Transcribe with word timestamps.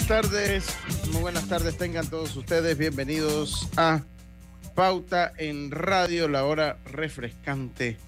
Buenas 0.00 0.30
tardes, 0.30 0.76
muy 1.12 1.20
buenas 1.20 1.48
tardes 1.48 1.76
tengan 1.76 2.08
todos 2.08 2.34
ustedes, 2.34 2.78
bienvenidos 2.78 3.68
a 3.76 4.00
Pauta 4.74 5.32
en 5.36 5.70
Radio, 5.70 6.26
la 6.26 6.44
hora 6.46 6.78
refrescante 6.86 7.98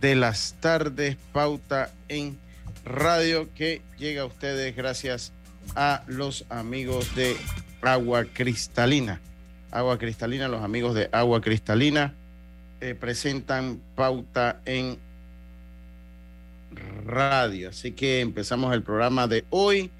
de 0.00 0.14
las 0.14 0.54
tardes, 0.60 1.16
Pauta 1.32 1.90
en 2.08 2.38
Radio 2.84 3.48
que 3.54 3.82
llega 3.98 4.22
a 4.22 4.26
ustedes 4.26 4.76
gracias 4.76 5.32
a 5.74 6.04
los 6.06 6.44
amigos 6.48 7.12
de 7.16 7.36
Agua 7.80 8.24
Cristalina. 8.32 9.20
Agua 9.72 9.98
Cristalina, 9.98 10.46
los 10.46 10.62
amigos 10.62 10.94
de 10.94 11.08
Agua 11.10 11.40
Cristalina 11.40 12.14
eh, 12.80 12.94
presentan 12.94 13.80
Pauta 13.96 14.60
en 14.64 14.96
Radio. 17.04 17.70
Así 17.70 17.90
que 17.92 18.20
empezamos 18.20 18.72
el 18.74 18.84
programa 18.84 19.26
de 19.26 19.44
hoy 19.50 19.90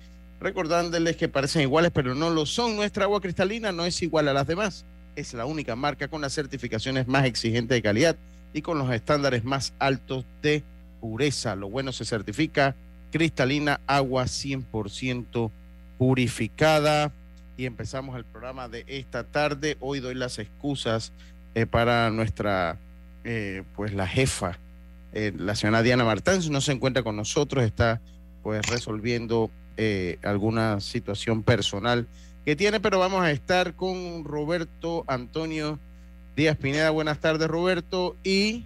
recordándoles 0.42 1.16
que 1.16 1.28
parecen 1.28 1.62
iguales, 1.62 1.92
pero 1.92 2.14
no 2.14 2.30
lo 2.30 2.46
son. 2.46 2.76
Nuestra 2.76 3.04
agua 3.04 3.20
cristalina 3.20 3.72
no 3.72 3.84
es 3.84 4.02
igual 4.02 4.28
a 4.28 4.32
las 4.32 4.46
demás. 4.46 4.84
Es 5.16 5.34
la 5.34 5.46
única 5.46 5.76
marca 5.76 6.08
con 6.08 6.20
las 6.20 6.34
certificaciones 6.34 7.06
más 7.06 7.24
exigentes 7.24 7.76
de 7.76 7.82
calidad 7.82 8.16
y 8.52 8.62
con 8.62 8.78
los 8.78 8.90
estándares 8.92 9.44
más 9.44 9.72
altos 9.78 10.24
de 10.42 10.62
pureza. 11.00 11.56
Lo 11.56 11.70
bueno 11.70 11.92
se 11.92 12.04
certifica 12.04 12.74
cristalina, 13.10 13.80
agua 13.86 14.24
100% 14.24 15.50
purificada. 15.98 17.12
Y 17.56 17.66
empezamos 17.66 18.16
el 18.16 18.24
programa 18.24 18.68
de 18.68 18.84
esta 18.88 19.24
tarde. 19.24 19.76
Hoy 19.80 20.00
doy 20.00 20.14
las 20.14 20.38
excusas 20.38 21.12
eh, 21.54 21.66
para 21.66 22.10
nuestra, 22.10 22.78
eh, 23.24 23.62
pues 23.76 23.92
la 23.92 24.08
jefa, 24.08 24.58
eh, 25.12 25.32
la 25.36 25.54
señora 25.54 25.82
Diana 25.82 26.04
Martán, 26.04 26.40
no 26.50 26.62
se 26.62 26.72
encuentra 26.72 27.02
con 27.02 27.14
nosotros, 27.14 27.62
está 27.62 28.00
pues 28.42 28.66
resolviendo 28.66 29.50
eh, 29.76 30.18
alguna 30.22 30.80
situación 30.80 31.42
personal 31.42 32.06
que 32.44 32.56
tiene, 32.56 32.80
pero 32.80 32.98
vamos 32.98 33.22
a 33.22 33.30
estar 33.30 33.74
con 33.74 34.24
Roberto 34.24 35.04
Antonio 35.06 35.78
Díaz 36.36 36.56
Pineda. 36.56 36.90
Buenas 36.90 37.18
tardes, 37.18 37.48
Roberto. 37.48 38.16
Y 38.24 38.64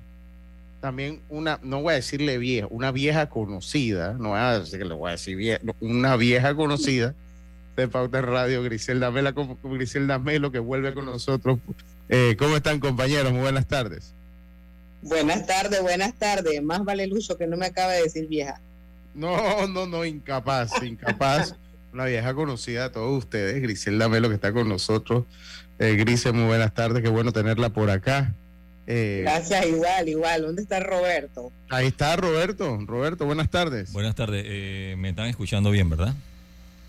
también 0.80 1.20
una, 1.28 1.58
no 1.62 1.82
voy 1.82 1.92
a 1.92 1.96
decirle 1.96 2.38
vieja, 2.38 2.68
una 2.70 2.92
vieja 2.92 3.28
conocida, 3.28 4.14
no 4.14 4.30
voy 4.30 4.38
a 4.38 4.62
que 4.70 4.84
le 4.84 4.94
voy 4.94 5.08
a 5.08 5.12
decir 5.12 5.36
vieja, 5.36 5.60
una 5.80 6.16
vieja 6.16 6.54
conocida 6.54 7.14
de 7.76 7.88
Pauta 7.88 8.22
Radio, 8.22 8.62
Griselda 8.62 9.10
Mela, 9.10 9.34
Griselda 9.62 10.18
Melo, 10.18 10.50
que 10.50 10.58
vuelve 10.58 10.94
con 10.94 11.06
nosotros. 11.06 11.58
Eh, 12.08 12.36
¿Cómo 12.38 12.56
están, 12.56 12.80
compañeros? 12.80 13.32
Muy 13.32 13.42
buenas 13.42 13.66
tardes. 13.66 14.12
Buenas 15.02 15.46
tardes, 15.46 15.82
buenas 15.82 16.14
tardes. 16.14 16.62
Más 16.62 16.84
vale 16.84 17.06
Lucho 17.06 17.36
que 17.36 17.46
no 17.46 17.56
me 17.56 17.66
acaba 17.66 17.92
de 17.92 18.02
decir 18.02 18.26
vieja. 18.28 18.60
No, 19.16 19.66
no, 19.66 19.86
no, 19.86 20.04
incapaz, 20.04 20.70
incapaz. 20.82 21.54
Una 21.92 22.04
vieja 22.04 22.34
conocida 22.34 22.84
de 22.84 22.90
todos 22.90 23.18
ustedes, 23.18 23.62
Griselda 23.62 24.08
Melo, 24.10 24.28
que 24.28 24.34
está 24.34 24.52
con 24.52 24.68
nosotros. 24.68 25.24
Eh, 25.78 25.96
Grise, 25.96 26.32
muy 26.32 26.44
buenas 26.44 26.74
tardes, 26.74 27.02
qué 27.02 27.08
bueno 27.08 27.32
tenerla 27.32 27.70
por 27.70 27.88
acá. 27.88 28.34
Eh, 28.86 29.20
Gracias, 29.22 29.66
igual, 29.66 30.08
igual. 30.08 30.42
¿Dónde 30.42 30.62
está 30.62 30.80
Roberto? 30.80 31.50
Ahí 31.70 31.86
está 31.86 32.14
Roberto. 32.16 32.78
Roberto, 32.86 33.24
buenas 33.24 33.50
tardes. 33.50 33.92
Buenas 33.92 34.14
tardes. 34.14 34.44
Eh, 34.46 34.94
me 34.98 35.08
están 35.08 35.26
escuchando 35.26 35.70
bien, 35.70 35.88
¿verdad? 35.88 36.14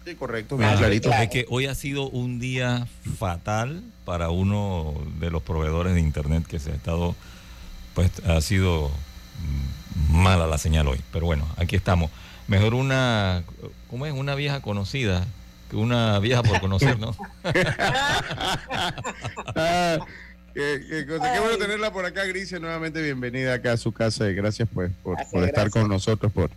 Sí, 0.05 0.15
correcto, 0.15 0.57
bien 0.57 0.75
clarito. 0.77 1.11
Es 1.11 1.29
que 1.29 1.45
hoy 1.49 1.65
ha 1.65 1.75
sido 1.75 2.09
un 2.09 2.39
día 2.39 2.87
fatal 3.17 3.83
para 4.03 4.29
uno 4.29 4.93
de 5.19 5.31
los 5.31 5.41
proveedores 5.43 5.93
de 5.93 6.01
internet 6.01 6.45
que 6.45 6.59
se 6.59 6.71
ha 6.71 6.75
estado, 6.75 7.15
pues 7.93 8.11
ha 8.25 8.39
sido 8.41 8.91
mala 10.09 10.47
la 10.47 10.57
señal 10.57 10.87
hoy. 10.87 10.99
Pero 11.11 11.25
bueno, 11.25 11.47
aquí 11.57 11.75
estamos. 11.75 12.11
Mejor 12.47 12.73
una, 12.73 13.43
¿cómo 13.89 14.05
es? 14.05 14.13
Una 14.13 14.35
vieja 14.35 14.61
conocida 14.61 15.25
que 15.69 15.75
una 15.75 16.19
vieja 16.19 16.43
por 16.43 16.59
conocer, 16.59 16.99
¿no? 16.99 17.15
Ah, 19.55 19.97
qué, 20.53 21.05
bueno 21.07 21.57
tenerla 21.57 21.91
por 21.91 22.05
acá, 22.05 22.25
Grise. 22.25 22.59
Nuevamente 22.59 23.01
bienvenida 23.01 23.55
acá 23.55 23.73
a 23.73 23.77
su 23.77 23.91
casa 23.91 24.29
y 24.29 24.33
gracias 24.33 24.67
pues 24.73 24.91
por, 25.03 25.17
estar 25.43 25.69
con 25.69 25.87
nosotros, 25.87 26.31
por 26.31 26.49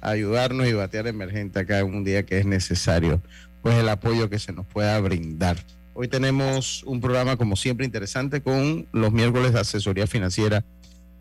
ayudarnos 0.00 0.66
y 0.66 0.72
batear 0.72 1.06
emergente 1.06 1.60
acá 1.60 1.80
en 1.80 1.94
un 1.94 2.04
día 2.04 2.24
que 2.24 2.38
es 2.38 2.46
necesario, 2.46 3.20
pues 3.62 3.76
el 3.76 3.88
apoyo 3.88 4.28
que 4.30 4.38
se 4.38 4.52
nos 4.52 4.66
pueda 4.66 4.98
brindar. 5.00 5.56
Hoy 5.94 6.08
tenemos 6.08 6.82
un 6.84 7.00
programa 7.00 7.36
como 7.36 7.56
siempre 7.56 7.84
interesante 7.84 8.42
con 8.42 8.86
los 8.92 9.12
miércoles 9.12 9.52
de 9.52 9.60
asesoría 9.60 10.06
financiera 10.06 10.64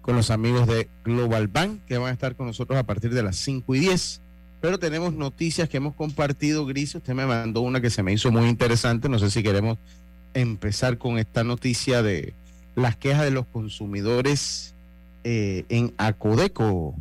con 0.02 0.16
los 0.16 0.32
amigos 0.32 0.68
de 0.68 0.90
Global 1.04 1.48
Bank 1.48 1.82
que 1.88 1.98
van 1.98 2.10
a 2.10 2.14
estar 2.14 2.36
con 2.36 2.48
nosotros 2.48 2.78
a 2.78 2.84
partir 2.84 3.14
de 3.14 3.24
las 3.24 3.36
5 3.38 3.76
y 3.76 3.80
10. 3.80 4.22
Pero 4.60 4.78
tenemos 4.78 5.14
noticias 5.14 5.68
que 5.70 5.78
hemos 5.78 5.96
compartido, 5.96 6.66
Gris. 6.66 6.94
Usted 6.94 7.14
me 7.14 7.26
mandó 7.26 7.62
una 7.62 7.82
que 7.82 7.90
se 7.90 8.04
me 8.04 8.14
hizo 8.14 8.32
muy 8.32 8.48
interesante. 8.48 9.10
No 9.10 9.18
sé 9.18 9.32
si 9.32 9.42
queremos 9.42 9.78
empezar 10.34 10.98
con 10.98 11.18
esta 11.18 11.44
noticia 11.44 12.04
de 12.04 12.34
las 12.76 12.96
quejas 12.96 13.24
de 13.24 13.32
los 13.32 13.46
consumidores 13.48 14.76
eh, 15.24 15.66
en 15.70 15.94
Acodeco. 15.98 16.96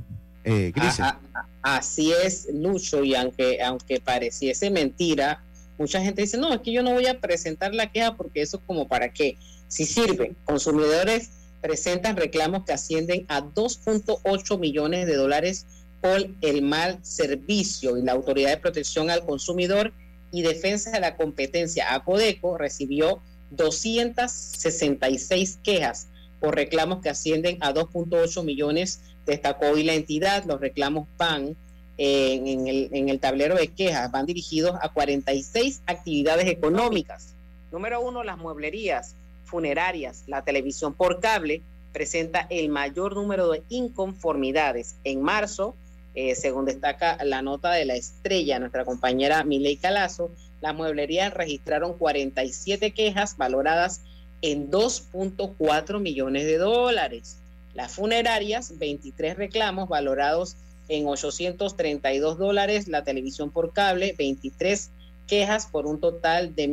Eh, 0.44 0.72
Gris. 0.74 1.00
Ah, 1.00 1.18
ah, 1.34 1.76
así 1.76 2.12
es, 2.12 2.48
Lucho, 2.52 3.04
y 3.04 3.14
aunque, 3.14 3.62
aunque 3.62 4.00
pareciese 4.00 4.70
mentira, 4.70 5.42
mucha 5.78 6.00
gente 6.00 6.22
dice, 6.22 6.38
no, 6.38 6.52
es 6.54 6.60
que 6.60 6.72
yo 6.72 6.82
no 6.82 6.92
voy 6.92 7.06
a 7.06 7.20
presentar 7.20 7.74
la 7.74 7.90
queja 7.92 8.16
porque 8.16 8.40
eso 8.40 8.60
como 8.66 8.88
para 8.88 9.12
qué. 9.12 9.36
Si 9.68 9.84
sirve, 9.84 10.34
consumidores 10.44 11.30
presentan 11.60 12.16
reclamos 12.16 12.64
que 12.64 12.72
ascienden 12.72 13.26
a 13.28 13.42
2.8 13.42 14.58
millones 14.58 15.06
de 15.06 15.14
dólares 15.14 15.66
por 16.00 16.26
el 16.40 16.62
mal 16.62 16.98
servicio 17.02 17.98
y 17.98 18.02
la 18.02 18.12
Autoridad 18.12 18.50
de 18.50 18.56
Protección 18.56 19.10
al 19.10 19.24
Consumidor 19.24 19.92
y 20.32 20.42
Defensa 20.42 20.90
de 20.90 20.98
la 21.00 21.16
Competencia, 21.16 21.94
ACODECO, 21.94 22.56
recibió 22.56 23.20
266 23.50 25.58
quejas 25.62 26.06
por 26.40 26.54
reclamos 26.54 27.02
que 27.02 27.10
ascienden 27.10 27.58
a 27.60 27.74
2.8 27.74 28.42
millones, 28.42 29.00
destacó 29.26 29.66
hoy 29.66 29.84
la 29.84 29.94
entidad. 29.94 30.44
Los 30.46 30.60
reclamos 30.60 31.06
van 31.18 31.54
en, 31.98 32.66
el, 32.66 32.88
en 32.92 33.10
el 33.10 33.20
tablero 33.20 33.56
de 33.56 33.68
quejas, 33.68 34.10
van 34.10 34.24
dirigidos 34.24 34.72
a 34.80 34.88
46 34.88 35.82
actividades 35.86 36.46
económicas. 36.46 37.34
Número 37.70 38.00
uno, 38.00 38.24
las 38.24 38.38
mueblerías, 38.38 39.14
funerarias, 39.50 40.24
la 40.26 40.42
televisión 40.42 40.94
por 40.94 41.20
cable 41.20 41.62
presenta 41.92 42.46
el 42.50 42.68
mayor 42.68 43.14
número 43.14 43.50
de 43.50 43.62
inconformidades. 43.68 44.96
En 45.04 45.22
marzo, 45.22 45.74
eh, 46.14 46.34
según 46.34 46.64
destaca 46.64 47.18
la 47.24 47.42
nota 47.42 47.72
de 47.72 47.84
la 47.84 47.94
estrella, 47.94 48.58
nuestra 48.58 48.84
compañera 48.84 49.44
Miley 49.44 49.76
Calazo, 49.76 50.30
las 50.60 50.74
mueblerías 50.74 51.34
registraron 51.34 51.96
47 51.96 52.92
quejas 52.92 53.36
valoradas 53.36 54.02
en 54.42 54.70
2.4 54.70 56.00
millones 56.00 56.44
de 56.44 56.58
dólares. 56.58 57.38
Las 57.74 57.94
funerarias, 57.94 58.78
23 58.78 59.36
reclamos 59.36 59.88
valorados 59.88 60.56
en 60.88 61.06
832 61.06 62.38
dólares. 62.38 62.88
La 62.88 63.04
televisión 63.04 63.50
por 63.50 63.72
cable, 63.72 64.14
23 64.18 64.90
quejas 65.26 65.66
por 65.66 65.86
un 65.86 66.00
total 66.00 66.54
de 66.54 66.68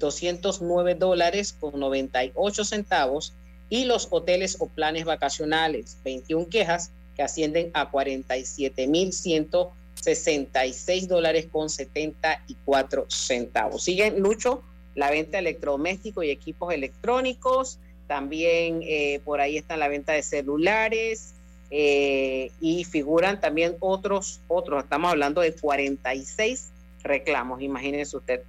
209 0.00 0.96
dólares 0.96 1.54
con 1.58 1.78
98 1.78 2.64
centavos 2.64 3.32
y 3.68 3.84
los 3.84 4.08
hoteles 4.10 4.56
o 4.58 4.66
planes 4.66 5.04
vacacionales, 5.04 5.98
21 6.04 6.48
quejas 6.48 6.90
que 7.14 7.22
ascienden 7.22 7.70
a 7.74 7.90
47 7.90 8.88
mil 8.88 9.12
66 9.12 11.08
dólares 11.08 11.46
con 11.52 11.70
74 11.70 13.06
centavos. 13.08 13.84
Siguen, 13.84 14.20
Lucho, 14.20 14.62
la 14.94 15.10
venta 15.10 15.32
de 15.32 15.38
electrodomésticos 15.40 16.24
y 16.24 16.30
equipos 16.30 16.72
electrónicos. 16.72 17.78
También 18.08 18.80
eh, 18.82 19.20
por 19.24 19.40
ahí 19.40 19.56
está 19.56 19.76
la 19.76 19.88
venta 19.88 20.12
de 20.14 20.22
celulares 20.22 21.34
eh, 21.70 22.50
y 22.60 22.84
figuran 22.84 23.40
también 23.40 23.76
otros, 23.80 24.40
otros. 24.48 24.82
Estamos 24.82 25.10
hablando 25.12 25.42
de 25.42 25.52
46 25.52 26.70
reclamos, 27.02 27.62
imagínense 27.62 28.16
usted. 28.16 28.42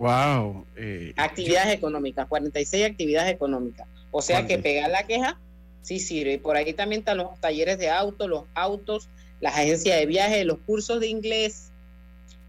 Wow. 0.00 0.66
Eh, 0.76 1.12
actividades 1.18 1.74
económicas, 1.74 2.26
46 2.26 2.86
actividades 2.86 3.34
económicas. 3.34 3.86
O 4.10 4.22
sea 4.22 4.46
que 4.46 4.58
pegar 4.58 4.90
la 4.90 5.06
queja 5.06 5.38
sí 5.82 5.98
sirve. 5.98 6.32
Y 6.34 6.38
por 6.38 6.56
ahí 6.56 6.72
también 6.72 7.00
están 7.00 7.18
los 7.18 7.38
talleres 7.38 7.78
de 7.78 7.90
auto, 7.90 8.26
los 8.26 8.44
autos, 8.54 9.10
las 9.40 9.54
agencias 9.54 9.98
de 9.98 10.06
viajes, 10.06 10.46
los 10.46 10.56
cursos 10.60 11.00
de 11.00 11.08
inglés, 11.08 11.70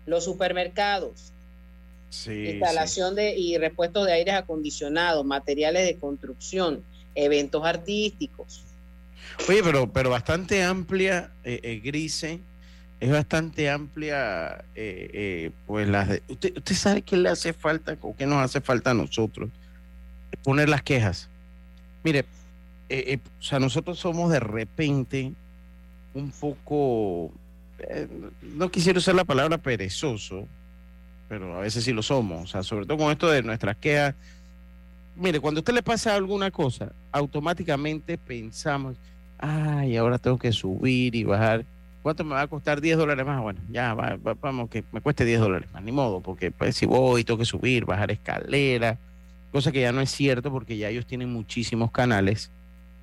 los 0.06 0.24
supermercados, 0.24 1.34
instalación 2.26 3.16
de 3.16 3.38
y 3.38 3.58
repuestos 3.58 4.06
de 4.06 4.14
aires 4.14 4.34
acondicionados, 4.34 5.26
materiales 5.26 5.86
de 5.86 5.98
construcción, 5.98 6.86
eventos 7.16 7.66
artísticos. 7.66 8.64
Oye, 9.50 9.62
pero, 9.62 9.92
pero 9.92 10.10
bastante 10.10 10.64
amplia, 10.64 11.34
eh, 11.44 11.60
eh, 11.64 11.82
Grise, 11.84 12.40
es 13.02 13.12
bastante 13.12 13.70
amplia, 13.70 14.64
eh, 14.76 15.10
eh 15.14 15.52
pues 15.66 15.90
las 15.90 16.22
usted, 16.28 16.56
usted 16.56 16.76
sabe 16.76 17.02
qué 17.02 17.18
le 17.18 17.30
hace 17.30 17.52
falta 17.52 17.98
o 18.00 18.16
qué 18.16 18.28
nos 18.28 18.44
hace 18.44 18.62
falta 18.62 18.92
a 18.92 18.94
nosotros, 18.94 19.50
poner 20.44 20.70
las 20.70 20.84
quejas. 20.84 21.28
Mire, 22.04 22.26
o 22.90 23.44
sea, 23.44 23.60
nosotros 23.60 23.98
somos 23.98 24.32
de 24.32 24.40
repente 24.40 25.34
un 26.14 26.32
poco, 26.32 27.32
eh, 27.80 28.08
no 28.42 28.70
quisiera 28.70 29.00
usar 29.00 29.16
la 29.16 29.26
palabra 29.26 29.58
perezoso, 29.58 30.48
pero 31.28 31.58
a 31.58 31.62
veces 31.62 31.84
sí 31.84 31.94
lo 31.94 32.04
somos, 32.04 32.44
o 32.44 32.48
sea, 32.48 32.62
sobre 32.62 32.86
todo 32.86 32.98
con 32.98 33.12
esto 33.12 33.30
de 33.32 33.42
nuestras 33.42 33.78
quejas. 33.78 34.14
Mire, 35.16 35.40
cuando 35.40 35.60
a 35.60 35.62
usted 35.62 35.74
le 35.74 35.82
pasa 35.82 36.14
alguna 36.14 36.52
cosa, 36.52 36.92
automáticamente 37.12 38.18
pensamos, 38.18 38.96
ay, 39.40 39.98
ahora 39.98 40.20
tengo 40.20 40.38
que 40.38 40.52
subir 40.52 41.16
y 41.16 41.24
bajar. 41.24 41.66
¿Cuánto 42.02 42.24
me 42.24 42.34
va 42.34 42.42
a 42.42 42.48
costar 42.48 42.82
10 42.82 42.98
dólares 42.98 43.26
más? 43.26 43.42
Bueno, 43.42 43.60
ya, 43.70 43.94
vamos, 43.94 44.70
que 44.70 44.84
me 44.92 45.02
cueste 45.02 45.24
10 45.24 45.40
dólares 45.40 45.70
más, 45.72 45.84
ni 45.84 45.92
modo, 45.92 46.22
porque 46.22 46.52
pues, 46.52 46.76
si 46.76 46.86
voy, 46.86 47.24
tengo 47.24 47.38
que 47.38 47.46
subir, 47.46 47.86
bajar 47.86 48.12
escalera, 48.12 48.98
cosa 49.52 49.72
que 49.72 49.82
ya 49.82 49.92
no 49.92 50.02
es 50.02 50.10
cierto 50.10 50.52
porque 50.52 50.78
ya 50.78 50.90
ellos 50.90 51.06
tienen 51.06 51.32
muchísimos 51.32 51.92
canales 51.92 52.50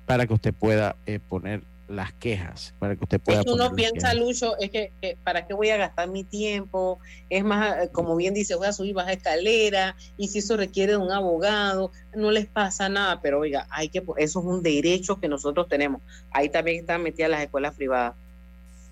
para 0.05 0.25
que 0.25 0.33
usted 0.33 0.53
pueda 0.53 0.95
eh, 1.05 1.19
poner 1.29 1.61
las 1.89 2.13
quejas 2.13 2.73
para 2.79 2.95
que 2.95 3.03
usted 3.03 3.19
pueda. 3.19 3.43
uno 3.47 3.73
piensa, 3.73 4.13
Lucho, 4.13 4.57
es 4.59 4.69
que, 4.69 4.91
¿para 5.23 5.47
qué 5.47 5.53
voy 5.53 5.69
a 5.71 5.77
gastar 5.77 6.07
mi 6.07 6.23
tiempo? 6.23 6.99
Es 7.29 7.43
más, 7.43 7.83
eh, 7.83 7.89
como 7.91 8.15
bien 8.15 8.33
dice, 8.33 8.55
voy 8.55 8.67
a 8.67 8.73
subir 8.73 8.93
baja 8.93 9.11
escalera 9.11 9.95
y 10.15 10.27
si 10.27 10.39
eso 10.39 10.55
requiere 10.55 10.93
de 10.93 10.97
un 10.97 11.11
abogado, 11.11 11.91
no 12.15 12.31
les 12.31 12.45
pasa 12.45 12.89
nada, 12.89 13.21
pero 13.21 13.39
oiga, 13.39 13.67
hay 13.71 13.89
que, 13.89 14.03
eso 14.17 14.39
es 14.39 14.45
un 14.45 14.61
derecho 14.61 15.19
que 15.19 15.27
nosotros 15.27 15.67
tenemos. 15.67 16.01
Ahí 16.31 16.49
también 16.49 16.79
están 16.79 17.01
metidas 17.01 17.31
las 17.31 17.41
escuelas 17.41 17.73
privadas. 17.75 18.13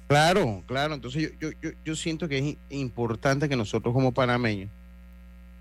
Claro, 0.07 0.63
claro. 0.68 0.94
Entonces 0.94 1.33
yo, 1.39 1.50
yo, 1.62 1.69
yo, 1.83 1.95
siento 1.95 2.27
que 2.27 2.38
es 2.38 2.57
importante 2.69 3.50
que 3.50 3.56
nosotros 3.56 3.94
como 3.94 4.12
panameños 4.12 4.69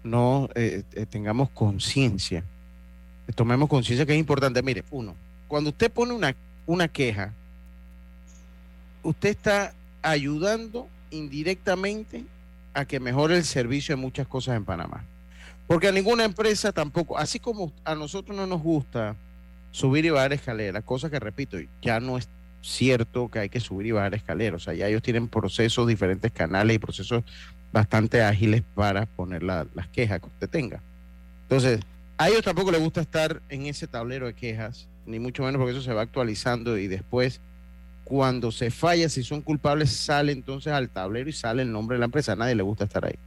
no 0.04 0.48
eh, 0.54 0.84
eh, 0.92 1.06
tengamos 1.06 1.50
conciencia, 1.50 2.44
tomemos 3.34 3.68
conciencia 3.68 4.06
que 4.06 4.12
es 4.12 4.18
importante. 4.18 4.62
Mire, 4.62 4.84
uno, 4.90 5.16
cuando 5.48 5.70
usted 5.70 5.90
pone 5.90 6.12
una 6.12 6.34
una 6.66 6.88
queja, 6.88 7.32
usted 9.02 9.30
está 9.30 9.72
ayudando 10.02 10.88
indirectamente 11.10 12.24
a 12.74 12.84
que 12.84 13.00
mejore 13.00 13.36
el 13.36 13.44
servicio 13.44 13.96
de 13.96 14.02
muchas 14.02 14.26
cosas 14.26 14.56
en 14.56 14.64
Panamá. 14.64 15.04
Porque 15.66 15.88
a 15.88 15.92
ninguna 15.92 16.24
empresa 16.24 16.72
tampoco, 16.72 17.16
así 17.16 17.40
como 17.40 17.72
a 17.84 17.94
nosotros 17.94 18.36
no 18.36 18.46
nos 18.46 18.62
gusta 18.62 19.16
subir 19.70 20.04
y 20.04 20.10
bajar 20.10 20.32
escaleras, 20.32 20.84
cosa 20.84 21.08
que 21.08 21.18
repito, 21.18 21.56
ya 21.82 22.00
no 22.00 22.18
es 22.18 22.28
cierto 22.66 23.28
que 23.28 23.38
hay 23.38 23.48
que 23.48 23.60
subir 23.60 23.86
y 23.86 23.92
bajar 23.92 24.14
escaleras, 24.14 24.62
o 24.62 24.64
sea, 24.64 24.74
ya 24.74 24.88
ellos 24.88 25.02
tienen 25.02 25.28
procesos, 25.28 25.86
diferentes 25.86 26.32
canales 26.32 26.76
y 26.76 26.78
procesos 26.78 27.24
bastante 27.72 28.22
ágiles 28.22 28.62
para 28.74 29.06
poner 29.06 29.42
las 29.42 29.88
quejas 29.92 30.20
que 30.20 30.26
usted 30.26 30.48
tenga. 30.48 30.82
Entonces, 31.42 31.80
a 32.18 32.28
ellos 32.28 32.42
tampoco 32.42 32.70
les 32.70 32.80
gusta 32.80 33.00
estar 33.00 33.42
en 33.48 33.66
ese 33.66 33.86
tablero 33.86 34.26
de 34.26 34.34
quejas 34.34 34.88
ni 35.06 35.18
mucho 35.18 35.44
menos 35.44 35.58
porque 35.60 35.72
eso 35.72 35.82
se 35.82 35.92
va 35.92 36.02
actualizando 36.02 36.76
y 36.76 36.88
después 36.88 37.40
cuando 38.04 38.52
se 38.52 38.70
falla, 38.70 39.08
si 39.08 39.24
son 39.24 39.40
culpables, 39.42 39.90
sale 39.90 40.32
entonces 40.32 40.72
al 40.72 40.88
tablero 40.90 41.28
y 41.28 41.32
sale 41.32 41.62
el 41.62 41.72
nombre 41.72 41.96
de 41.96 41.98
la 42.00 42.04
empresa. 42.04 42.32
A 42.32 42.36
nadie 42.36 42.54
le 42.54 42.62
gusta 42.62 42.84
estar 42.84 43.04
ahí. 43.04 43.18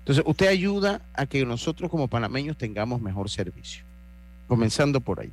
Entonces, 0.00 0.24
usted 0.26 0.48
ayuda 0.48 1.02
a 1.14 1.26
que 1.26 1.44
nosotros 1.44 1.88
como 1.88 2.08
panameños 2.08 2.56
tengamos 2.56 3.00
mejor 3.00 3.30
servicio, 3.30 3.84
comenzando 4.48 5.00
por 5.00 5.20
ahí. 5.20 5.30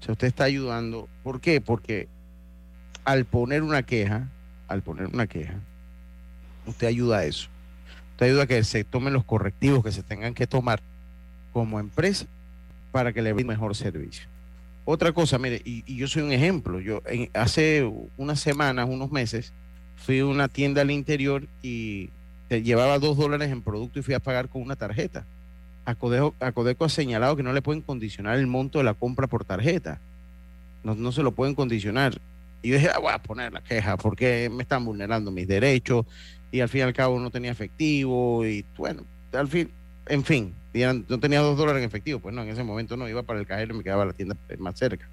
O 0.00 0.04
sea, 0.04 0.12
usted 0.12 0.28
está 0.28 0.44
ayudando. 0.44 1.06
¿Por 1.22 1.40
qué? 1.40 1.60
Porque 1.60 2.08
al 3.04 3.24
poner 3.24 3.62
una 3.62 3.82
queja, 3.82 4.28
al 4.68 4.82
poner 4.82 5.06
una 5.06 5.26
queja, 5.26 5.54
usted 6.66 6.86
ayuda 6.86 7.18
a 7.18 7.24
eso. 7.24 7.48
Usted 8.12 8.26
ayuda 8.26 8.44
a 8.44 8.46
que 8.46 8.62
se 8.64 8.84
tomen 8.84 9.12
los 9.12 9.24
correctivos 9.24 9.84
que 9.84 9.92
se 9.92 10.02
tengan 10.02 10.34
que 10.34 10.46
tomar 10.46 10.80
como 11.52 11.80
empresa 11.80 12.26
para 12.92 13.12
que 13.12 13.22
le 13.22 13.34
dé 13.34 13.44
mejor 13.44 13.74
servicio. 13.74 14.26
Otra 14.84 15.12
cosa, 15.12 15.38
mire, 15.38 15.62
y, 15.64 15.96
yo 15.96 16.06
soy 16.06 16.22
un 16.22 16.32
ejemplo. 16.32 16.80
Yo 16.80 17.02
hace 17.32 17.90
unas 18.16 18.40
semanas, 18.40 18.88
unos 18.88 19.10
meses, 19.10 19.52
fui 19.96 20.20
a 20.20 20.26
una 20.26 20.48
tienda 20.48 20.82
al 20.82 20.90
interior 20.90 21.46
y 21.62 22.10
llevaba 22.50 22.98
dos 22.98 23.16
dólares 23.16 23.50
en 23.50 23.62
producto 23.62 23.98
y 23.98 24.02
fui 24.02 24.14
a 24.14 24.20
pagar 24.20 24.48
con 24.48 24.62
una 24.62 24.76
tarjeta. 24.76 25.24
A 25.86 25.94
Codeco, 25.94 26.84
ha 26.84 26.88
señalado 26.88 27.36
que 27.36 27.42
no 27.42 27.52
le 27.52 27.62
pueden 27.62 27.82
condicionar 27.82 28.38
el 28.38 28.46
monto 28.46 28.78
de 28.78 28.84
la 28.84 28.94
compra 28.94 29.26
por 29.26 29.44
tarjeta. 29.44 30.00
No, 30.82 30.94
no 30.94 31.12
se 31.12 31.22
lo 31.22 31.32
pueden 31.32 31.54
condicionar. 31.54 32.20
Y 32.64 32.70
yo 32.70 32.76
dije, 32.76 32.88
ah, 32.88 32.98
voy 32.98 33.12
a 33.12 33.18
poner 33.18 33.52
la 33.52 33.60
queja 33.60 33.98
porque 33.98 34.48
me 34.50 34.62
están 34.62 34.86
vulnerando 34.86 35.30
mis 35.30 35.46
derechos 35.46 36.06
y 36.50 36.60
al 36.60 36.70
fin 36.70 36.80
y 36.80 36.82
al 36.84 36.94
cabo 36.94 37.20
no 37.20 37.30
tenía 37.30 37.50
efectivo 37.50 38.42
y 38.46 38.64
bueno, 38.78 39.04
al 39.34 39.48
fin, 39.48 39.70
en 40.06 40.24
fin, 40.24 40.54
no 41.08 41.20
tenía 41.20 41.40
dos 41.40 41.58
dólares 41.58 41.82
en 41.82 41.86
efectivo, 41.86 42.20
pues 42.20 42.34
no, 42.34 42.42
en 42.42 42.48
ese 42.48 42.64
momento 42.64 42.96
no, 42.96 43.06
iba 43.06 43.22
para 43.22 43.38
el 43.38 43.46
cajero 43.46 43.74
y 43.74 43.76
me 43.76 43.84
quedaba 43.84 44.06
la 44.06 44.14
tienda 44.14 44.34
más 44.56 44.78
cerca. 44.78 45.06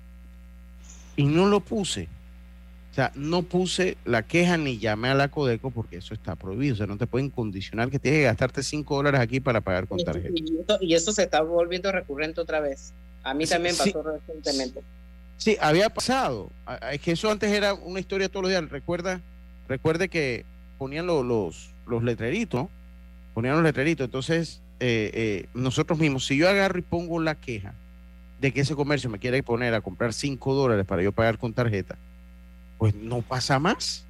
Y 1.17 1.25
no 1.25 1.45
lo 1.45 1.59
puse. 1.59 2.07
O 2.89 2.93
sea, 2.93 3.11
no 3.15 3.43
puse 3.43 3.97
la 4.05 4.23
queja 4.23 4.55
ni 4.57 4.79
llamé 4.79 5.09
a 5.09 5.13
la 5.13 5.27
Codeco 5.27 5.71
porque 5.71 5.97
eso 5.97 6.13
está 6.13 6.37
prohibido. 6.37 6.75
O 6.75 6.77
sea, 6.77 6.87
no 6.87 6.97
te 6.97 7.05
pueden 7.05 7.29
condicionar 7.29 7.89
que 7.89 7.99
tienes 7.99 8.19
que 8.19 8.23
gastarte 8.23 8.63
cinco 8.63 8.95
dólares 8.95 9.19
aquí 9.19 9.41
para 9.41 9.59
pagar 9.59 9.87
con 9.87 9.99
tarjeta. 9.99 10.33
Y, 10.79 10.93
eso 10.93 11.11
se 11.11 11.23
está 11.23 11.41
volviendo 11.41 11.91
recurrente 11.91 12.39
otra 12.39 12.61
vez. 12.61 12.93
A 13.23 13.33
mí 13.33 13.45
también 13.45 13.75
pasó 13.75 14.01
recientemente. 14.03 14.81
Sí, 15.41 15.57
había 15.59 15.89
pasado. 15.89 16.51
Es 16.91 17.01
que 17.01 17.13
eso 17.13 17.31
antes 17.31 17.51
era 17.51 17.73
una 17.73 17.99
historia 17.99 18.29
todos 18.29 18.43
los 18.43 18.51
días. 18.51 18.69
Recuerda, 18.69 19.21
recuerde 19.67 20.07
que 20.07 20.45
ponían 20.77 21.07
los, 21.07 21.25
los, 21.25 21.71
los 21.87 22.03
letreritos, 22.03 22.67
ponían 23.33 23.55
los 23.55 23.63
letreritos. 23.63 24.05
Entonces, 24.05 24.61
eh, 24.79 25.09
eh, 25.15 25.49
nosotros 25.55 25.97
mismos, 25.97 26.27
si 26.27 26.37
yo 26.37 26.47
agarro 26.47 26.77
y 26.77 26.83
pongo 26.83 27.19
la 27.19 27.33
queja 27.33 27.73
de 28.39 28.53
que 28.53 28.61
ese 28.61 28.75
comercio 28.75 29.09
me 29.09 29.17
quiere 29.17 29.41
poner 29.41 29.73
a 29.73 29.81
comprar 29.81 30.13
5 30.13 30.53
dólares 30.53 30.85
para 30.85 31.01
yo 31.01 31.11
pagar 31.11 31.39
con 31.39 31.53
tarjeta, 31.53 31.97
pues 32.77 32.93
no 32.93 33.23
pasa 33.23 33.57
más. 33.57 34.05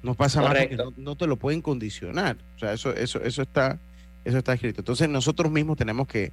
No 0.00 0.14
pasa 0.14 0.42
más 0.42 0.56
porque 0.56 0.78
no, 0.96 1.16
te 1.16 1.26
lo 1.26 1.38
pueden 1.38 1.60
condicionar. 1.60 2.36
O 2.54 2.60
sea, 2.60 2.72
eso, 2.72 2.94
eso, 2.94 3.20
eso 3.20 3.42
está, 3.42 3.80
eso 4.24 4.38
está 4.38 4.52
escrito. 4.52 4.82
Entonces 4.82 5.08
nosotros 5.08 5.50
mismos 5.50 5.76
tenemos 5.76 6.06
que 6.06 6.30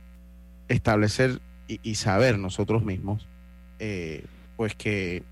establecer 0.68 1.42
y, 1.68 1.96
saber 1.96 2.38
nosotros 2.38 2.84
mismos, 2.84 3.26
eh, 3.80 4.26
pues 4.58 4.76
que, 4.76 5.24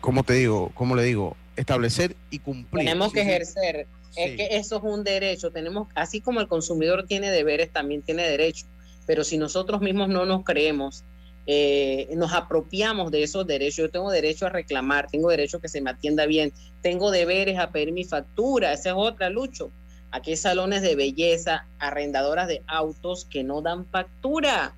como 0.00 0.22
te 0.24 0.34
digo, 0.34 0.70
como 0.74 0.94
le 0.94 1.04
digo, 1.04 1.36
establecer 1.56 2.16
y 2.30 2.40
cumplir. 2.40 2.84
Tenemos 2.84 3.12
que 3.12 3.22
ejercer 3.22 3.86
es 4.16 4.36
que 4.36 4.48
eso 4.56 4.76
es 4.76 4.82
un 4.82 5.04
derecho. 5.04 5.50
Tenemos, 5.50 5.88
así 5.94 6.20
como 6.20 6.40
el 6.40 6.48
consumidor 6.48 7.06
tiene 7.06 7.30
deberes, 7.30 7.70
también 7.70 8.02
tiene 8.02 8.28
derecho. 8.28 8.66
Pero 9.06 9.22
si 9.24 9.38
nosotros 9.38 9.80
mismos 9.82 10.08
no 10.08 10.24
nos 10.24 10.42
creemos, 10.42 11.04
eh, 11.46 12.08
nos 12.16 12.32
apropiamos 12.32 13.12
de 13.12 13.22
esos 13.22 13.46
derechos. 13.46 13.76
Yo 13.76 13.90
tengo 13.90 14.10
derecho 14.10 14.46
a 14.46 14.48
reclamar, 14.48 15.08
tengo 15.08 15.28
derecho 15.28 15.58
a 15.58 15.60
que 15.60 15.68
se 15.68 15.80
me 15.80 15.90
atienda 15.90 16.26
bien, 16.26 16.52
tengo 16.82 17.10
deberes 17.10 17.58
a 17.58 17.70
pedir 17.70 17.92
mi 17.92 18.04
factura. 18.04 18.72
Esa 18.72 18.90
es 18.90 18.94
otra, 18.96 19.28
Lucho. 19.28 19.70
Aquí 20.10 20.30
hay 20.30 20.36
salones 20.36 20.82
de 20.82 20.96
belleza, 20.96 21.66
arrendadoras 21.78 22.48
de 22.48 22.62
autos 22.66 23.26
que 23.26 23.44
no 23.44 23.60
dan 23.60 23.86
factura. 23.86 24.74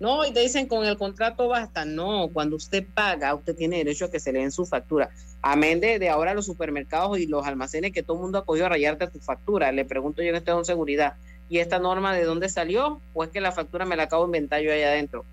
No, 0.00 0.24
y 0.24 0.32
te 0.32 0.40
dicen 0.40 0.66
con 0.66 0.84
el 0.84 0.96
contrato 0.96 1.48
basta. 1.48 1.84
No, 1.84 2.28
cuando 2.32 2.56
usted 2.56 2.84
paga, 2.94 3.34
usted 3.34 3.54
tiene 3.54 3.78
derecho 3.78 4.06
a 4.06 4.10
que 4.10 4.20
se 4.20 4.32
le 4.32 4.40
den 4.40 4.52
su 4.52 4.66
factura. 4.66 5.10
Amén 5.42 5.80
de, 5.80 5.98
de 5.98 6.08
ahora 6.08 6.34
los 6.34 6.46
supermercados 6.46 7.18
y 7.18 7.26
los 7.26 7.46
almacenes 7.46 7.92
que 7.92 8.02
todo 8.02 8.16
el 8.16 8.22
mundo 8.22 8.38
ha 8.38 8.44
podido 8.44 8.68
rayarte 8.68 9.06
tu 9.08 9.20
factura. 9.20 9.70
Le 9.72 9.84
pregunto 9.84 10.22
yo 10.22 10.30
en 10.30 10.36
este 10.36 10.52
seguridad. 10.64 11.14
¿Y 11.48 11.58
esta 11.58 11.78
norma 11.78 12.14
de 12.14 12.24
dónde 12.24 12.48
salió? 12.48 13.00
¿O 13.12 13.24
es 13.24 13.30
que 13.30 13.40
la 13.40 13.52
factura 13.52 13.84
me 13.84 13.96
la 13.96 14.04
acabo 14.04 14.24
de 14.24 14.28
inventar 14.28 14.62
yo 14.62 14.72
allá 14.72 14.88
adentro? 14.88 15.24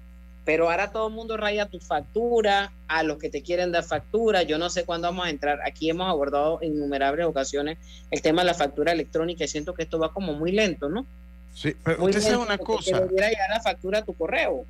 Pero 0.44 0.70
ahora 0.70 0.92
todo 0.92 1.08
el 1.08 1.14
mundo 1.14 1.38
raya 1.38 1.68
tu 1.68 1.80
factura, 1.80 2.74
a 2.88 3.04
los 3.04 3.18
que 3.20 3.30
te 3.30 3.42
quieren 3.42 3.72
dar 3.72 3.84
factura. 3.84 4.44
Yo 4.44 4.58
no 4.58 4.70
sé 4.70 4.84
cuándo 4.84 5.08
vamos 5.08 5.28
a 5.28 5.30
entrar. 5.30 5.60
Aquí 5.66 5.90
hemos 5.90 6.10
abordado 6.10 6.60
en 6.62 6.76
innumerables 6.76 7.26
ocasiones 7.26 7.78
el 8.10 8.22
tema 8.22 8.42
de 8.42 8.48
la 8.48 8.54
factura 8.54 8.92
electrónica 8.92 9.46
y 9.46 9.48
siento 9.48 9.74
que 9.74 9.84
esto 9.84 10.00
va 10.00 10.12
como 10.12 10.34
muy 10.34 10.52
lento, 10.52 10.90
¿no? 10.90 11.06
Sí, 11.54 11.76
pero 11.84 12.04
usted 12.06 12.22
sabe 12.22 12.38
una 12.38 12.58
cosa. 12.58 13.06
llegar 13.08 13.50
la 13.50 13.62
factura 13.62 14.00
a 14.00 14.02
tu 14.04 14.14
correo. 14.14 14.66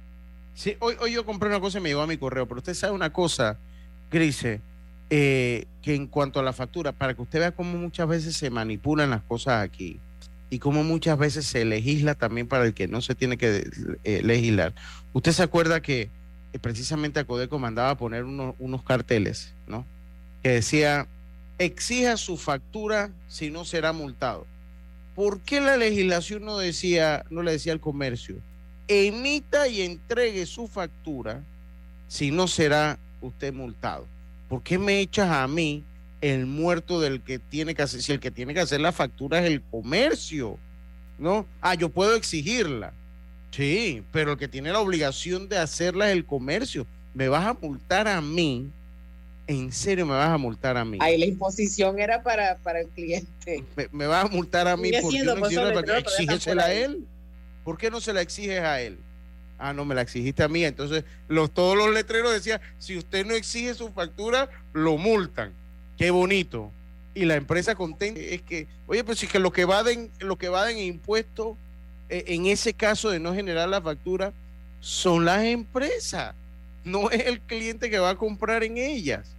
Sí, 0.53 0.75
hoy, 0.79 0.95
hoy 0.99 1.13
yo 1.13 1.25
compré 1.25 1.49
una 1.49 1.59
cosa 1.59 1.77
y 1.77 1.81
me 1.81 1.89
llegó 1.89 2.01
a 2.01 2.07
mi 2.07 2.17
correo, 2.17 2.47
pero 2.47 2.57
usted 2.57 2.73
sabe 2.73 2.93
una 2.93 3.13
cosa, 3.13 3.57
Grise, 4.11 4.59
eh, 5.09 5.65
que 5.81 5.95
en 5.95 6.07
cuanto 6.07 6.39
a 6.39 6.43
la 6.43 6.53
factura, 6.53 6.91
para 6.91 7.13
que 7.13 7.21
usted 7.21 7.39
vea 7.39 7.51
cómo 7.51 7.77
muchas 7.77 8.07
veces 8.07 8.35
se 8.35 8.49
manipulan 8.49 9.09
las 9.09 9.21
cosas 9.23 9.63
aquí 9.63 9.99
y 10.49 10.59
cómo 10.59 10.83
muchas 10.83 11.17
veces 11.17 11.45
se 11.45 11.63
legisla 11.65 12.15
también 12.15 12.47
para 12.47 12.65
el 12.65 12.73
que 12.73 12.87
no 12.87 13.01
se 13.01 13.15
tiene 13.15 13.37
que 13.37 13.69
eh, 14.03 14.21
legislar. 14.23 14.73
Usted 15.13 15.31
se 15.31 15.43
acuerda 15.43 15.81
que 15.81 16.09
eh, 16.53 16.59
precisamente 16.59 17.19
a 17.19 17.23
Codeco 17.23 17.57
mandaba 17.57 17.91
a 17.91 17.97
poner 17.97 18.25
unos, 18.25 18.55
unos 18.59 18.83
carteles, 18.83 19.53
¿no? 19.67 19.85
Que 20.43 20.49
decía, 20.49 21.07
exija 21.57 22.17
su 22.17 22.37
factura 22.37 23.11
si 23.27 23.49
no 23.49 23.63
será 23.63 23.93
multado. 23.93 24.45
¿Por 25.15 25.41
qué 25.41 25.59
la 25.59 25.77
legislación 25.77 26.45
no 26.45 26.57
decía, 26.57 27.25
no 27.29 27.43
le 27.43 27.51
decía 27.51 27.73
al 27.73 27.79
comercio, 27.79 28.37
emita 28.87 29.67
y 29.67 29.81
entregue 29.81 30.45
su 30.45 30.67
factura 30.67 31.43
si 32.07 32.31
no 32.31 32.47
será 32.47 32.97
usted 33.21 33.53
multado? 33.53 34.07
¿Por 34.47 34.63
qué 34.63 34.77
me 34.77 34.99
echas 34.99 35.29
a 35.29 35.47
mí 35.47 35.83
el 36.21 36.45
muerto 36.45 36.99
del 36.99 37.21
que 37.21 37.39
tiene 37.39 37.75
que 37.75 37.81
hacer? 37.81 38.01
Si 38.01 38.11
el 38.11 38.19
que 38.19 38.31
tiene 38.31 38.53
que 38.53 38.61
hacer 38.61 38.79
la 38.79 38.91
factura 38.91 39.39
es 39.39 39.45
el 39.45 39.61
comercio, 39.61 40.57
¿no? 41.17 41.45
Ah, 41.61 41.75
yo 41.75 41.89
puedo 41.89 42.15
exigirla. 42.15 42.93
Sí, 43.51 44.03
pero 44.11 44.33
el 44.33 44.37
que 44.37 44.47
tiene 44.47 44.71
la 44.71 44.79
obligación 44.79 45.49
de 45.49 45.57
hacerla 45.57 46.09
es 46.09 46.13
el 46.13 46.25
comercio. 46.25 46.87
¿Me 47.13 47.27
vas 47.27 47.45
a 47.45 47.53
multar 47.53 48.07
a 48.07 48.21
mí? 48.21 48.69
¿En 49.51 49.71
serio 49.71 50.05
me 50.05 50.13
vas 50.13 50.29
a 50.29 50.37
multar 50.37 50.77
a 50.77 50.85
mí? 50.85 50.97
Ahí 51.01 51.17
la 51.17 51.25
imposición 51.25 51.99
era 51.99 52.23
para, 52.23 52.57
para 52.59 52.79
el 52.81 52.87
cliente. 52.87 53.63
Me, 53.91 54.07
vas 54.07 54.25
a 54.25 54.27
multar 54.29 54.67
a 54.67 54.77
mí 54.77 54.91
porque 55.01 55.23
no 55.23 55.95
exígesela 55.95 56.65
a 56.65 56.73
él. 56.73 57.05
¿Por 57.63 57.77
qué 57.77 57.91
no 57.91 57.99
se 57.99 58.13
la 58.13 58.21
exiges 58.21 58.61
a 58.61 58.81
él? 58.81 58.97
Ah, 59.59 59.73
no, 59.73 59.85
me 59.85 59.93
la 59.93 60.01
exigiste 60.01 60.41
a 60.41 60.47
mí. 60.47 60.63
Entonces, 60.63 61.03
los, 61.27 61.51
todos 61.51 61.77
los 61.77 61.93
letreros 61.93 62.31
decían, 62.31 62.61
si 62.79 62.97
usted 62.97 63.25
no 63.25 63.33
exige 63.33 63.73
su 63.73 63.91
factura, 63.91 64.49
lo 64.73 64.97
multan. 64.97 65.53
Qué 65.97 66.11
bonito. 66.11 66.71
Y 67.13 67.25
la 67.25 67.35
empresa 67.35 67.75
contenta 67.75 68.21
es 68.21 68.41
que, 68.41 68.67
oye, 68.87 69.03
pues 69.03 69.19
si 69.19 69.27
que 69.27 69.37
lo 69.37 69.51
que 69.51 69.65
va 69.65 69.83
lo 70.19 70.37
que 70.37 70.49
va 70.49 70.71
en 70.71 70.77
impuestos 70.79 71.57
eh, 72.09 72.23
en 72.27 72.45
ese 72.45 72.73
caso 72.73 73.09
de 73.09 73.19
no 73.19 73.33
generar 73.33 73.67
la 73.67 73.81
factura, 73.81 74.33
son 74.79 75.25
las 75.25 75.43
empresas, 75.43 76.33
no 76.83 77.11
es 77.11 77.27
el 77.27 77.41
cliente 77.41 77.89
que 77.89 77.99
va 77.99 78.11
a 78.11 78.17
comprar 78.17 78.63
en 78.63 78.77
ellas. 78.77 79.35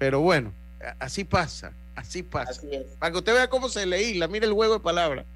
Pero 0.00 0.20
bueno, 0.20 0.50
así 0.98 1.24
pasa, 1.24 1.74
así 1.94 2.22
pasa. 2.22 2.62
Para 2.98 3.12
que 3.12 3.18
usted 3.18 3.34
vea 3.34 3.50
cómo 3.50 3.68
se 3.68 3.84
leíla, 3.84 4.28
mire 4.28 4.46
el 4.46 4.54
juego 4.54 4.72
de 4.72 4.80
palabras. 4.80 5.26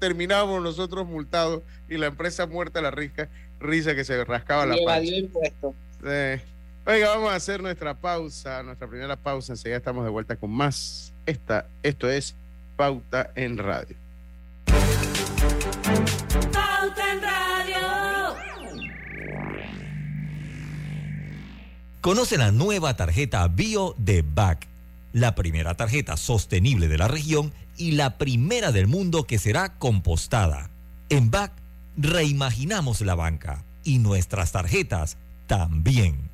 Terminábamos 0.00 0.60
nosotros 0.60 1.06
multados 1.06 1.62
y 1.88 1.96
la 1.96 2.06
empresa 2.06 2.46
muerta 2.46 2.82
la 2.82 2.90
risca, 2.90 3.28
risa 3.60 3.94
que 3.94 4.02
se 4.02 4.24
rascaba 4.24 4.66
la 4.66 4.76
panza. 4.84 5.14
impuesto. 5.14 5.72
Oiga, 6.84 7.10
vamos 7.10 7.30
a 7.30 7.36
hacer 7.36 7.62
nuestra 7.62 7.94
pausa, 7.94 8.60
nuestra 8.64 8.88
primera 8.88 9.14
pausa. 9.14 9.52
Enseguida 9.52 9.76
estamos 9.76 10.04
de 10.04 10.10
vuelta 10.10 10.34
con 10.34 10.50
más. 10.50 11.12
Esta, 11.24 11.68
esto 11.84 12.10
es 12.10 12.34
Pauta 12.74 13.30
en 13.36 13.56
Radio. 13.56 13.94
Pauta 16.52 17.12
en 17.12 17.22
Radio. 17.22 17.59
Conoce 22.00 22.38
la 22.38 22.50
nueva 22.50 22.96
tarjeta 22.96 23.46
Bio 23.48 23.94
de 23.98 24.22
BAC, 24.22 24.66
la 25.12 25.34
primera 25.34 25.74
tarjeta 25.74 26.16
sostenible 26.16 26.88
de 26.88 26.96
la 26.96 27.08
región 27.08 27.52
y 27.76 27.92
la 27.92 28.16
primera 28.16 28.72
del 28.72 28.86
mundo 28.86 29.24
que 29.24 29.38
será 29.38 29.74
compostada. 29.76 30.70
En 31.10 31.30
BAC 31.30 31.52
reimaginamos 31.98 33.02
la 33.02 33.14
banca 33.14 33.64
y 33.84 33.98
nuestras 33.98 34.50
tarjetas 34.52 35.18
también. 35.46 36.29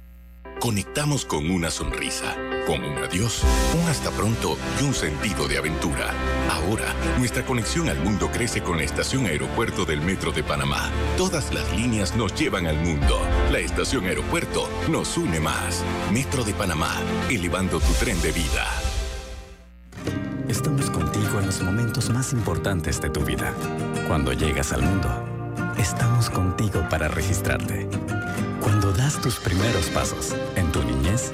Conectamos 0.60 1.26
con 1.26 1.50
una 1.50 1.70
sonrisa, 1.70 2.34
con 2.66 2.82
un 2.82 2.96
adiós, 2.98 3.42
un 3.78 3.88
hasta 3.90 4.10
pronto 4.10 4.56
y 4.80 4.84
un 4.84 4.94
sentido 4.94 5.46
de 5.46 5.58
aventura. 5.58 6.12
Ahora, 6.50 6.94
nuestra 7.18 7.44
conexión 7.44 7.90
al 7.90 7.98
mundo 8.02 8.30
crece 8.32 8.62
con 8.62 8.78
la 8.78 8.84
estación 8.84 9.26
aeropuerto 9.26 9.84
del 9.84 10.00
Metro 10.00 10.32
de 10.32 10.42
Panamá. 10.42 10.90
Todas 11.18 11.52
las 11.52 11.70
líneas 11.76 12.16
nos 12.16 12.34
llevan 12.34 12.66
al 12.66 12.78
mundo. 12.78 13.20
La 13.52 13.58
estación 13.58 14.06
aeropuerto 14.06 14.68
nos 14.88 15.18
une 15.18 15.40
más. 15.40 15.84
Metro 16.10 16.42
de 16.42 16.54
Panamá, 16.54 16.94
elevando 17.28 17.78
tu 17.78 17.92
tren 18.00 18.20
de 18.22 18.32
vida. 18.32 18.66
Estamos 20.48 20.90
contigo 20.90 21.38
en 21.38 21.46
los 21.46 21.62
momentos 21.62 22.08
más 22.08 22.32
importantes 22.32 23.00
de 23.00 23.10
tu 23.10 23.20
vida. 23.20 23.52
Cuando 24.08 24.32
llegas 24.32 24.72
al 24.72 24.82
mundo, 24.82 25.08
estamos 25.76 26.30
contigo 26.30 26.82
para 26.88 27.08
registrarte 27.08 27.86
cuando 28.66 28.92
das 28.92 29.20
tus 29.20 29.36
primeros 29.36 29.86
pasos 29.90 30.34
en 30.56 30.72
tu 30.72 30.82
niñez 30.82 31.30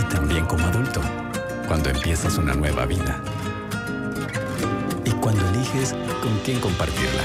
y 0.00 0.14
también 0.14 0.46
como 0.46 0.64
adulto, 0.64 1.02
cuando 1.68 1.90
empiezas 1.90 2.38
una 2.38 2.54
nueva 2.54 2.86
vida 2.86 3.22
y 5.04 5.10
cuando 5.10 5.46
eliges 5.50 5.92
con 6.22 6.34
quién 6.46 6.58
compartirla. 6.60 7.24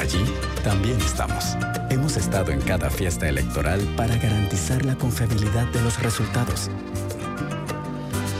Allí 0.00 0.24
también 0.62 0.98
estamos. 1.02 1.44
Hemos 1.90 2.16
estado 2.16 2.52
en 2.52 2.62
cada 2.62 2.88
fiesta 2.88 3.28
electoral 3.28 3.80
para 3.98 4.16
garantizar 4.16 4.82
la 4.86 4.94
confiabilidad 4.94 5.66
de 5.66 5.82
los 5.82 6.02
resultados. 6.02 6.70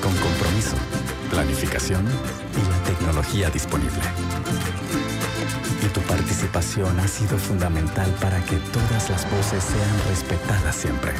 Con 0.02 0.16
compromiso, 0.16 0.76
planificación 1.28 2.02
y 2.02 2.71
la 2.71 2.83
tecnología 2.85 3.50
disponible 3.50 4.00
y 5.85 5.88
tu 5.88 6.00
participación 6.03 6.99
ha 7.00 7.09
sido 7.09 7.38
fundamental 7.38 8.11
para 8.21 8.43
que 8.45 8.57
todas 8.57 9.11
las 9.11 9.31
voces 9.31 9.62
sean 9.62 10.09
respetadas 10.09 10.75
siempre. 10.75 11.12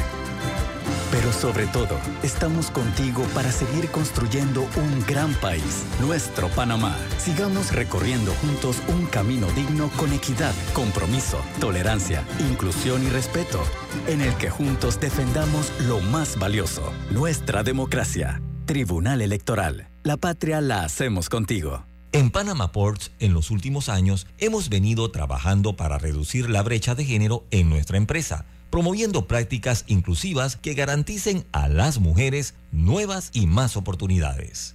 Pero 1.11 1.31
sobre 1.31 1.65
todo, 1.67 1.97
estamos 2.23 2.71
contigo 2.71 3.23
para 3.33 3.51
seguir 3.51 3.89
construyendo 3.89 4.67
un 4.75 5.05
gran 5.07 5.33
país, 5.35 5.83
nuestro 6.01 6.49
Panamá. 6.49 6.97
Sigamos 7.17 7.73
recorriendo 7.73 8.33
juntos 8.33 8.81
un 8.89 9.05
camino 9.05 9.47
digno 9.55 9.89
con 9.97 10.11
equidad, 10.11 10.53
compromiso, 10.73 11.39
tolerancia, 11.59 12.23
inclusión 12.49 13.03
y 13.03 13.09
respeto, 13.09 13.61
en 14.07 14.21
el 14.21 14.35
que 14.35 14.49
juntos 14.49 14.99
defendamos 14.99 15.71
lo 15.87 15.99
más 16.01 16.37
valioso, 16.37 16.91
nuestra 17.11 17.63
democracia. 17.63 18.41
Tribunal 18.65 19.21
Electoral. 19.21 19.87
La 20.03 20.17
patria 20.17 20.59
la 20.59 20.83
hacemos 20.83 21.29
contigo. 21.29 21.85
En 22.15 22.31
Panama 22.31 22.71
Ports, 22.71 23.11
en 23.19 23.33
los 23.33 23.51
últimos 23.51 23.89
años, 23.89 24.25
hemos 24.37 24.69
venido 24.69 25.11
trabajando 25.11 25.75
para 25.75 25.97
reducir 25.97 26.49
la 26.49 26.63
brecha 26.63 26.95
de 26.95 27.03
género 27.03 27.43
en 27.51 27.69
nuestra 27.69 27.97
empresa, 27.97 28.45
promoviendo 28.69 29.27
prácticas 29.27 29.83
inclusivas 29.87 30.55
que 30.55 30.75
garanticen 30.75 31.45
a 31.51 31.67
las 31.67 31.99
mujeres 31.99 32.53
nuevas 32.71 33.31
y 33.33 33.47
más 33.47 33.75
oportunidades. 33.75 34.74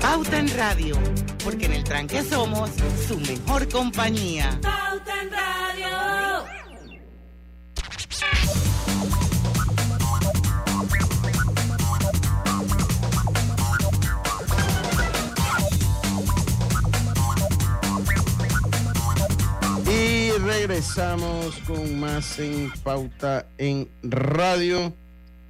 Pauta 0.00 0.38
en 0.38 0.48
Radio, 0.56 0.96
porque 1.42 1.66
en 1.66 1.72
el 1.72 1.84
tranque 1.84 2.22
somos 2.22 2.70
su 3.06 3.18
mejor 3.18 3.68
compañía. 3.68 4.58
Pauta 4.62 5.22
en 5.22 5.30
Radio. 5.30 6.44
Y 19.90 20.30
regresamos 20.38 21.56
con 21.66 22.00
más 22.00 22.38
en 22.38 22.72
Pauta 22.82 23.46
en 23.58 23.88
Radio. 24.02 24.94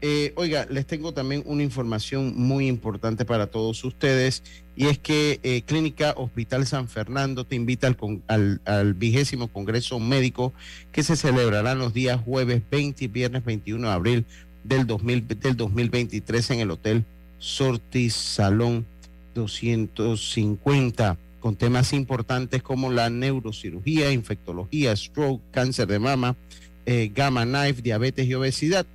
Eh, 0.00 0.32
oiga, 0.36 0.66
les 0.68 0.86
tengo 0.86 1.12
también 1.12 1.42
una 1.46 1.62
información 1.62 2.34
muy 2.36 2.68
importante 2.68 3.24
para 3.24 3.46
todos 3.46 3.82
ustedes 3.84 4.42
y 4.76 4.86
es 4.88 4.98
que 4.98 5.40
eh, 5.42 5.62
Clínica 5.64 6.12
Hospital 6.18 6.66
San 6.66 6.88
Fernando 6.88 7.44
te 7.46 7.56
invita 7.56 7.86
al, 7.86 7.96
con- 7.96 8.22
al, 8.26 8.94
vigésimo 8.94 9.48
Congreso 9.48 9.98
Médico 10.00 10.52
que 10.92 11.02
se 11.02 11.16
celebrará 11.16 11.74
los 11.74 11.94
días 11.94 12.20
jueves 12.22 12.60
20 12.70 13.04
y 13.04 13.08
viernes 13.08 13.44
21 13.46 13.86
de 13.88 13.92
abril 13.94 14.24
del, 14.62 14.86
2000, 14.86 15.26
del 15.26 15.56
2023 15.56 16.50
en 16.50 16.60
el 16.60 16.70
Hotel 16.70 17.04
Sortis 17.38 18.12
Salón 18.14 18.84
250 19.34 21.16
con 21.40 21.56
temas 21.56 21.92
importantes 21.92 22.62
como 22.62 22.90
la 22.90 23.10
neurocirugía, 23.10 24.10
infectología, 24.12 24.96
stroke, 24.96 25.42
cáncer 25.50 25.86
de 25.86 25.98
mama, 25.98 26.36
eh, 26.86 27.10
gamma 27.14 27.44
knife, 27.44 27.82
diabetes 27.82 28.26
y 28.26 28.34
obesidad, 28.34 28.86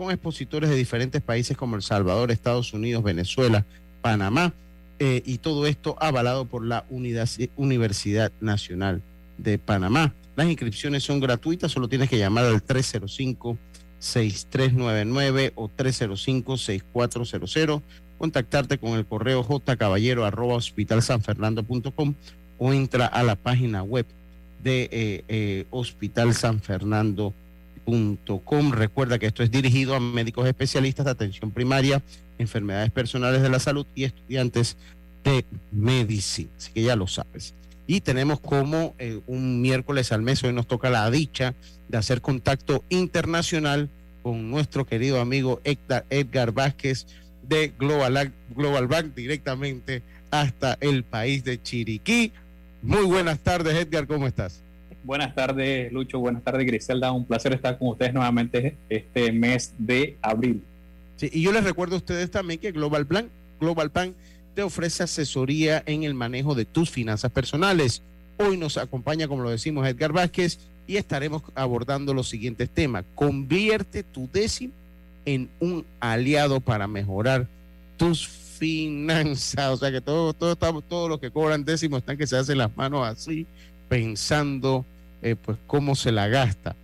con 0.00 0.10
expositores 0.10 0.70
de 0.70 0.76
diferentes 0.76 1.20
países 1.20 1.58
como 1.58 1.76
El 1.76 1.82
Salvador, 1.82 2.30
Estados 2.30 2.72
Unidos, 2.72 3.04
Venezuela, 3.04 3.66
Panamá, 4.00 4.54
eh, 4.98 5.22
y 5.26 5.36
todo 5.36 5.66
esto 5.66 5.94
avalado 6.00 6.46
por 6.46 6.64
la 6.64 6.86
Unidad- 6.88 7.28
Universidad 7.56 8.32
Nacional 8.40 9.02
de 9.36 9.58
Panamá. 9.58 10.14
Las 10.36 10.48
inscripciones 10.48 11.02
son 11.02 11.20
gratuitas, 11.20 11.70
solo 11.70 11.86
tienes 11.86 12.08
que 12.08 12.16
llamar 12.16 12.46
al 12.46 12.64
305-6399 12.64 15.52
o 15.54 15.68
305-6400 15.68 17.82
contactarte 18.16 18.78
con 18.78 18.92
el 18.92 19.04
correo 19.04 19.44
jcaballero 19.44 20.24
arroba 20.24 20.54
hospitalsanfernando.com 20.54 22.14
o 22.56 22.72
entra 22.72 23.04
a 23.04 23.22
la 23.22 23.36
página 23.36 23.82
web 23.82 24.06
de 24.62 24.88
eh, 24.90 25.24
eh, 25.28 25.66
Recuerda 28.72 29.18
que 29.18 29.26
esto 29.26 29.42
es 29.42 29.50
dirigido 29.50 29.94
a 29.94 30.00
médicos 30.00 30.46
especialistas 30.46 31.04
de 31.04 31.10
atención 31.12 31.50
primaria, 31.50 32.02
enfermedades 32.38 32.90
personales 32.90 33.42
de 33.42 33.48
la 33.48 33.58
salud 33.58 33.86
y 33.94 34.04
estudiantes 34.04 34.76
de 35.24 35.44
medicina. 35.72 36.50
Así 36.56 36.72
que 36.72 36.82
ya 36.82 36.96
lo 36.96 37.06
sabes. 37.06 37.54
Y 37.86 38.00
tenemos 38.00 38.40
como 38.40 38.94
eh, 38.98 39.20
un 39.26 39.60
miércoles 39.60 40.12
al 40.12 40.22
mes, 40.22 40.42
hoy 40.44 40.52
nos 40.52 40.66
toca 40.66 40.90
la 40.90 41.10
dicha 41.10 41.54
de 41.88 41.98
hacer 41.98 42.20
contacto 42.20 42.84
internacional 42.88 43.88
con 44.22 44.50
nuestro 44.50 44.86
querido 44.86 45.20
amigo 45.20 45.60
Edgar, 45.64 46.04
Edgar 46.10 46.52
Vázquez 46.52 47.06
de 47.48 47.72
Global, 47.78 48.32
Global 48.54 48.86
Bank 48.86 49.14
directamente 49.14 50.02
hasta 50.30 50.78
el 50.80 51.02
país 51.02 51.42
de 51.42 51.60
Chiriquí. 51.60 52.32
Muy 52.82 53.04
buenas 53.04 53.40
tardes, 53.40 53.74
Edgar, 53.74 54.06
¿cómo 54.06 54.26
estás? 54.26 54.62
Buenas 55.02 55.34
tardes, 55.34 55.92
Lucho. 55.92 56.18
Buenas 56.18 56.42
tardes, 56.42 56.66
Griselda. 56.66 57.12
Un 57.12 57.24
placer 57.24 57.52
estar 57.52 57.78
con 57.78 57.88
ustedes 57.88 58.12
nuevamente 58.12 58.76
este 58.88 59.32
mes 59.32 59.72
de 59.78 60.16
abril. 60.20 60.62
Sí, 61.16 61.30
y 61.32 61.42
yo 61.42 61.52
les 61.52 61.64
recuerdo 61.64 61.94
a 61.94 61.98
ustedes 61.98 62.30
también 62.30 62.60
que 62.60 62.72
Global 62.72 63.04
Bank, 63.04 63.26
Global 63.60 63.90
Bank 63.90 64.14
te 64.54 64.62
ofrece 64.62 65.02
asesoría 65.02 65.82
en 65.86 66.02
el 66.02 66.14
manejo 66.14 66.54
de 66.54 66.64
tus 66.64 66.90
finanzas 66.90 67.30
personales. 67.30 68.02
Hoy 68.38 68.56
nos 68.56 68.76
acompaña, 68.76 69.28
como 69.28 69.42
lo 69.42 69.50
decimos, 69.50 69.86
Edgar 69.86 70.12
Vázquez 70.12 70.58
y 70.86 70.96
estaremos 70.96 71.42
abordando 71.54 72.12
los 72.14 72.28
siguientes 72.28 72.68
temas. 72.68 73.04
Convierte 73.14 74.02
tu 74.02 74.28
décimo 74.32 74.72
en 75.24 75.48
un 75.60 75.84
aliado 76.00 76.60
para 76.60 76.86
mejorar 76.88 77.46
tus 77.96 78.26
finanzas. 78.26 79.68
O 79.70 79.76
sea 79.76 79.90
que 79.90 80.00
todo, 80.00 80.32
todo 80.32 80.52
estamos, 80.52 80.84
todos 80.88 81.08
los 81.08 81.20
que 81.20 81.30
cobran 81.30 81.64
décimo 81.64 81.96
están 81.96 82.16
que 82.16 82.26
se 82.26 82.36
hacen 82.36 82.58
las 82.58 82.76
manos 82.76 83.06
así, 83.06 83.46
pensando 83.90 84.86
eh, 85.20 85.34
pues 85.34 85.58
cómo 85.66 85.94
se 85.96 86.12
la 86.12 86.28
gasta. 86.28 86.76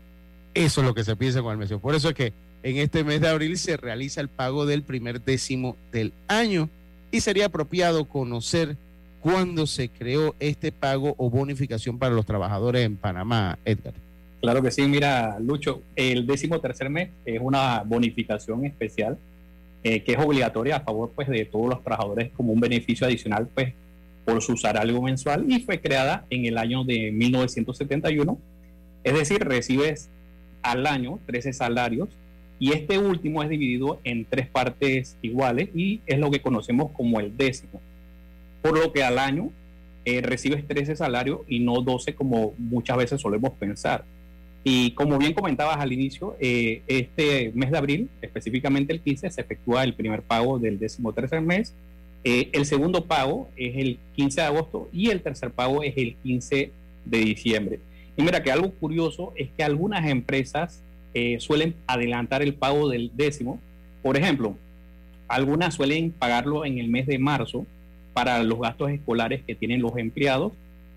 Eso 0.53 0.81
es 0.81 0.87
lo 0.87 0.93
que 0.93 1.05
se 1.05 1.17
piensa 1.17 1.41
con 1.41 1.53
el 1.53 1.59
mes. 1.59 1.73
Por 1.81 1.95
eso 1.95 2.09
es 2.11 2.15
que 2.15 2.33
en 2.63 2.79
este 2.79 3.05
mes 3.05 3.21
de 3.21 3.29
abril 3.29 3.57
se 3.57 3.77
realiza 3.77 4.21
el 4.21 4.29
pago 4.29 4.67
del 4.67 4.83
primer 4.83 5.23
décimo 5.23 5.77
del 5.93 6.13
año 6.27 6.69
y 7.13 7.21
sería 7.21 7.47
apropiado 7.47 8.07
conocer 8.07 8.77
cuándo 9.21 9.69
se 9.69 9.89
creó 9.89 10.35
este 10.41 10.73
pago 10.73 11.15
o 11.17 11.31
bonificación 11.31 11.97
para 11.97 12.13
los 12.13 12.27
trabajadores 12.27 12.85
en 12.85 12.97
Panamá, 12.97 13.57
Edgar. 13.65 13.95
Claro 14.41 14.61
que 14.61 14.73
sí, 14.73 14.83
mira, 14.83 15.39
Lucho, 15.39 15.83
el 15.95 16.27
décimo 16.27 16.61
tercer 16.61 16.91
mes 16.91 17.11
es 17.25 17.41
una 17.41 17.83
bonificación 17.85 18.65
especial 18.65 19.17
eh, 19.85 20.03
que 20.03 20.13
es 20.13 20.19
obligatoria 20.19 20.79
a 20.79 20.81
favor 20.81 21.13
pues, 21.15 21.29
de 21.29 21.45
todos 21.45 21.69
los 21.69 21.83
trabajadores 21.85 22.31
como 22.37 22.53
un 22.53 22.59
beneficio 22.59 23.07
adicional 23.07 23.49
pues, 23.55 23.73
por 24.27 24.43
su 24.43 24.57
salario 24.57 25.01
mensual 25.01 25.47
y 25.49 25.61
fue 25.61 25.81
creada 25.81 26.27
en 26.29 26.45
el 26.45 26.59
año 26.59 26.85
de 26.85 27.13
1971. 27.13 28.39
Es 29.05 29.15
decir, 29.15 29.39
recibes 29.43 30.11
al 30.63 30.87
año 30.87 31.21
13 31.27 31.53
salarios 31.53 32.09
y 32.59 32.73
este 32.73 32.99
último 32.99 33.43
es 33.43 33.49
dividido 33.49 34.01
en 34.03 34.25
tres 34.25 34.49
partes 34.49 35.17
iguales 35.23 35.71
y 35.75 36.01
es 36.07 36.19
lo 36.19 36.31
que 36.31 36.41
conocemos 36.41 36.91
como 36.93 37.21
el 37.21 37.37
décimo. 37.37 37.81
Por 38.63 38.79
lo 38.79 38.93
que 38.93 39.05
al 39.05 39.19
año 39.19 39.51
eh, 40.05 40.23
recibes 40.23 40.67
13 40.67 40.97
salarios 40.97 41.41
y 41.47 41.61
no 41.61 41.81
12 41.81 42.15
como 42.15 42.55
muchas 42.59 42.97
veces 42.97 43.21
solemos 43.21 43.53
pensar. 43.53 44.05
Y 44.65 44.91
como 44.93 45.19
bien 45.19 45.33
comentabas 45.33 45.77
al 45.77 45.93
inicio, 45.93 46.37
eh, 46.41 46.83
este 46.89 47.53
mes 47.55 47.71
de 47.71 47.79
abril, 47.79 48.11
específicamente 48.21 48.93
el 48.93 49.01
15, 49.01 49.31
se 49.31 49.41
efectúa 49.41 49.85
el 49.85 49.95
primer 49.95 50.23
pago 50.23 50.59
del 50.59 50.81
décimo 50.81 51.13
tercer 51.13 51.41
mes. 51.41 51.73
Eh, 52.29 52.51
el 52.55 52.67
segundo 52.67 53.05
pago 53.05 53.49
es 53.57 53.77
el 53.77 54.01
15 54.17 54.41
de 54.41 54.47
agosto 54.49 54.89
y 54.93 55.11
el 55.11 55.21
tercer 55.21 55.53
pago 55.53 55.85
es 55.85 55.97
el 55.97 56.17
15 56.25 56.73
de 57.05 57.19
diciembre. 57.19 57.79
Y 58.17 58.23
mira 58.25 58.43
que 58.43 58.51
algo 58.51 58.73
curioso 58.73 59.33
es 59.37 59.49
que 59.57 59.63
algunas 59.63 60.05
empresas 60.11 60.83
eh, 61.15 61.37
suelen 61.39 61.77
adelantar 61.87 62.43
el 62.43 62.53
pago 62.55 62.89
del 62.89 63.13
décimo. 63.15 63.61
Por 64.03 64.17
ejemplo, 64.17 64.57
algunas 65.29 65.75
suelen 65.75 66.11
pagarlo 66.11 66.65
en 66.65 66.79
el 66.79 66.89
mes 66.89 67.07
de 67.07 67.21
marzo 67.21 67.65
para 68.13 68.43
los 68.43 68.59
gastos 68.59 68.91
escolares 68.91 69.43
que 69.47 69.55
tienen 69.55 69.81
los 69.81 69.97
empleados 69.97 70.53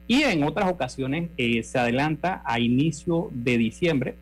y 0.08 0.24
en 0.24 0.44
otras 0.44 0.68
ocasiones 0.72 1.30
eh, 1.38 1.62
se 1.62 1.78
adelanta 1.78 2.42
a 2.44 2.60
inicio 2.60 3.30
de 3.34 3.60
diciembre 3.60 4.16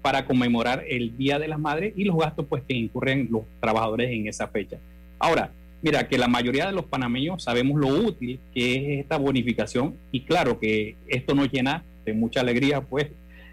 para 0.00 0.24
conmemorar 0.24 0.82
el 0.88 1.14
Día 1.18 1.38
de 1.38 1.48
las 1.48 1.58
Madres 1.58 1.92
y 1.94 2.04
los 2.04 2.16
gastos 2.16 2.46
pues 2.48 2.62
que 2.66 2.72
incurren 2.72 3.28
los 3.30 3.42
trabajadores 3.60 4.10
en 4.10 4.28
esa 4.28 4.48
fecha. 4.48 4.78
Ahora, 5.18 5.50
mira 5.84 6.08
que 6.08 6.16
la 6.16 6.28
mayoría 6.28 6.66
de 6.66 6.72
los 6.72 6.86
panameños 6.86 7.44
sabemos 7.44 7.78
lo 7.78 7.88
útil 7.88 8.40
que 8.54 8.94
es 8.94 9.00
esta 9.00 9.18
bonificación 9.18 9.94
y 10.10 10.22
claro 10.22 10.58
que 10.58 10.96
esto 11.06 11.34
nos 11.34 11.52
llena 11.52 11.84
de 12.06 12.14
mucha 12.14 12.40
alegría 12.40 12.80
pues 12.80 13.08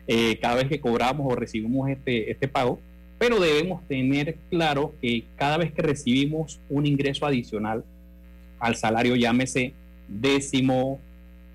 eh, 0.08 0.38
cada 0.42 0.56
vez 0.56 0.70
que 0.70 0.80
cobramos 0.80 1.28
o 1.30 1.36
recibimos 1.36 1.90
este, 1.90 2.32
este 2.32 2.48
pago, 2.48 2.80
pero 3.20 3.38
debemos 3.38 3.86
tener 3.86 4.38
claro 4.50 4.96
que 5.02 5.26
cada 5.36 5.58
vez 5.58 5.74
que 5.74 5.82
recibimos 5.82 6.58
un 6.70 6.86
ingreso 6.86 7.26
adicional 7.26 7.84
al 8.60 8.78
salario, 8.78 9.18
llámese 9.18 9.74
décimo, 10.08 11.02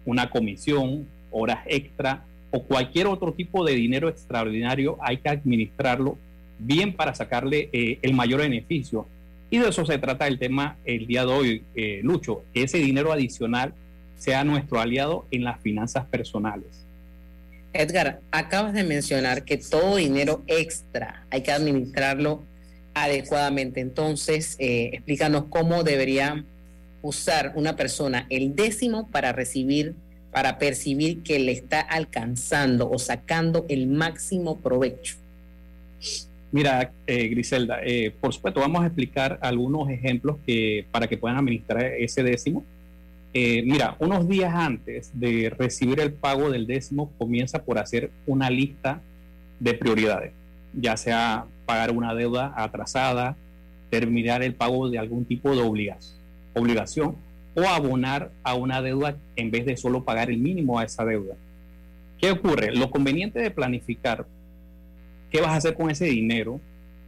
una 0.05 0.29
comisión, 0.29 1.07
horas 1.31 1.61
extra 1.67 2.23
o 2.51 2.63
cualquier 2.63 3.07
otro 3.07 3.33
tipo 3.33 3.65
de 3.65 3.75
dinero 3.75 4.11
extraordinario, 4.11 4.99
hay 5.01 5.17
que 5.17 5.31
administrarlo 5.31 6.19
bien 6.59 6.93
para 6.93 7.15
sacarle 7.15 7.71
eh, 7.73 7.99
el 8.03 8.13
mayor 8.13 8.41
beneficio. 8.41 9.07
Y 9.51 9.59
de 9.59 9.69
eso 9.69 9.87
se 9.87 9.99
trata 9.99 10.27
el 10.27 10.39
tema 10.39 10.77
el 10.85 11.07
día 11.07 11.25
de 11.25 11.33
hoy, 11.33 11.65
eh, 11.75 12.01
Lucho, 12.03 12.45
que 12.53 12.65
ese 12.65 12.79
dinero 12.79 13.13
adicional 13.13 13.75
sea 14.19 14.45
nuestro 14.45 14.81
aliado 14.81 15.27
en 15.31 15.45
las 15.45 15.61
finanzas 15.61 16.07
personales. 16.07 16.85
Edgar, 17.73 18.21
acabas 18.31 18.73
de 18.73 18.83
mencionar 18.85 19.45
que 19.45 19.59
todo 19.59 19.97
dinero 19.97 20.43
extra 20.47 21.25
hay 21.31 21.43
que 21.43 21.53
administrarlo 21.53 22.43
adecuadamente. 22.95 23.81
Entonces, 23.81 24.57
eh, 24.59 24.91
explícanos 24.95 25.45
cómo 25.51 25.85
debería 25.85 26.45
usar 27.03 27.53
una 27.55 27.77
persona 27.77 28.27
el 28.31 28.57
décimo 28.57 29.09
para 29.09 29.33
recibir, 29.33 29.95
para 30.33 30.59
percibir 30.59 31.23
que 31.23 31.39
le 31.39 31.53
está 31.53 31.81
alcanzando 31.81 32.91
o 32.91 32.99
sacando 32.99 33.67
el 33.69 33.87
máximo 33.87 34.59
provecho? 34.59 35.17
Mira, 36.57 36.91
eh, 37.07 37.29
Griselda, 37.29 37.81
eh, 37.85 38.15
por 38.19 38.33
supuesto, 38.33 38.61
vamos 38.61 38.83
a 38.83 38.87
explicar 38.87 39.39
algunos 39.43 39.91
ejemplos 39.91 40.39
que, 40.47 40.87
para 40.91 41.07
que 41.07 41.19
puedan 41.19 41.37
administrar 41.37 41.85
ese 41.85 42.23
décimo. 42.23 42.65
Eh, 43.35 43.63
mira, 43.67 43.95
unos 43.99 44.27
días 44.27 44.55
antes 44.55 45.11
de 45.13 45.51
recibir 45.51 46.01
el 46.01 46.15
pago 46.15 46.49
del 46.49 46.67
décimo, 46.67 47.11
comienza 47.19 47.63
por 47.63 47.79
hacer 47.79 48.11
una 48.27 48.49
lista 48.49 49.03
de 49.61 49.75
prioridades, 49.75 50.33
ya 50.73 50.97
sea 50.97 51.45
pagar 51.67 51.91
una 51.91 52.15
deuda 52.15 52.55
atrasada, 52.57 53.37
terminar 53.91 54.43
el 54.43 54.55
pago 54.55 54.89
de 54.89 54.99
algún 54.99 55.27
tipo 55.27 55.55
de 55.55 55.61
obligación, 55.61 56.19
obligación 56.55 57.17
o 57.55 57.69
abonar 57.69 58.31
a 58.43 58.55
una 58.55 58.81
deuda 58.81 59.19
en 59.37 59.51
vez 59.51 59.67
de 59.67 59.77
solo 59.77 60.05
pagar 60.05 60.31
el 60.31 60.39
mínimo 60.39 60.79
a 60.79 60.85
esa 60.85 61.05
deuda. 61.05 61.35
¿Qué 62.19 62.31
ocurre? 62.31 62.75
Lo 62.75 62.91
conveniente 62.91 63.41
de 63.41 63.51
planificar 63.51 64.25
qué 65.37 65.43
vas 65.43 65.51
a 65.51 65.57
hacer 65.57 65.75
con 65.75 65.91
ese 65.91 66.07
dinero 66.07 66.63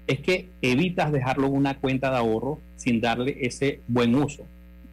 es 0.07 0.21
que 0.21 0.51
evitas 0.61 1.11
dejarlo 1.11 1.47
en 1.47 1.55
una 1.55 1.79
cuenta 1.79 2.11
de 2.11 2.19
ahorro 2.19 2.59
sin 2.77 3.01
darle 3.01 3.39
ese 3.41 3.81
buen 3.89 4.15
uso 4.15 4.43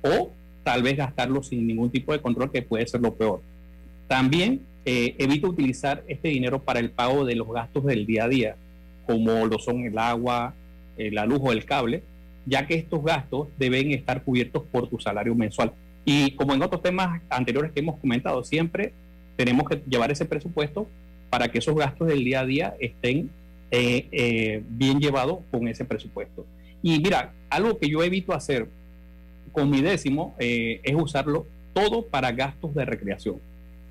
o 0.02 0.32
tal 0.64 0.84
vez 0.84 0.96
gastarlo 0.96 1.44
sin 1.44 1.68
ningún 1.68 1.90
tipo 1.90 2.14
de 2.14 2.22
control 2.22 2.50
que 2.50 2.62
puede 2.62 2.88
ser 2.88 3.02
lo 3.02 3.14
peor. 3.14 3.42
También 4.08 4.62
eh, 4.86 5.16
evita 5.18 5.50
utilizar 5.50 6.02
este 6.08 6.30
dinero 6.30 6.62
para 6.62 6.80
el 6.80 6.92
pago 6.92 7.26
de 7.26 7.36
los 7.36 7.52
gastos 7.52 7.84
del 7.84 8.06
día 8.06 8.24
a 8.24 8.30
día, 8.30 8.56
como 9.06 9.46
lo 9.46 9.60
son 9.60 9.82
el 9.82 9.98
agua, 9.98 10.54
eh, 10.98 11.12
la 11.12 11.26
luz 11.26 11.42
o 11.44 11.52
el 11.52 11.66
cable, 11.66 12.04
ya 12.46 12.66
que 12.66 12.76
estos 12.76 13.04
gastos 13.04 13.50
deben 13.60 13.92
estar 13.92 14.24
cubiertos 14.24 14.64
por 14.72 14.88
tu 14.88 14.98
salario 14.98 15.36
mensual. 15.36 15.74
Y 16.06 16.32
como 16.38 16.54
en 16.54 16.64
otros 16.64 16.82
temas 16.82 17.22
anteriores 17.30 17.74
que 17.74 17.82
hemos 17.82 17.98
comentado, 17.98 18.46
siempre 18.46 18.94
tenemos 19.36 19.68
que 19.68 19.82
llevar 19.90 20.10
ese 20.10 20.24
presupuesto 20.24 20.88
para 21.36 21.52
que 21.52 21.58
esos 21.58 21.76
gastos 21.76 22.08
del 22.08 22.24
día 22.24 22.40
a 22.40 22.46
día 22.46 22.76
estén 22.80 23.30
eh, 23.70 24.08
eh, 24.10 24.64
bien 24.70 25.02
llevados 25.02 25.40
con 25.52 25.68
ese 25.68 25.84
presupuesto. 25.84 26.46
Y 26.82 26.98
mira, 27.02 27.34
algo 27.50 27.78
que 27.78 27.90
yo 27.90 28.02
evito 28.06 28.32
hacer 28.32 28.70
con 29.52 29.70
mi 29.70 29.82
décimo 29.82 30.34
eh, 30.40 30.80
es 30.82 30.96
usarlo 30.96 31.46
todo 31.74 32.06
para 32.06 32.32
gastos 32.32 32.74
de 32.74 32.86
recreación. 32.86 33.36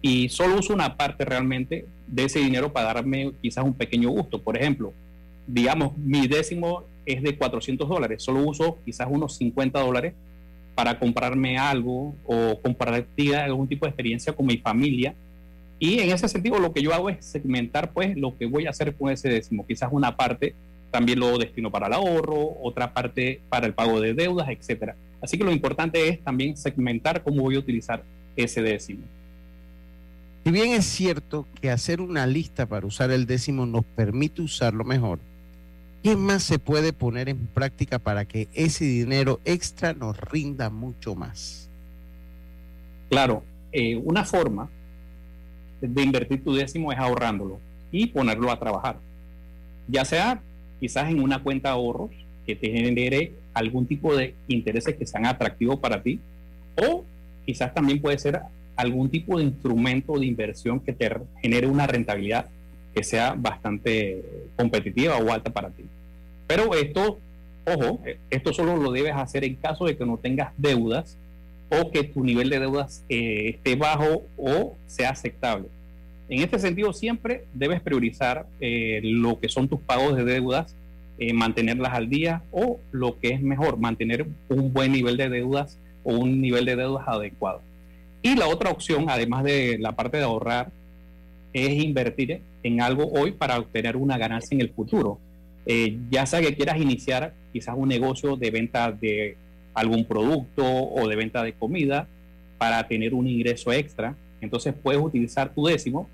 Y 0.00 0.30
solo 0.30 0.58
uso 0.58 0.72
una 0.72 0.96
parte 0.96 1.26
realmente 1.26 1.84
de 2.06 2.24
ese 2.24 2.38
dinero 2.38 2.72
para 2.72 2.94
darme 2.94 3.32
quizás 3.42 3.62
un 3.62 3.74
pequeño 3.74 4.08
gusto. 4.08 4.40
Por 4.40 4.56
ejemplo, 4.56 4.94
digamos, 5.46 5.98
mi 5.98 6.26
décimo 6.26 6.84
es 7.04 7.22
de 7.22 7.36
400 7.36 7.86
dólares, 7.86 8.22
solo 8.22 8.40
uso 8.40 8.78
quizás 8.86 9.06
unos 9.10 9.36
50 9.36 9.80
dólares 9.80 10.14
para 10.74 10.98
comprarme 10.98 11.58
algo 11.58 12.14
o 12.24 12.58
compartir 12.62 13.36
algún 13.36 13.68
tipo 13.68 13.84
de 13.84 13.90
experiencia 13.90 14.32
con 14.32 14.46
mi 14.46 14.56
familia 14.56 15.14
y 15.78 16.00
en 16.00 16.10
ese 16.10 16.28
sentido 16.28 16.58
lo 16.58 16.72
que 16.72 16.82
yo 16.82 16.94
hago 16.94 17.10
es 17.10 17.24
segmentar 17.24 17.92
pues 17.92 18.16
lo 18.16 18.36
que 18.36 18.46
voy 18.46 18.66
a 18.66 18.70
hacer 18.70 18.94
con 18.94 19.10
ese 19.10 19.28
décimo. 19.28 19.66
Quizás 19.66 19.90
una 19.92 20.16
parte 20.16 20.54
también 20.90 21.18
lo 21.18 21.36
destino 21.38 21.70
para 21.70 21.88
el 21.88 21.92
ahorro, 21.92 22.56
otra 22.62 22.94
parte 22.94 23.40
para 23.48 23.66
el 23.66 23.74
pago 23.74 24.00
de 24.00 24.14
deudas, 24.14 24.48
etcétera. 24.48 24.94
Así 25.20 25.36
que 25.36 25.44
lo 25.44 25.50
importante 25.50 26.08
es 26.08 26.22
también 26.22 26.56
segmentar 26.56 27.22
cómo 27.22 27.42
voy 27.42 27.56
a 27.56 27.58
utilizar 27.58 28.04
ese 28.36 28.62
décimo. 28.62 29.02
Si 30.44 30.50
bien 30.50 30.72
es 30.72 30.84
cierto 30.84 31.46
que 31.60 31.70
hacer 31.70 32.00
una 32.00 32.26
lista 32.26 32.66
para 32.66 32.86
usar 32.86 33.10
el 33.10 33.26
décimo 33.26 33.66
nos 33.66 33.84
permite 33.84 34.42
usarlo 34.42 34.84
mejor, 34.84 35.18
¿qué 36.02 36.16
más 36.16 36.42
se 36.42 36.58
puede 36.58 36.92
poner 36.92 37.28
en 37.28 37.46
práctica 37.46 37.98
para 37.98 38.26
que 38.26 38.48
ese 38.52 38.84
dinero 38.84 39.40
extra 39.44 39.94
nos 39.94 40.20
rinda 40.20 40.68
mucho 40.70 41.14
más? 41.14 41.70
Claro, 43.08 43.42
eh, 43.72 43.96
una 43.96 44.24
forma 44.24 44.68
de 45.88 46.02
invertir 46.02 46.42
tu 46.42 46.54
décimo 46.54 46.92
es 46.92 46.98
ahorrándolo 46.98 47.60
y 47.92 48.06
ponerlo 48.06 48.50
a 48.50 48.58
trabajar. 48.58 48.96
Ya 49.88 50.04
sea 50.04 50.40
quizás 50.80 51.10
en 51.10 51.20
una 51.20 51.42
cuenta 51.42 51.68
de 51.68 51.74
ahorros 51.74 52.10
que 52.46 52.56
te 52.56 52.70
genere 52.70 53.32
algún 53.52 53.86
tipo 53.86 54.14
de 54.14 54.34
intereses 54.48 54.96
que 54.96 55.06
sean 55.06 55.26
atractivos 55.26 55.78
para 55.78 56.02
ti 56.02 56.20
o 56.76 57.04
quizás 57.46 57.72
también 57.72 58.00
puede 58.00 58.18
ser 58.18 58.40
algún 58.76 59.08
tipo 59.08 59.38
de 59.38 59.44
instrumento 59.44 60.18
de 60.18 60.26
inversión 60.26 60.80
que 60.80 60.92
te 60.92 61.10
genere 61.40 61.66
una 61.66 61.86
rentabilidad 61.86 62.46
que 62.94 63.04
sea 63.04 63.34
bastante 63.36 64.24
competitiva 64.56 65.16
o 65.18 65.32
alta 65.32 65.52
para 65.52 65.70
ti. 65.70 65.84
Pero 66.46 66.74
esto, 66.74 67.18
ojo, 67.66 68.00
esto 68.30 68.52
solo 68.52 68.76
lo 68.76 68.92
debes 68.92 69.14
hacer 69.14 69.44
en 69.44 69.56
caso 69.56 69.86
de 69.86 69.96
que 69.96 70.04
no 70.04 70.16
tengas 70.16 70.52
deudas 70.56 71.16
o 71.70 71.90
que 71.90 72.04
tu 72.04 72.22
nivel 72.24 72.50
de 72.50 72.60
deudas 72.60 73.04
eh, 73.08 73.50
esté 73.50 73.76
bajo 73.76 74.24
o 74.36 74.76
sea 74.86 75.10
aceptable. 75.10 75.68
En 76.28 76.40
este 76.40 76.58
sentido, 76.58 76.92
siempre 76.92 77.44
debes 77.52 77.80
priorizar 77.80 78.46
eh, 78.60 79.00
lo 79.02 79.38
que 79.40 79.48
son 79.48 79.68
tus 79.68 79.80
pagos 79.80 80.16
de 80.16 80.24
deudas, 80.24 80.74
eh, 81.18 81.32
mantenerlas 81.32 81.92
al 81.92 82.08
día 82.08 82.42
o 82.50 82.80
lo 82.92 83.18
que 83.20 83.28
es 83.28 83.42
mejor, 83.42 83.78
mantener 83.78 84.26
un 84.48 84.72
buen 84.72 84.92
nivel 84.92 85.16
de 85.16 85.28
deudas 85.28 85.78
o 86.02 86.14
un 86.14 86.40
nivel 86.40 86.64
de 86.64 86.76
deudas 86.76 87.06
adecuado. 87.06 87.60
Y 88.22 88.36
la 88.36 88.48
otra 88.48 88.70
opción, 88.70 89.06
además 89.08 89.44
de 89.44 89.76
la 89.78 89.92
parte 89.92 90.16
de 90.16 90.24
ahorrar, 90.24 90.70
es 91.52 91.84
invertir 91.84 92.40
en 92.62 92.80
algo 92.80 93.06
hoy 93.12 93.32
para 93.32 93.58
obtener 93.58 93.96
una 93.96 94.18
ganancia 94.18 94.54
en 94.54 94.62
el 94.62 94.70
futuro. 94.70 95.18
ya 96.10 96.26
sea 96.26 96.40
que 96.40 96.54
quieras 96.54 96.78
iniciar 96.78 97.32
quizás 97.52 97.74
un 97.78 97.88
negocio 97.88 98.36
de 98.36 98.50
venta 98.50 98.90
de 98.90 99.36
algún 99.74 100.04
producto 100.04 100.64
o 100.64 101.06
de 101.08 101.16
venta 101.16 101.42
de 101.42 101.52
comida 101.52 102.06
para 102.58 102.86
tener 102.86 103.12
un 103.12 103.26
ingreso 103.26 103.72
extra. 103.72 104.14
Entonces 104.40 104.74
puedes 104.80 105.02
utilizar 105.02 105.52
tu 105.52 105.66
décimo 105.66 106.08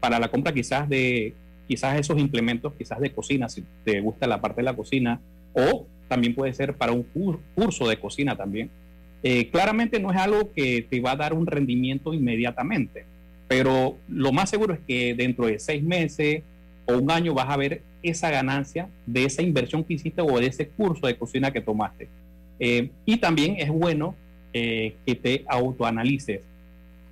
para 0.00 0.18
la 0.18 0.28
compra 0.28 0.52
quizás 0.52 0.88
de 0.88 1.34
quizás 1.68 1.98
esos 1.98 2.18
implementos, 2.18 2.72
quizás 2.76 3.00
de 3.00 3.12
cocina, 3.12 3.48
si 3.48 3.64
te 3.84 4.00
gusta 4.00 4.26
la 4.26 4.40
parte 4.40 4.60
de 4.60 4.64
la 4.64 4.74
cocina, 4.74 5.20
o 5.54 5.86
también 6.08 6.34
puede 6.34 6.52
ser 6.52 6.74
para 6.74 6.92
un 6.92 7.06
curso 7.54 7.88
de 7.88 7.98
cocina 7.98 8.36
también. 8.36 8.68
Eh, 9.22 9.48
claramente 9.50 10.00
no 10.00 10.10
es 10.10 10.18
algo 10.18 10.52
que 10.52 10.86
te 10.88 11.00
va 11.00 11.12
a 11.12 11.16
dar 11.16 11.32
un 11.32 11.46
rendimiento 11.46 12.12
inmediatamente, 12.12 13.04
pero 13.46 13.96
lo 14.08 14.32
más 14.32 14.50
seguro 14.50 14.74
es 14.74 14.80
que 14.80 15.14
dentro 15.14 15.46
de 15.46 15.58
seis 15.58 15.82
meses 15.82 16.42
o 16.86 16.98
un 16.98 17.10
año 17.10 17.32
vas 17.32 17.48
a 17.48 17.56
ver 17.56 17.82
esa 18.02 18.30
ganancia 18.30 18.88
de 19.06 19.24
esa 19.24 19.42
inversión 19.42 19.84
que 19.84 19.94
hiciste 19.94 20.20
o 20.20 20.40
de 20.40 20.46
ese 20.46 20.68
curso 20.68 21.06
de 21.06 21.16
cocina 21.16 21.52
que 21.52 21.60
tomaste. 21.60 22.08
Eh, 22.58 22.90
y 23.04 23.16
también 23.16 23.56
es 23.58 23.70
bueno 23.70 24.14
eh, 24.52 24.94
que 25.06 25.14
te 25.14 25.44
autoanalices, 25.48 26.40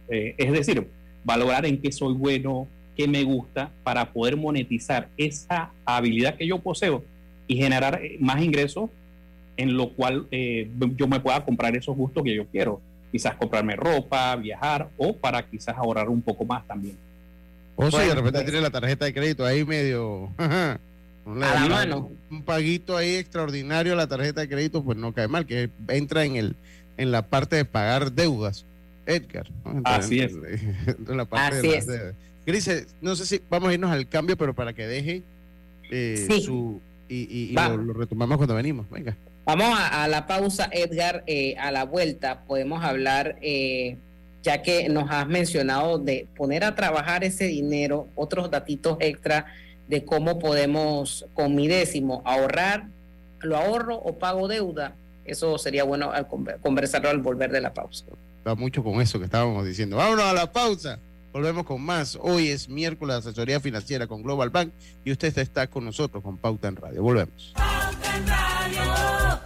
eh, 0.08 0.34
es 0.36 0.52
decir, 0.52 0.86
valorar 1.24 1.66
en 1.66 1.80
qué 1.80 1.90
soy 1.92 2.14
bueno, 2.14 2.66
qué 2.96 3.08
me 3.08 3.22
gusta, 3.24 3.70
para 3.82 4.12
poder 4.12 4.36
monetizar 4.36 5.08
esa 5.16 5.70
habilidad 5.84 6.36
que 6.36 6.46
yo 6.46 6.58
poseo 6.58 7.04
y 7.46 7.56
generar 7.56 8.00
más 8.20 8.42
ingresos 8.42 8.90
en 9.56 9.76
lo 9.76 9.90
cual 9.90 10.26
yo 10.30 11.06
me 11.06 11.20
pueda 11.20 11.44
comprar 11.44 11.76
esos 11.76 11.94
gustos 11.94 12.22
que 12.24 12.34
yo 12.34 12.46
quiero. 12.46 12.80
Quizás 13.12 13.34
comprarme 13.34 13.76
ropa, 13.76 14.34
viajar 14.36 14.88
o 14.96 15.14
para 15.14 15.42
quizás 15.42 15.76
ahorrar 15.76 16.08
un 16.08 16.22
poco 16.22 16.44
más 16.44 16.66
también. 16.66 16.96
O 17.76 17.90
si 17.90 17.96
de 17.98 18.14
repente 18.14 18.30
pues, 18.30 18.44
tiene 18.44 18.60
la 18.60 18.70
tarjeta 18.70 19.04
de 19.04 19.12
crédito 19.12 19.44
ahí 19.44 19.64
medio 19.64 20.30
a 21.26 21.30
la 21.34 21.68
mano. 21.68 22.10
Un 22.30 22.42
paguito 22.42 22.96
ahí 22.96 23.16
extraordinario 23.16 23.92
a 23.92 23.96
la 23.96 24.06
tarjeta 24.06 24.40
de 24.40 24.48
crédito, 24.48 24.82
pues 24.82 24.98
no 24.98 25.12
cae 25.12 25.28
mal, 25.28 25.46
que 25.46 25.70
entra 25.88 26.24
en 26.24 26.36
el 26.36 26.56
en 26.96 27.10
la 27.10 27.22
parte 27.22 27.56
de 27.56 27.64
pagar 27.64 28.12
deudas. 28.12 28.66
Edgar. 29.06 29.46
Así 29.84 30.20
es. 30.20 30.32
la 31.08 31.24
parte 31.24 31.58
Así 31.58 31.70
es. 31.70 31.86
Grise, 32.46 32.86
no 33.00 33.16
sé 33.16 33.26
si 33.26 33.40
vamos 33.48 33.70
a 33.70 33.74
irnos 33.74 33.90
al 33.90 34.06
cambio, 34.06 34.36
pero 34.36 34.54
para 34.54 34.72
que 34.72 34.86
deje 34.86 35.22
eh, 35.90 36.26
su. 36.42 36.80
Y, 37.08 37.52
lo, 37.54 37.92
retomamos 37.92 38.36
cuando 38.36 38.54
venimos. 38.54 38.88
Venga. 38.90 39.16
Vamos 39.44 39.76
a, 39.76 40.06
la 40.08 40.26
pausa, 40.26 40.68
Edgar. 40.72 41.24
Eh, 41.26 41.56
a 41.58 41.72
la 41.72 41.84
vuelta 41.84 42.42
podemos 42.46 42.84
hablar, 42.84 43.36
eh, 43.42 43.96
ya 44.42 44.62
que 44.62 44.88
nos 44.88 45.10
has 45.10 45.26
mencionado 45.26 45.98
de 45.98 46.28
poner 46.36 46.62
a 46.62 46.74
trabajar 46.74 47.24
ese 47.24 47.46
dinero, 47.46 48.08
otros 48.14 48.50
datitos 48.50 48.96
extra 49.00 49.46
de 49.90 50.04
cómo 50.04 50.38
podemos 50.38 51.26
con 51.34 51.56
mi 51.56 51.66
décimo 51.66 52.22
ahorrar, 52.24 52.86
lo 53.40 53.56
ahorro 53.56 53.96
o 53.96 54.18
pago 54.18 54.46
deuda. 54.46 54.94
Eso 55.24 55.58
sería 55.58 55.82
bueno 55.82 56.12
al 56.12 56.28
conversarlo 56.62 57.10
al 57.10 57.18
volver 57.18 57.50
de 57.50 57.60
la 57.60 57.74
pausa. 57.74 58.04
Va 58.46 58.54
mucho 58.54 58.82
con 58.84 59.00
eso 59.00 59.18
que 59.18 59.24
estábamos 59.24 59.66
diciendo. 59.66 59.96
Vámonos 59.96 60.24
a 60.24 60.32
la 60.32 60.50
pausa. 60.52 60.98
Volvemos 61.32 61.66
con 61.66 61.82
más. 61.82 62.16
Hoy 62.20 62.48
es 62.48 62.68
miércoles 62.68 63.16
de 63.16 63.30
asesoría 63.30 63.60
financiera 63.60 64.06
con 64.06 64.22
Global 64.22 64.50
Bank 64.50 64.70
y 65.04 65.10
usted 65.10 65.36
está 65.38 65.66
con 65.66 65.84
nosotros 65.84 66.22
con 66.22 66.38
Pauta 66.38 66.68
en 66.68 66.76
Radio. 66.76 67.02
Volvemos. 67.02 67.52
Pauta 67.56 68.16
en 68.16 68.26
Radio. 68.26 69.40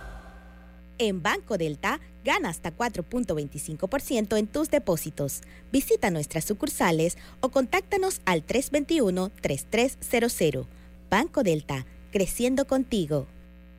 En 0.98 1.22
Banco 1.22 1.56
Delta 1.56 2.00
gana 2.24 2.48
hasta 2.48 2.76
4.25% 2.76 4.38
en 4.38 4.46
tus 4.46 4.70
depósitos. 4.70 5.42
Visita 5.70 6.10
nuestras 6.10 6.44
sucursales 6.44 7.18
o 7.40 7.50
contáctanos 7.50 8.22
al 8.24 8.46
321-3300. 8.46 10.64
Banco 11.10 11.42
Delta, 11.42 11.84
creciendo 12.10 12.66
contigo. 12.66 13.26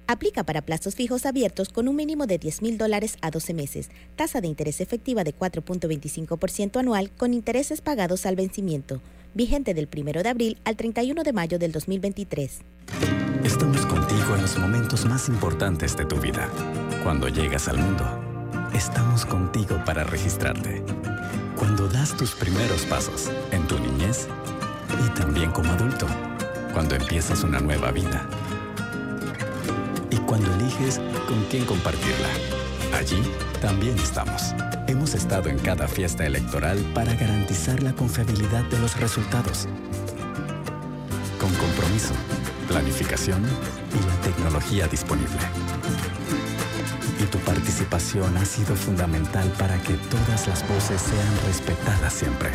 Aplica 0.07 0.43
para 0.43 0.61
plazos 0.61 0.93
fijos 0.93 1.25
abiertos 1.25 1.69
con 1.69 1.87
un 1.87 1.95
mínimo 1.95 2.27
de 2.27 2.37
10 2.37 2.61
mil 2.61 2.77
dólares 2.77 3.17
a 3.21 3.31
12 3.31 3.55
meses. 3.55 3.89
Tasa 4.15 4.39
de 4.39 4.47
interés 4.47 4.79
efectiva 4.79 5.23
de 5.23 5.35
4.25% 5.35 6.79
anual 6.79 7.09
con 7.17 7.33
intereses 7.33 7.81
pagados 7.81 8.27
al 8.27 8.35
vencimiento. 8.35 9.01
Vigente 9.33 9.73
del 9.73 9.89
1 9.93 10.23
de 10.23 10.29
abril 10.29 10.57
al 10.63 10.77
31 10.77 11.23
de 11.23 11.33
mayo 11.33 11.57
del 11.57 11.71
2023. 11.71 12.59
Estamos 13.43 13.83
contigo 13.85 14.35
en 14.35 14.43
los 14.43 14.57
momentos 14.57 15.05
más 15.05 15.27
importantes 15.27 15.97
de 15.97 16.05
tu 16.05 16.17
vida. 16.17 16.49
Cuando 17.03 17.27
llegas 17.27 17.67
al 17.67 17.77
mundo, 17.77 18.05
estamos 18.75 19.25
contigo 19.25 19.81
para 19.85 20.03
registrarte. 20.03 20.83
Cuando 21.57 21.87
das 21.87 22.15
tus 22.15 22.31
primeros 22.31 22.81
pasos 22.85 23.31
en 23.51 23.65
tu 23.67 23.79
niñez 23.79 24.27
y 25.05 25.09
también 25.17 25.51
como 25.51 25.71
adulto. 25.71 26.05
Cuando 26.73 26.95
empiezas 26.95 27.43
una 27.43 27.59
nueva 27.59 27.91
vida 27.91 28.27
y 30.11 30.17
cuando 30.17 30.53
eliges 30.55 30.99
con 31.25 31.41
quién 31.49 31.65
compartirla. 31.65 32.27
Allí 32.93 33.23
también 33.61 33.97
estamos. 33.97 34.53
Hemos 34.87 35.15
estado 35.15 35.49
en 35.49 35.57
cada 35.59 35.87
fiesta 35.87 36.25
electoral 36.25 36.77
para 36.93 37.13
garantizar 37.15 37.81
la 37.81 37.93
confiabilidad 37.93 38.63
de 38.65 38.79
los 38.79 38.99
resultados. 38.99 39.67
Con 41.39 41.53
compromiso, 41.53 42.13
planificación 42.67 43.41
y 43.41 44.05
la 44.05 44.21
tecnología 44.21 44.87
disponible. 44.87 45.39
Participación 47.65 48.37
ha 48.37 48.45
sido 48.45 48.75
fundamental 48.75 49.49
para 49.57 49.75
que 49.81 49.95
todas 49.95 50.47
las 50.47 50.69
voces 50.69 51.01
sean 51.01 51.47
respetadas 51.47 52.13
siempre. 52.13 52.51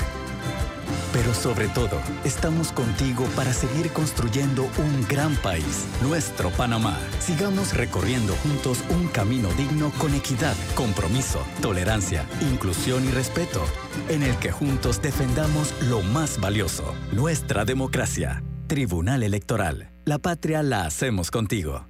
Pero 1.12 1.34
sobre 1.34 1.66
todo, 1.66 2.00
estamos 2.22 2.70
contigo 2.70 3.24
para 3.34 3.52
seguir 3.52 3.90
construyendo 3.90 4.62
un 4.78 5.08
gran 5.08 5.34
país, 5.38 5.86
nuestro 6.00 6.50
Panamá. 6.50 6.96
Sigamos 7.18 7.76
recorriendo 7.76 8.34
juntos 8.36 8.84
un 8.90 9.08
camino 9.08 9.48
digno 9.54 9.90
con 9.98 10.14
equidad, 10.14 10.54
compromiso, 10.76 11.44
tolerancia, 11.60 12.24
inclusión 12.52 13.04
y 13.04 13.10
respeto, 13.10 13.64
en 14.10 14.22
el 14.22 14.36
que 14.36 14.52
juntos 14.52 15.02
defendamos 15.02 15.74
lo 15.88 16.02
más 16.02 16.40
valioso, 16.40 16.94
nuestra 17.10 17.64
democracia. 17.64 18.44
Tribunal 18.68 19.24
Electoral. 19.24 19.90
La 20.04 20.20
patria 20.20 20.62
la 20.62 20.84
hacemos 20.86 21.32
contigo. 21.32 21.89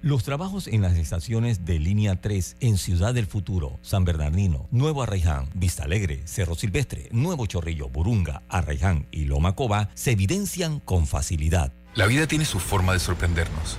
Los 0.00 0.22
trabajos 0.22 0.68
en 0.68 0.80
las 0.80 0.96
estaciones 0.96 1.64
de 1.64 1.80
Línea 1.80 2.20
3 2.20 2.58
en 2.60 2.78
Ciudad 2.78 3.12
del 3.12 3.26
Futuro, 3.26 3.80
San 3.82 4.04
Bernardino, 4.04 4.68
Nuevo 4.70 5.02
Arraiján, 5.02 5.50
Vista 5.54 5.82
Alegre, 5.82 6.22
Cerro 6.24 6.54
Silvestre, 6.54 7.08
Nuevo 7.10 7.46
Chorrillo, 7.46 7.88
Burunga, 7.88 8.42
Arraiján 8.48 9.08
y 9.10 9.24
Loma 9.24 9.56
Coba 9.56 9.90
se 9.94 10.12
evidencian 10.12 10.78
con 10.78 11.08
facilidad. 11.08 11.72
La 11.96 12.06
vida 12.06 12.28
tiene 12.28 12.44
su 12.44 12.60
forma 12.60 12.92
de 12.92 13.00
sorprendernos, 13.00 13.76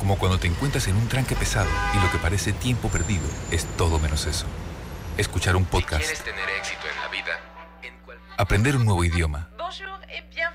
como 0.00 0.18
cuando 0.18 0.40
te 0.40 0.48
encuentras 0.48 0.88
en 0.88 0.96
un 0.96 1.06
tranque 1.06 1.36
pesado 1.36 1.70
y 1.94 2.04
lo 2.04 2.10
que 2.10 2.18
parece 2.18 2.52
tiempo 2.52 2.88
perdido 2.88 3.22
es 3.52 3.64
todo 3.76 4.00
menos 4.00 4.26
eso. 4.26 4.46
Escuchar 5.16 5.54
un 5.54 5.64
podcast. 5.64 6.24
tener 6.24 6.48
éxito 6.58 6.82
en 6.92 7.00
la 7.00 7.08
vida, 7.08 7.52
Aprender 8.36 8.74
un 8.74 8.84
nuevo 8.84 9.04
idioma. 9.04 9.51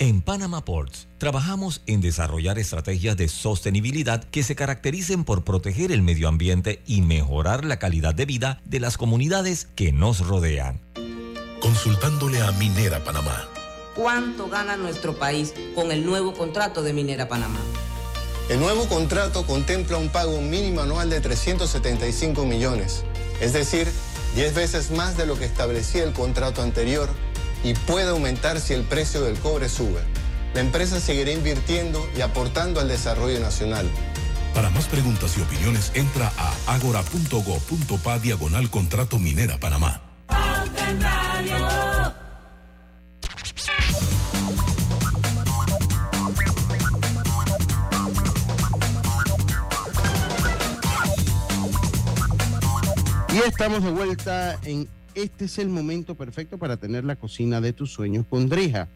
En 0.00 0.22
Panama 0.22 0.64
Ports 0.64 1.06
trabajamos 1.18 1.80
en 1.86 2.00
desarrollar 2.00 2.58
estrategias 2.58 3.16
de 3.16 3.28
sostenibilidad 3.28 4.24
que 4.24 4.42
se 4.42 4.56
caractericen 4.56 5.22
por 5.22 5.44
proteger 5.44 5.92
el 5.92 6.02
medio 6.02 6.26
ambiente 6.26 6.82
y 6.84 7.00
mejorar 7.00 7.64
la 7.64 7.78
calidad 7.78 8.12
de 8.12 8.26
vida 8.26 8.60
de 8.64 8.80
las 8.80 8.98
comunidades 8.98 9.68
que 9.76 9.92
nos 9.92 10.26
rodean. 10.26 10.80
Consultándole 11.60 12.42
a 12.42 12.50
Minera 12.52 13.04
Panamá. 13.04 13.48
¿Cuánto 13.94 14.48
gana 14.48 14.76
nuestro 14.76 15.16
país 15.16 15.54
con 15.76 15.92
el 15.92 16.04
nuevo 16.04 16.34
contrato 16.34 16.82
de 16.82 16.92
Minera 16.92 17.28
Panamá? 17.28 17.60
El 18.48 18.58
nuevo 18.58 18.88
contrato 18.88 19.46
contempla 19.46 19.96
un 19.96 20.08
pago 20.08 20.40
mínimo 20.40 20.80
anual 20.80 21.08
de 21.08 21.20
375 21.20 22.44
millones, 22.44 23.04
es 23.40 23.52
decir, 23.52 23.88
10 24.34 24.54
veces 24.54 24.90
más 24.90 25.16
de 25.16 25.24
lo 25.24 25.38
que 25.38 25.44
establecía 25.44 26.02
el 26.02 26.12
contrato 26.12 26.62
anterior 26.62 27.08
y 27.64 27.74
puede 27.74 28.10
aumentar 28.10 28.60
si 28.60 28.74
el 28.74 28.82
precio 28.82 29.22
del 29.22 29.38
cobre 29.38 29.68
sube. 29.68 30.00
La 30.54 30.60
empresa 30.60 31.00
seguirá 31.00 31.32
invirtiendo 31.32 32.06
y 32.16 32.20
aportando 32.20 32.78
al 32.78 32.88
desarrollo 32.88 33.40
nacional. 33.40 33.90
Para 34.54 34.70
más 34.70 34.86
preguntas 34.86 35.36
y 35.36 35.40
opiniones, 35.40 35.90
entra 35.94 36.30
a 36.36 36.74
agora.go.pa 36.74 38.18
diagonal 38.20 38.70
contrato 38.70 39.18
Minera 39.18 39.58
Panamá. 39.58 40.00
Y 53.32 53.38
estamos 53.48 53.82
de 53.82 53.90
vuelta 53.90 54.56
en 54.62 54.88
este 55.14 55.46
es 55.46 55.58
el 55.58 55.68
momento 55.68 56.14
perfecto 56.14 56.58
para 56.58 56.76
tener 56.76 57.04
la 57.04 57.16
cocina 57.16 57.60
de 57.60 57.72
tus 57.72 57.92
sueños 57.92 58.26
con 58.28 58.48
Drija. 58.48 58.88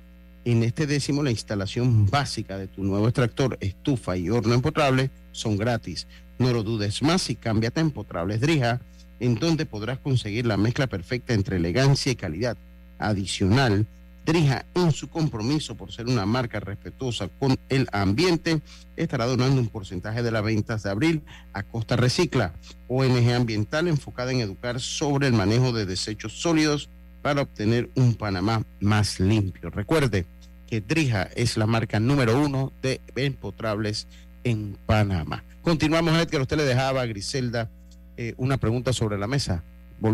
En 0.45 0.63
este 0.63 0.87
décimo, 0.87 1.23
la 1.23 1.31
instalación 1.31 2.07
básica 2.07 2.57
de 2.57 2.69
tu 2.69 2.83
nuevo 2.83 3.07
extractor, 3.07 3.59
estufa 3.61 4.17
y 4.17 4.31
horno 4.31 4.55
empotrable 4.55 5.11
son 5.33 5.57
gratis. 5.57 6.07
No 6.39 6.53
lo 6.53 6.63
dudes 6.63 7.03
más 7.03 7.29
y 7.31 7.35
cámbiate 7.35 7.81
a 7.81 7.83
Empotrables 7.83 8.41
Drija, 8.41 8.81
en 9.21 9.35
donde 9.35 9.67
podrás 9.67 9.99
conseguir 9.99 10.47
la 10.47 10.57
mezcla 10.57 10.87
perfecta 10.87 11.35
entre 11.35 11.57
elegancia 11.57 12.13
y 12.13 12.17
calidad. 12.17 12.57
Adicional, 12.99 13.87
Drija, 14.29 14.67
en 14.75 14.93
su 14.93 15.09
compromiso 15.09 15.75
por 15.75 15.91
ser 15.91 16.07
una 16.07 16.27
marca 16.27 16.61
respetuosa 16.61 17.29
con 17.39 17.57
el 17.71 17.89
ambiente, 17.93 18.61
estará 18.95 19.25
donando 19.25 19.59
un 19.59 19.69
porcentaje 19.69 20.23
de 20.23 20.31
las 20.31 20.45
ventas 20.45 20.83
de 20.83 20.91
abril 20.91 21.23
a 21.55 21.63
Costa 21.63 21.97
Recicla, 21.97 22.53
ONG 22.89 23.33
ambiental 23.33 23.89
enfocada 23.89 24.31
en 24.31 24.41
educar 24.41 24.81
sobre 24.81 25.29
el 25.29 25.33
manejo 25.33 25.73
de 25.73 25.87
desechos 25.87 26.43
sólidos 26.43 26.91
para 27.23 27.41
obtener 27.41 27.89
un 27.95 28.17
Panamá 28.17 28.63
más 28.81 29.19
limpio. 29.19 29.71
Recuerde 29.71 30.27
que 30.67 30.83
Drija 30.83 31.23
es 31.35 31.57
la 31.57 31.67
marca 31.67 31.99
número 31.99 32.39
uno 32.39 32.71
de 32.83 33.01
empotrables 33.17 34.09
en 34.45 34.77
Panamá. 34.85 35.43
Continuamos, 35.63 36.13
Edgar. 36.21 36.43
Usted 36.43 36.59
le 36.59 36.65
dejaba 36.65 37.01
a 37.01 37.07
Griselda 37.07 37.71
eh, 38.19 38.35
una 38.37 38.59
pregunta 38.59 38.93
sobre 38.93 39.17
la 39.17 39.27
mesa. 39.27 39.65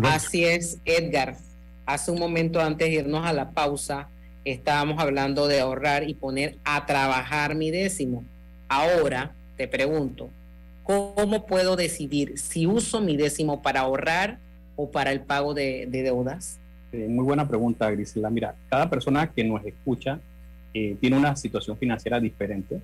Así 0.03 0.45
es, 0.45 0.77
Edgar. 0.85 1.35
Hace 1.85 2.11
un 2.11 2.19
momento 2.19 2.61
antes 2.61 2.87
de 2.87 2.95
irnos 2.95 3.25
a 3.25 3.33
la 3.33 3.51
pausa, 3.51 4.09
estábamos 4.43 4.99
hablando 4.99 5.47
de 5.47 5.59
ahorrar 5.59 6.09
y 6.09 6.13
poner 6.13 6.57
a 6.63 6.85
trabajar 6.85 7.55
mi 7.55 7.71
décimo. 7.71 8.23
Ahora 8.67 9.33
te 9.57 9.67
pregunto, 9.67 10.29
¿cómo 10.83 11.45
puedo 11.45 11.75
decidir 11.75 12.37
si 12.37 12.65
uso 12.65 13.01
mi 13.01 13.17
décimo 13.17 13.61
para 13.61 13.81
ahorrar 13.81 14.39
o 14.75 14.89
para 14.89 15.11
el 15.11 15.21
pago 15.21 15.53
de, 15.53 15.87
de 15.89 16.03
deudas? 16.03 16.59
Eh, 16.91 17.07
muy 17.07 17.23
buena 17.23 17.47
pregunta, 17.47 17.89
Grisela. 17.91 18.29
Mira, 18.29 18.55
cada 18.69 18.89
persona 18.89 19.31
que 19.31 19.43
nos 19.43 19.65
escucha 19.65 20.19
eh, 20.73 20.95
tiene 20.99 21.17
una 21.17 21.35
situación 21.35 21.77
financiera 21.77 22.19
diferente 22.19 22.79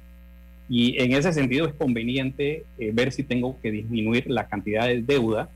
y 0.70 1.02
en 1.02 1.12
ese 1.12 1.34
sentido 1.34 1.68
es 1.68 1.74
conveniente 1.74 2.64
eh, 2.80 2.92
ver 2.94 3.12
si 3.12 3.24
tengo 3.24 3.58
que 3.62 3.72
disminuir 3.72 4.30
la 4.30 4.48
cantidad 4.48 4.88
de 4.88 5.02
deuda 5.02 5.50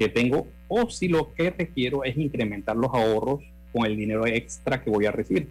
que 0.00 0.08
tengo 0.08 0.48
o 0.66 0.88
si 0.88 1.08
lo 1.08 1.34
que 1.34 1.50
requiero 1.50 2.04
es 2.04 2.16
incrementar 2.16 2.74
los 2.74 2.90
ahorros 2.94 3.40
con 3.70 3.84
el 3.84 3.98
dinero 3.98 4.26
extra 4.26 4.82
que 4.82 4.88
voy 4.88 5.04
a 5.04 5.12
recibir. 5.12 5.48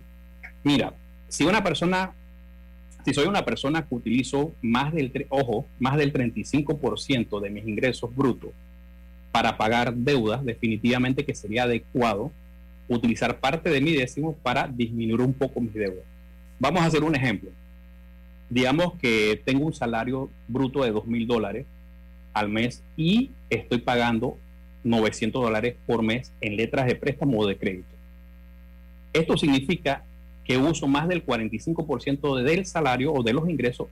Mira, 0.63 0.91
si 1.27 1.43
una 1.43 1.63
persona, 1.63 2.13
si 3.05 3.13
soy 3.13 3.27
una 3.27 3.45
persona 3.45 3.85
que 3.85 3.93
utilizo 3.93 4.51
más 4.63 4.91
del, 4.91 5.27
ojo, 5.29 5.67
más 5.77 5.97
del 5.97 6.11
35% 6.11 7.39
de 7.39 7.49
mis 7.51 7.67
ingresos 7.67 8.13
brutos 8.15 8.49
para 9.31 9.55
pagar 9.55 9.93
deudas, 9.93 10.43
definitivamente 10.43 11.23
que 11.23 11.35
sería 11.35 11.65
adecuado 11.65 12.31
utilizar 12.87 13.39
parte 13.39 13.69
de 13.69 13.81
mi 13.81 13.93
décimo 13.93 14.33
para 14.41 14.67
disminuir 14.67 15.21
un 15.21 15.33
poco 15.33 15.61
mis 15.61 15.75
deudas. 15.75 16.05
Vamos 16.57 16.81
a 16.81 16.85
hacer 16.85 17.03
un 17.03 17.15
ejemplo. 17.15 17.51
Digamos 18.49 18.95
que 18.95 19.39
tengo 19.45 19.67
un 19.67 19.75
salario 19.75 20.27
bruto 20.47 20.83
de 20.83 20.89
dos 20.89 21.05
mil 21.05 21.27
dólares 21.27 21.67
al 22.39 22.49
mes 22.49 22.83
y 22.95 23.31
estoy 23.49 23.79
pagando 23.79 24.37
900 24.83 25.41
dólares 25.41 25.75
por 25.85 26.01
mes 26.01 26.31
en 26.41 26.55
letras 26.55 26.87
de 26.87 26.95
préstamo 26.95 27.39
o 27.39 27.47
de 27.47 27.57
crédito. 27.57 27.89
Esto 29.13 29.37
significa 29.37 30.03
que 30.43 30.57
uso 30.57 30.87
más 30.87 31.07
del 31.07 31.25
45% 31.25 32.41
del 32.41 32.65
salario 32.65 33.13
o 33.13 33.23
de 33.23 33.33
los 33.33 33.49
ingresos 33.49 33.87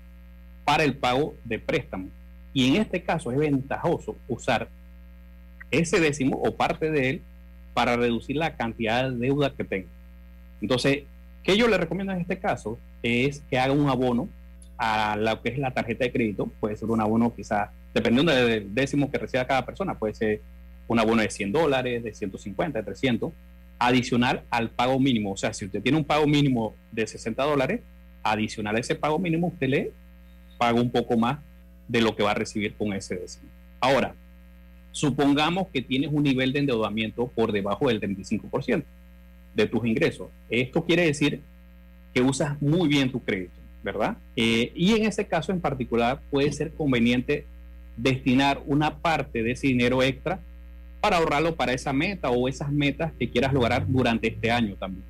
para 0.66 0.84
el 0.84 0.96
pago 0.96 1.36
de 1.44 1.60
préstamo. 1.60 2.08
Y 2.54 2.68
en 2.70 2.82
este 2.82 3.04
caso 3.04 3.32
es 3.32 3.38
ventajoso 3.38 4.16
usar 4.28 4.70
ese 5.70 6.00
décimo 6.00 6.38
o 6.38 6.56
parte 6.56 6.90
de 6.90 7.10
él 7.10 7.22
para 7.74 7.96
reducir 7.96 8.38
la 8.38 8.56
cantidad 8.56 9.10
de 9.10 9.18
deuda 9.18 9.54
que 9.54 9.64
tenga. 9.64 9.88
Entonces, 10.62 11.04
¿qué 11.44 11.58
yo 11.58 11.68
le 11.68 11.78
recomiendo 11.78 12.14
en 12.14 12.22
este 12.22 12.40
caso? 12.40 12.80
Es 13.04 13.44
que 13.50 13.60
haga 13.60 13.74
un 13.74 13.90
abono 13.90 14.30
a 14.78 15.16
lo 15.16 15.42
que 15.42 15.50
es 15.50 15.58
la 15.58 15.72
tarjeta 15.72 16.06
de 16.06 16.12
crédito. 16.12 16.50
Puede 16.60 16.78
ser 16.78 16.90
un 16.90 17.02
abono 17.02 17.36
quizá, 17.36 17.72
dependiendo 17.98 18.32
del 18.32 18.76
décimo 18.76 19.10
que 19.10 19.18
reciba 19.18 19.48
cada 19.48 19.66
persona, 19.66 19.98
puede 19.98 20.14
ser 20.14 20.42
un 20.88 21.00
abono 21.00 21.24
de 21.24 21.32
100 21.32 21.52
dólares, 21.52 22.04
de 22.04 22.14
150, 22.14 22.78
de 22.78 22.86
300, 22.86 23.34
adicional 23.80 24.44
al 24.52 24.70
pago 24.70 25.00
mínimo. 25.00 25.32
O 25.32 25.38
sea, 25.38 25.52
si 25.52 25.66
usted 25.66 25.82
tiene 25.82 25.98
un 25.98 26.04
pago 26.04 26.28
mínimo 26.28 26.76
de 26.92 27.08
60 27.08 27.44
dólares, 27.44 27.82
adicional 28.22 28.76
a 28.76 28.80
ese 28.80 28.94
pago 28.94 29.18
mínimo, 29.18 29.48
usted 29.48 29.68
le 29.68 29.92
paga 30.60 30.80
un 30.80 30.92
poco 30.92 31.18
más 31.18 31.40
de 31.88 32.02
lo 32.02 32.16
que 32.16 32.22
va 32.22 32.32
a 32.32 32.36
recibir 32.36 32.76
con 32.76 32.94
ese 32.94 33.16
décimo. 33.16 33.50
Ahora, 33.80 34.14
supongamos 34.92 35.68
que 35.70 35.82
tienes 35.82 36.12
un 36.14 36.22
nivel 36.22 36.54
de 36.54 36.60
endeudamiento 36.60 37.28
por 37.28 37.52
debajo 37.52 37.88
del 37.88 38.00
35% 38.00 38.84
de 39.56 39.68
tus 39.68 39.86
ingresos. 39.88 40.28
Esto 40.52 40.86
quiere 40.86 41.06
decir 41.08 41.42
que 42.14 42.22
usas 42.22 42.62
muy 42.62 42.88
bien 42.88 43.12
tu 43.12 43.24
crédito, 43.24 43.56
¿verdad? 43.84 44.18
Eh, 44.36 44.72
y 44.76 44.94
en 44.94 45.06
ese 45.06 45.26
caso 45.26 45.52
en 45.52 45.62
particular 45.62 46.22
puede 46.30 46.52
ser 46.52 46.72
conveniente 46.74 47.46
destinar 47.98 48.62
una 48.66 48.98
parte 49.00 49.44
de 49.44 49.52
ese 49.52 49.68
dinero 49.68 50.02
extra 50.04 50.40
para 51.02 51.18
ahorrarlo 51.18 51.56
para 51.56 51.74
esa 51.74 51.94
meta 51.94 52.30
o 52.30 52.48
esas 52.48 52.72
metas 52.72 53.12
que 53.18 53.30
quieras 53.30 53.54
lograr 53.54 53.86
durante 53.88 54.28
este 54.28 54.52
año 54.52 54.76
también. 54.76 55.06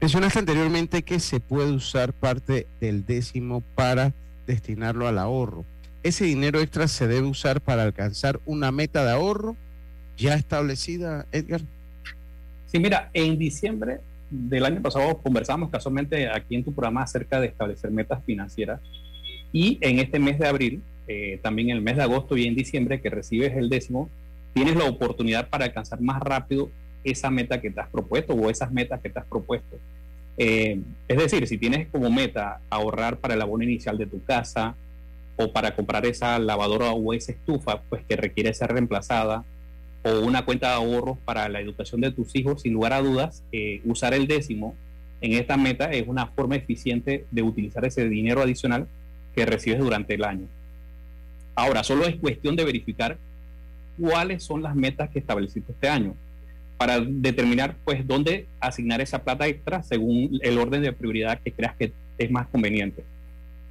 Mencionaste 0.00 0.38
anteriormente 0.38 1.02
que 1.02 1.18
se 1.20 1.40
puede 1.40 1.72
usar 1.72 2.12
parte 2.12 2.66
del 2.80 3.06
décimo 3.06 3.62
para 3.74 4.12
destinarlo 4.46 5.08
al 5.08 5.18
ahorro. 5.18 5.64
¿Ese 6.02 6.24
dinero 6.24 6.60
extra 6.60 6.86
se 6.86 7.08
debe 7.08 7.26
usar 7.26 7.60
para 7.60 7.82
alcanzar 7.82 8.38
una 8.44 8.70
meta 8.70 9.04
de 9.04 9.10
ahorro 9.10 9.56
ya 10.16 10.34
establecida, 10.34 11.26
Edgar? 11.32 11.62
Sí, 12.66 12.78
mira, 12.78 13.10
en 13.12 13.38
diciembre 13.38 14.00
del 14.30 14.64
año 14.64 14.82
pasado 14.82 15.18
conversamos 15.18 15.70
casualmente 15.70 16.28
aquí 16.28 16.56
en 16.56 16.64
tu 16.64 16.72
programa 16.72 17.02
acerca 17.02 17.40
de 17.40 17.46
establecer 17.46 17.90
metas 17.90 18.22
financieras 18.24 18.80
y 19.52 19.78
en 19.80 19.98
este 19.98 20.18
mes 20.18 20.38
de 20.38 20.46
abril, 20.46 20.82
eh, 21.08 21.38
también 21.42 21.70
en 21.70 21.76
el 21.76 21.82
mes 21.82 21.96
de 21.96 22.02
agosto 22.02 22.36
y 22.36 22.46
en 22.46 22.54
diciembre 22.54 23.00
que 23.00 23.10
recibes 23.10 23.56
el 23.56 23.68
décimo, 23.68 24.10
tienes 24.54 24.76
la 24.76 24.84
oportunidad 24.84 25.48
para 25.48 25.66
alcanzar 25.66 26.00
más 26.00 26.20
rápido 26.20 26.70
esa 27.04 27.30
meta 27.30 27.60
que 27.60 27.70
te 27.70 27.80
has 27.80 27.88
propuesto 27.88 28.34
o 28.34 28.50
esas 28.50 28.72
metas 28.72 29.00
que 29.00 29.10
te 29.10 29.18
has 29.18 29.26
propuesto. 29.26 29.78
Eh, 30.38 30.80
es 31.08 31.16
decir, 31.16 31.46
si 31.46 31.58
tienes 31.58 31.88
como 31.88 32.10
meta 32.10 32.60
ahorrar 32.68 33.18
para 33.18 33.34
el 33.34 33.42
abono 33.42 33.64
inicial 33.64 33.96
de 33.96 34.06
tu 34.06 34.22
casa 34.24 34.74
o 35.36 35.52
para 35.52 35.74
comprar 35.74 36.04
esa 36.06 36.38
lavadora 36.38 36.92
o 36.92 37.12
esa 37.12 37.32
estufa, 37.32 37.82
pues 37.88 38.04
que 38.08 38.16
requiere 38.16 38.52
ser 38.54 38.72
reemplazada, 38.72 39.44
o 40.02 40.20
una 40.20 40.44
cuenta 40.44 40.68
de 40.68 40.74
ahorros 40.74 41.18
para 41.24 41.48
la 41.48 41.60
educación 41.60 42.00
de 42.00 42.12
tus 42.12 42.34
hijos, 42.36 42.62
sin 42.62 42.72
lugar 42.72 42.92
a 42.92 43.02
dudas, 43.02 43.42
eh, 43.52 43.80
usar 43.84 44.14
el 44.14 44.26
décimo 44.26 44.76
en 45.20 45.32
esta 45.32 45.56
meta 45.56 45.90
es 45.90 46.06
una 46.06 46.26
forma 46.28 46.56
eficiente 46.56 47.26
de 47.30 47.42
utilizar 47.42 47.84
ese 47.84 48.08
dinero 48.08 48.42
adicional 48.42 48.86
que 49.36 49.46
recibes 49.46 49.78
durante 49.78 50.14
el 50.14 50.24
año. 50.24 50.48
Ahora, 51.54 51.84
solo 51.84 52.06
es 52.06 52.16
cuestión 52.16 52.56
de 52.56 52.64
verificar 52.64 53.18
cuáles 54.00 54.42
son 54.42 54.62
las 54.62 54.74
metas 54.74 55.10
que 55.10 55.18
estableciste 55.18 55.72
este 55.72 55.88
año 55.88 56.14
para 56.78 57.00
determinar 57.00 57.76
pues 57.84 58.06
dónde 58.06 58.46
asignar 58.60 59.00
esa 59.00 59.22
plata 59.22 59.46
extra 59.46 59.82
según 59.82 60.38
el 60.42 60.58
orden 60.58 60.82
de 60.82 60.92
prioridad 60.92 61.40
que 61.40 61.52
creas 61.52 61.74
que 61.76 61.92
es 62.18 62.30
más 62.30 62.46
conveniente. 62.48 63.04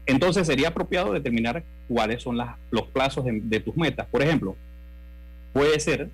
Entonces 0.06 0.48
sería 0.48 0.70
apropiado 0.70 1.14
determinar 1.14 1.64
cuáles 1.88 2.22
son 2.22 2.38
los 2.72 2.88
plazos 2.88 3.26
de, 3.26 3.60
tus 3.60 3.76
metas. 3.76 4.08
Por 4.08 4.22
ejemplo, 4.22 4.56
puede 5.54 5.80
ser 5.80 6.10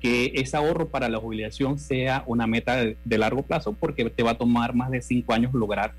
que 0.00 0.32
ese 0.34 0.56
ahorro 0.56 0.88
para 0.88 1.08
la 1.08 1.18
jubilación 1.18 1.78
sea 1.78 2.24
una 2.26 2.46
meta 2.46 2.76
de, 2.76 2.96
de, 3.04 3.18
largo 3.18 3.42
plazo 3.42 3.72
porque 3.72 4.08
te 4.10 4.22
va 4.22 4.32
a 4.32 4.38
tomar 4.38 4.74
más 4.74 4.90
de 4.90 5.00
cinco 5.00 5.32
años 5.32 5.54
lograr 5.54 5.94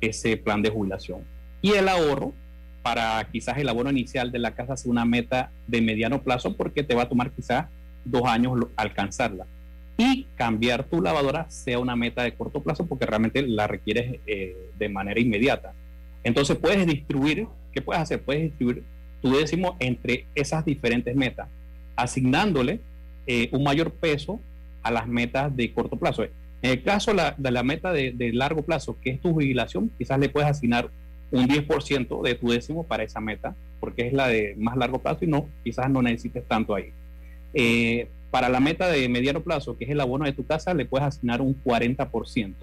ese 0.00 0.36
plan 0.36 0.62
de 0.62 0.70
jubilación. 0.70 1.20
Y 1.62 1.72
el 1.72 1.88
ahorro 1.88 2.34
para 2.82 3.26
quizás 3.30 3.56
el 3.58 3.68
abono 3.68 3.90
inicial 3.90 4.32
de 4.32 4.40
la 4.40 4.54
casa 4.54 4.76
sea 4.76 4.90
una 4.90 5.04
meta 5.04 5.50
de 5.66 5.80
mediano 5.80 6.22
plazo 6.22 6.56
porque 6.56 6.82
te 6.82 6.94
va 6.94 7.02
a 7.02 7.08
tomar 7.08 7.30
quizás 7.30 7.66
dos 8.04 8.24
años 8.26 8.66
alcanzarla 8.76 9.46
y 9.96 10.26
cambiar 10.36 10.84
tu 10.84 11.00
lavadora 11.00 11.48
sea 11.48 11.78
una 11.78 11.94
meta 11.94 12.22
de 12.22 12.34
corto 12.34 12.62
plazo 12.62 12.86
porque 12.86 13.06
realmente 13.06 13.42
la 13.42 13.66
requieres 13.66 14.18
eh, 14.26 14.56
de 14.78 14.88
manera 14.88 15.20
inmediata. 15.20 15.74
Entonces 16.24 16.56
puedes 16.56 16.84
distribuir, 16.86 17.46
¿qué 17.72 17.82
puedes 17.82 18.02
hacer? 18.02 18.20
Puedes 18.22 18.42
distribuir 18.42 18.82
tu 19.20 19.36
décimo 19.36 19.76
entre 19.78 20.26
esas 20.34 20.64
diferentes 20.64 21.14
metas, 21.14 21.48
asignándole 21.94 22.80
eh, 23.26 23.48
un 23.52 23.62
mayor 23.62 23.92
peso 23.92 24.40
a 24.82 24.90
las 24.90 25.06
metas 25.06 25.54
de 25.54 25.72
corto 25.72 25.96
plazo. 25.96 26.24
En 26.24 26.70
el 26.70 26.82
caso 26.82 27.12
de 27.36 27.50
la 27.50 27.62
meta 27.62 27.92
de, 27.92 28.12
de, 28.12 28.32
largo 28.32 28.62
plazo, 28.62 28.96
que 29.00 29.10
es 29.10 29.20
tu 29.20 29.32
jubilación, 29.32 29.90
quizás 29.98 30.18
le 30.18 30.28
puedes 30.28 30.48
asignar 30.48 30.90
un 31.32 31.48
10% 31.48 32.22
de 32.22 32.34
tu 32.34 32.50
décimo 32.50 32.84
para 32.84 33.02
esa 33.02 33.20
meta, 33.20 33.56
porque 33.80 34.06
es 34.06 34.12
la 34.12 34.28
de 34.28 34.54
más 34.58 34.76
largo 34.76 35.00
plazo 35.00 35.24
y 35.24 35.28
no, 35.28 35.48
quizás 35.64 35.90
no 35.90 36.02
necesites 36.02 36.46
tanto 36.46 36.74
ahí. 36.74 36.92
Eh, 37.54 38.06
para 38.30 38.48
la 38.48 38.60
meta 38.60 38.88
de 38.88 39.08
mediano 39.08 39.42
plazo, 39.42 39.76
que 39.76 39.84
es 39.84 39.90
el 39.90 40.00
abono 40.00 40.26
de 40.26 40.32
tu 40.32 40.46
casa, 40.46 40.74
le 40.74 40.84
puedes 40.84 41.06
asignar 41.06 41.40
un 41.40 41.60
40%. 41.64 42.54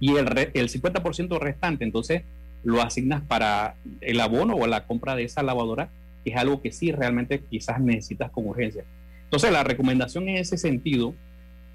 Y 0.00 0.16
el, 0.16 0.26
el 0.54 0.68
50% 0.68 1.38
restante, 1.38 1.84
entonces, 1.84 2.22
lo 2.64 2.82
asignas 2.82 3.22
para 3.22 3.76
el 4.00 4.20
abono 4.20 4.54
o 4.54 4.66
la 4.66 4.86
compra 4.86 5.16
de 5.16 5.24
esa 5.24 5.42
lavadora, 5.42 5.88
que 6.24 6.30
es 6.30 6.36
algo 6.36 6.60
que 6.60 6.72
sí 6.72 6.92
realmente 6.92 7.40
quizás 7.40 7.80
necesitas 7.80 8.30
con 8.30 8.46
urgencia. 8.46 8.84
Entonces, 9.24 9.52
la 9.52 9.62
recomendación 9.64 10.28
en 10.28 10.36
ese 10.36 10.58
sentido 10.58 11.14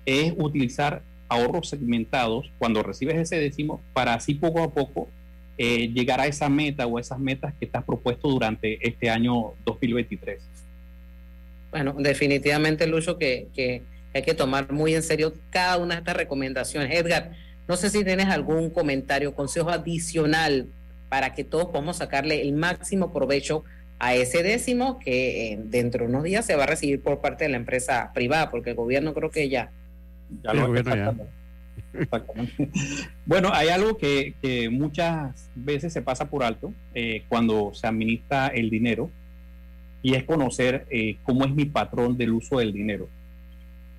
es 0.06 0.34
utilizar 0.38 1.02
ahorros 1.30 1.70
segmentados 1.70 2.52
cuando 2.60 2.84
recibes 2.84 3.16
ese 3.16 3.38
décimo 3.38 3.82
para 3.94 4.14
así 4.14 4.34
poco 4.34 4.62
a 4.62 4.70
poco 4.70 5.08
eh, 5.58 5.90
llegar 5.90 6.20
a 6.20 6.28
esa 6.28 6.50
meta 6.50 6.88
o 6.88 7.00
esas 7.00 7.20
metas 7.20 7.54
que 7.60 7.66
estás 7.66 7.84
propuesto 7.84 8.28
durante 8.28 8.86
este 8.88 9.10
año 9.10 9.54
2023. 9.66 10.42
Bueno, 11.72 11.96
definitivamente, 11.98 12.88
Lucho, 12.88 13.18
que, 13.18 13.48
que 13.54 13.84
hay 14.14 14.22
que 14.22 14.34
tomar 14.34 14.72
muy 14.72 14.96
en 14.96 15.04
serio 15.04 15.34
cada 15.50 15.78
una 15.78 15.96
de 15.96 16.00
estas 16.00 16.18
recomendaciones. 16.18 16.98
Edgar, 16.98 17.32
no 17.68 17.78
sé 17.78 17.90
si 17.90 18.04
tienes 18.04 18.28
algún 18.28 18.70
comentario, 18.70 19.34
consejo 19.34 19.70
adicional 19.70 20.68
para 21.10 21.34
que 21.34 21.44
todos 21.44 21.66
podamos 21.66 21.98
sacarle 21.98 22.42
el 22.42 22.54
máximo 22.54 23.14
provecho 23.14 23.64
a 24.00 24.16
ese 24.16 24.44
décimo 24.44 25.00
que 25.00 25.54
eh, 25.54 25.60
dentro 25.64 26.04
de 26.04 26.10
unos 26.10 26.24
días 26.24 26.46
se 26.46 26.56
va 26.56 26.64
a 26.64 26.68
recibir 26.68 27.02
por 27.02 27.22
parte 27.22 27.46
de 27.46 27.52
la 27.52 27.58
empresa 27.58 28.12
privada, 28.14 28.50
porque 28.50 28.72
el 28.72 28.76
gobierno 28.76 29.14
creo 29.14 29.32
que 29.32 29.48
ya. 29.48 29.72
Ya 30.44 30.54
lo 30.54 30.68
gobierno 30.68 30.96
ya. 30.96 31.14
Bueno, 33.26 33.50
hay 33.54 33.70
algo 33.70 33.98
que, 33.98 34.36
muchas 34.72 35.50
veces 35.56 35.94
se 35.94 36.02
pasa 36.02 36.30
por 36.30 36.44
alto 36.44 36.74
eh, 36.94 37.24
cuando 37.30 37.74
se 37.74 37.88
administra 37.88 38.48
el 38.48 38.70
dinero 38.70 39.10
y 40.02 40.16
es 40.16 40.24
conocer 40.24 40.86
eh, 40.90 41.18
cómo 41.24 41.46
es 41.46 41.54
mi 41.54 41.66
patrón 41.66 42.18
del 42.18 42.34
uso 42.34 42.58
del 42.60 42.74
dinero. 42.74 43.08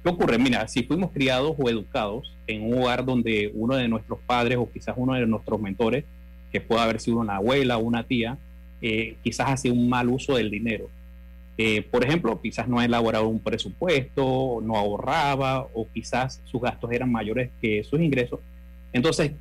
¿Qué 0.02 0.10
ocurre? 0.10 0.38
Mira, 0.38 0.68
si 0.68 0.82
fuimos 0.82 1.12
criados 1.12 1.56
o 1.58 1.70
educados 1.70 2.36
en 2.46 2.62
un 2.62 2.82
hogar 2.82 3.06
donde 3.06 3.50
uno 3.54 3.74
de 3.76 3.88
nuestros 3.88 4.18
padres 4.20 4.58
o 4.58 4.70
quizás 4.70 4.94
uno 4.98 5.14
de 5.14 5.26
nuestros 5.26 5.58
mentores, 5.60 6.04
que 6.52 6.60
puede 6.60 6.82
haber 6.82 7.00
sido 7.00 7.18
una 7.18 7.36
abuela 7.36 7.78
o 7.78 7.80
una 7.80 8.04
tía, 8.04 8.36
eh, 8.82 9.16
quizás 9.24 9.48
hacía 9.48 9.72
un 9.72 9.88
mal 9.88 10.10
uso 10.10 10.36
del 10.36 10.50
dinero. 10.50 10.90
Eh, 11.56 11.82
por 11.82 12.04
ejemplo, 12.04 12.40
quizás 12.40 12.66
no 12.66 12.80
ha 12.80 12.84
elaborado 12.84 13.28
un 13.28 13.38
presupuesto, 13.38 14.60
no 14.62 14.76
ahorraba 14.76 15.68
o 15.72 15.86
quizás 15.92 16.40
sus 16.44 16.60
gastos 16.60 16.90
eran 16.92 17.12
mayores 17.12 17.50
que 17.60 17.84
sus 17.84 18.00
ingresos. 18.00 18.40
Entonces, 18.92 19.32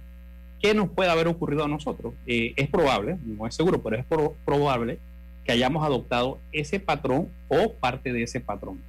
¿qué 0.62 0.74
nos 0.74 0.90
puede 0.90 1.10
haber 1.10 1.28
ocurrido 1.28 1.64
a 1.64 1.68
nosotros? 1.68 2.14
es 2.26 2.68
probable, 2.70 3.18
no 3.26 3.48
es 3.48 3.56
seguro, 3.56 3.82
pero 3.82 3.98
es 3.98 4.06
probable 4.46 5.00
que 5.44 5.52
hayamos 5.52 5.84
adoptado 5.84 6.40
ese 6.52 6.80
patrón 6.80 7.30
o 7.48 7.74
parte 7.74 8.14
de 8.14 8.24
ese 8.24 8.40
patrón. 8.40 8.80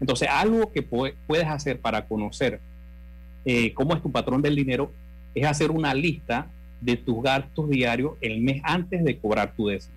Entonces, 0.00 0.28
algo 0.30 0.72
que 0.72 0.82
puedes 0.82 1.46
hacer 1.46 1.80
para 1.80 2.06
conocer 2.06 2.60
eh, 3.44 3.72
cómo 3.74 3.94
es 3.94 4.02
tu 4.02 4.10
patrón 4.10 4.42
del 4.42 4.56
dinero 4.56 4.92
es 5.34 5.46
hacer 5.46 5.70
una 5.70 5.94
lista 5.94 6.46
de 6.80 6.96
tus 6.96 7.22
gastos 7.22 7.68
diarios 7.68 8.12
el 8.20 8.40
mes 8.40 8.60
antes 8.64 9.04
de 9.04 9.18
cobrar 9.18 9.54
tu 9.54 9.68
décimo. 9.68 9.96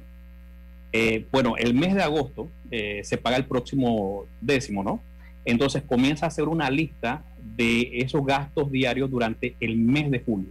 Eh, 0.91 1.25
bueno, 1.31 1.55
el 1.57 1.73
mes 1.73 1.93
de 1.93 2.03
agosto 2.03 2.49
eh, 2.71 3.01
se 3.03 3.17
paga 3.17 3.37
el 3.37 3.45
próximo 3.45 4.25
décimo, 4.41 4.83
¿no? 4.83 5.01
Entonces 5.45 5.83
comienza 5.83 6.25
a 6.25 6.29
hacer 6.29 6.47
una 6.47 6.69
lista 6.69 7.23
de 7.55 7.99
esos 7.99 8.25
gastos 8.25 8.71
diarios 8.71 9.09
durante 9.09 9.55
el 9.59 9.77
mes 9.77 10.11
de 10.11 10.19
julio. 10.19 10.49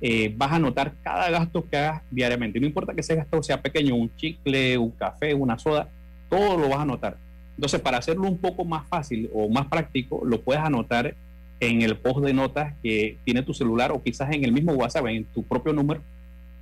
Eh, 0.00 0.32
vas 0.36 0.52
a 0.52 0.58
notar 0.60 0.94
cada 1.02 1.28
gasto 1.30 1.68
que 1.68 1.76
hagas 1.76 2.02
diariamente. 2.10 2.60
No 2.60 2.66
importa 2.66 2.94
que 2.94 3.00
ese 3.00 3.16
gasto 3.16 3.42
sea 3.42 3.60
pequeño, 3.60 3.96
un 3.96 4.14
chicle, 4.16 4.78
un 4.78 4.90
café, 4.92 5.34
una 5.34 5.58
soda, 5.58 5.88
todo 6.30 6.56
lo 6.56 6.68
vas 6.68 6.80
a 6.80 6.84
notar. 6.84 7.16
Entonces, 7.56 7.80
para 7.80 7.98
hacerlo 7.98 8.28
un 8.28 8.38
poco 8.38 8.64
más 8.64 8.86
fácil 8.86 9.28
o 9.34 9.48
más 9.48 9.66
práctico, 9.66 10.22
lo 10.24 10.40
puedes 10.40 10.62
anotar 10.62 11.16
en 11.58 11.82
el 11.82 11.96
post 11.96 12.24
de 12.24 12.32
notas 12.32 12.74
que 12.82 13.16
tiene 13.24 13.42
tu 13.42 13.52
celular 13.52 13.90
o 13.90 14.00
quizás 14.00 14.32
en 14.32 14.44
el 14.44 14.52
mismo 14.52 14.72
WhatsApp, 14.74 15.06
en 15.08 15.24
tu 15.24 15.42
propio 15.42 15.72
número, 15.72 16.00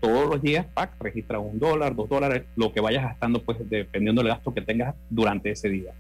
todos 0.00 0.28
los 0.28 0.42
días, 0.42 0.66
pack, 0.72 0.92
registra 1.00 1.38
un 1.38 1.58
dólar, 1.58 1.94
dos 1.94 2.08
dólares, 2.08 2.44
lo 2.56 2.72
que 2.72 2.80
vayas 2.80 3.02
gastando, 3.02 3.42
pues 3.42 3.58
dependiendo 3.68 4.22
del 4.22 4.32
gasto 4.32 4.52
que 4.52 4.60
tengas 4.60 4.94
durante 5.10 5.50
ese 5.50 5.68
día. 5.68 5.92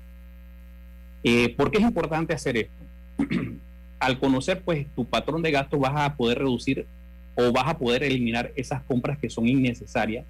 Eh, 1.22 1.54
¿Por 1.56 1.70
qué 1.70 1.78
es 1.78 1.84
importante 1.84 2.34
hacer 2.34 2.56
esto? 2.56 2.84
Al 3.98 4.18
conocer 4.18 4.62
pues 4.62 4.86
tu 4.94 5.04
patrón 5.04 5.42
de 5.42 5.50
gasto 5.50 5.78
vas 5.78 5.94
a 5.96 6.14
poder 6.16 6.38
reducir 6.38 6.86
o 7.34 7.50
vas 7.52 7.66
a 7.66 7.78
poder 7.78 8.02
eliminar 8.02 8.52
esas 8.54 8.82
compras 8.82 9.18
que 9.18 9.30
son 9.30 9.48
innecesarias 9.48 10.24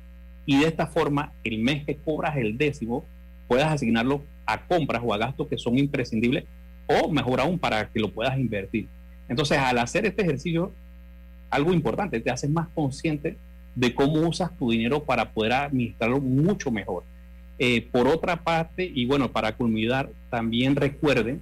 y 0.45 0.61
de 0.61 0.69
esta 0.69 0.87
forma 0.87 1.33
el 1.45 1.59
mes 1.59 1.85
que 1.85 1.97
cobras 1.97 2.37
el 2.37 2.57
décimo 2.57 3.05
puedas 3.49 3.73
asignarlo 3.73 4.23
a 4.47 4.67
compras 4.67 5.03
o 5.05 5.13
a 5.13 5.19
gastos 5.19 5.49
que 5.49 5.59
son 5.59 5.79
imprescindibles 5.79 6.45
o 6.87 7.11
mejor 7.11 7.41
aún 7.41 7.59
para 7.59 7.89
que 7.89 7.99
lo 7.99 8.11
puedas 8.13 8.39
invertir. 8.39 8.89
Entonces 9.29 9.59
al 9.59 9.79
hacer 9.79 10.07
este 10.07 10.23
ejercicio, 10.23 10.73
algo 11.51 11.73
importante, 11.73 12.21
te 12.21 12.31
haces 12.31 12.49
más 12.49 12.69
consciente 12.69 13.37
de 13.77 13.95
cómo 13.95 14.29
usas 14.29 14.57
tu 14.59 14.73
dinero 14.73 15.05
para 15.05 15.31
poder 15.31 15.53
administrarlo 15.53 16.21
mucho 16.21 16.73
mejor. 16.73 17.05
Eh, 17.59 17.89
por 17.93 18.09
otra 18.09 18.43
parte, 18.43 18.91
y 18.93 19.07
bueno, 19.07 19.31
para 19.31 19.57
culminar, 19.57 20.11
también 20.31 20.75
recuerden 20.75 21.41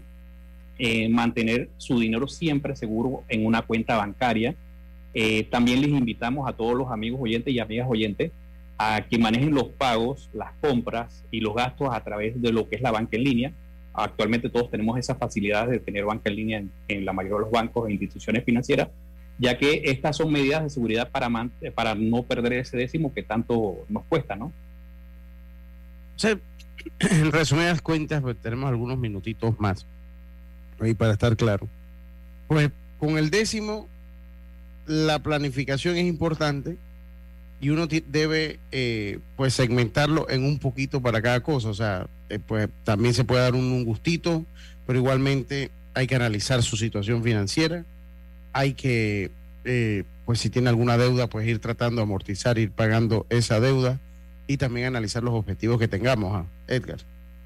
eh, 0.79 1.09
mantener 1.09 1.69
su 1.77 1.99
dinero 1.99 2.27
siempre 2.27 2.77
seguro 2.77 3.23
en 3.29 3.47
una 3.47 3.63
cuenta 3.63 3.97
bancaria. 3.97 4.55
Eh, 5.15 5.45
también 5.45 5.81
les 5.81 5.91
invitamos 5.91 6.49
a 6.49 6.53
todos 6.53 6.75
los 6.75 6.91
amigos 6.91 7.21
oyentes 7.23 7.55
y 7.55 7.61
amigas 7.61 7.87
oyentes 7.89 8.33
a 8.77 9.07
que 9.09 9.19
manejen 9.19 9.55
los 9.55 9.69
pagos, 9.69 10.29
las 10.33 10.53
compras 10.61 11.25
y 11.31 11.41
los 11.41 11.55
gastos 11.55 11.91
a 11.93 12.03
través 12.03 12.41
de 12.43 12.53
lo 12.53 12.69
que 12.69 12.77
es 12.77 12.83
la 12.83 12.91
banca 12.91 13.17
en 13.17 13.25
línea. 13.25 13.53
Actualmente 13.93 14.49
todos 14.49 14.71
tenemos 14.71 14.99
esa 14.99 15.15
facilidad 15.15 15.69
de 15.69 15.79
tener 15.79 16.05
banca 16.05 16.29
en 16.29 16.37
línea 16.37 16.65
en, 16.89 17.05
la 17.05 17.13
mayoría 17.13 17.37
de 17.37 17.43
los 17.43 17.51
bancos 17.53 17.89
e 17.89 17.93
instituciones 17.93 18.45
financieras, 18.45 18.89
ya 19.39 19.59
que 19.59 19.83
estas 19.85 20.17
son 20.17 20.33
medidas 20.33 20.63
de 20.63 20.71
seguridad 20.71 21.11
para, 21.11 21.29
para 21.75 21.95
no 21.95 22.23
perder 22.23 22.55
ese 22.55 22.77
décimo 22.77 23.13
que 23.13 23.23
tanto 23.23 23.85
nos 23.89 24.05
cuesta, 24.05 24.37
¿no? 24.37 24.53
en 27.01 27.33
resumidas 27.33 27.81
cuentas, 27.81 28.23
pues, 28.23 28.37
tenemos 28.37 28.69
algunos 28.69 28.99
minutitos 28.99 29.59
más 29.59 29.87
ahí 30.81 30.95
para 30.95 31.13
estar 31.13 31.37
claro. 31.37 31.69
Pues 32.49 32.71
con 32.99 33.19
el 33.19 33.31
décimo, 33.31 33.89
la 34.87 35.19
planificación 35.21 35.97
es 35.97 36.05
importante 36.05 36.77
y 37.61 37.71
uno 37.71 37.87
debe 37.87 38.59
eh, 38.73 39.19
pues 39.37 39.55
segmentarlo 39.55 40.29
en 40.29 40.45
un 40.45 40.59
poquito 40.59 41.01
para 41.01 41.23
cada 41.23 41.41
cosa. 41.41 41.69
O 41.69 41.75
sea, 41.75 42.07
eh, 42.29 42.39
pues 42.39 42.69
también 42.85 43.15
se 43.15 43.25
puede 43.25 43.43
dar 43.43 43.55
un, 43.55 43.85
gustito, 43.85 44.45
pero 44.87 44.99
igualmente 44.99 45.71
hay 45.95 46.07
que 46.07 46.17
analizar 46.17 46.63
su 46.63 46.77
situación 46.77 47.23
financiera. 47.23 47.85
Hay 48.55 48.73
que, 48.73 49.31
eh, 49.65 50.05
pues 50.25 50.41
si 50.41 50.49
tiene 50.49 50.71
alguna 50.71 50.97
deuda, 50.97 51.27
pues 51.29 51.47
ir 51.47 51.59
tratando 51.59 51.97
de 51.97 52.05
amortizar, 52.05 52.57
ir 52.57 52.71
pagando 52.71 53.27
esa 53.29 53.61
deuda 53.61 54.01
y 54.47 54.57
también 54.57 54.87
analizar 54.87 55.23
los 55.23 55.35
objetivos 55.35 55.79
que 55.79 55.89
tengamos, 55.89 56.35
¿ah? 56.35 56.47
Edgar. 56.69 57.01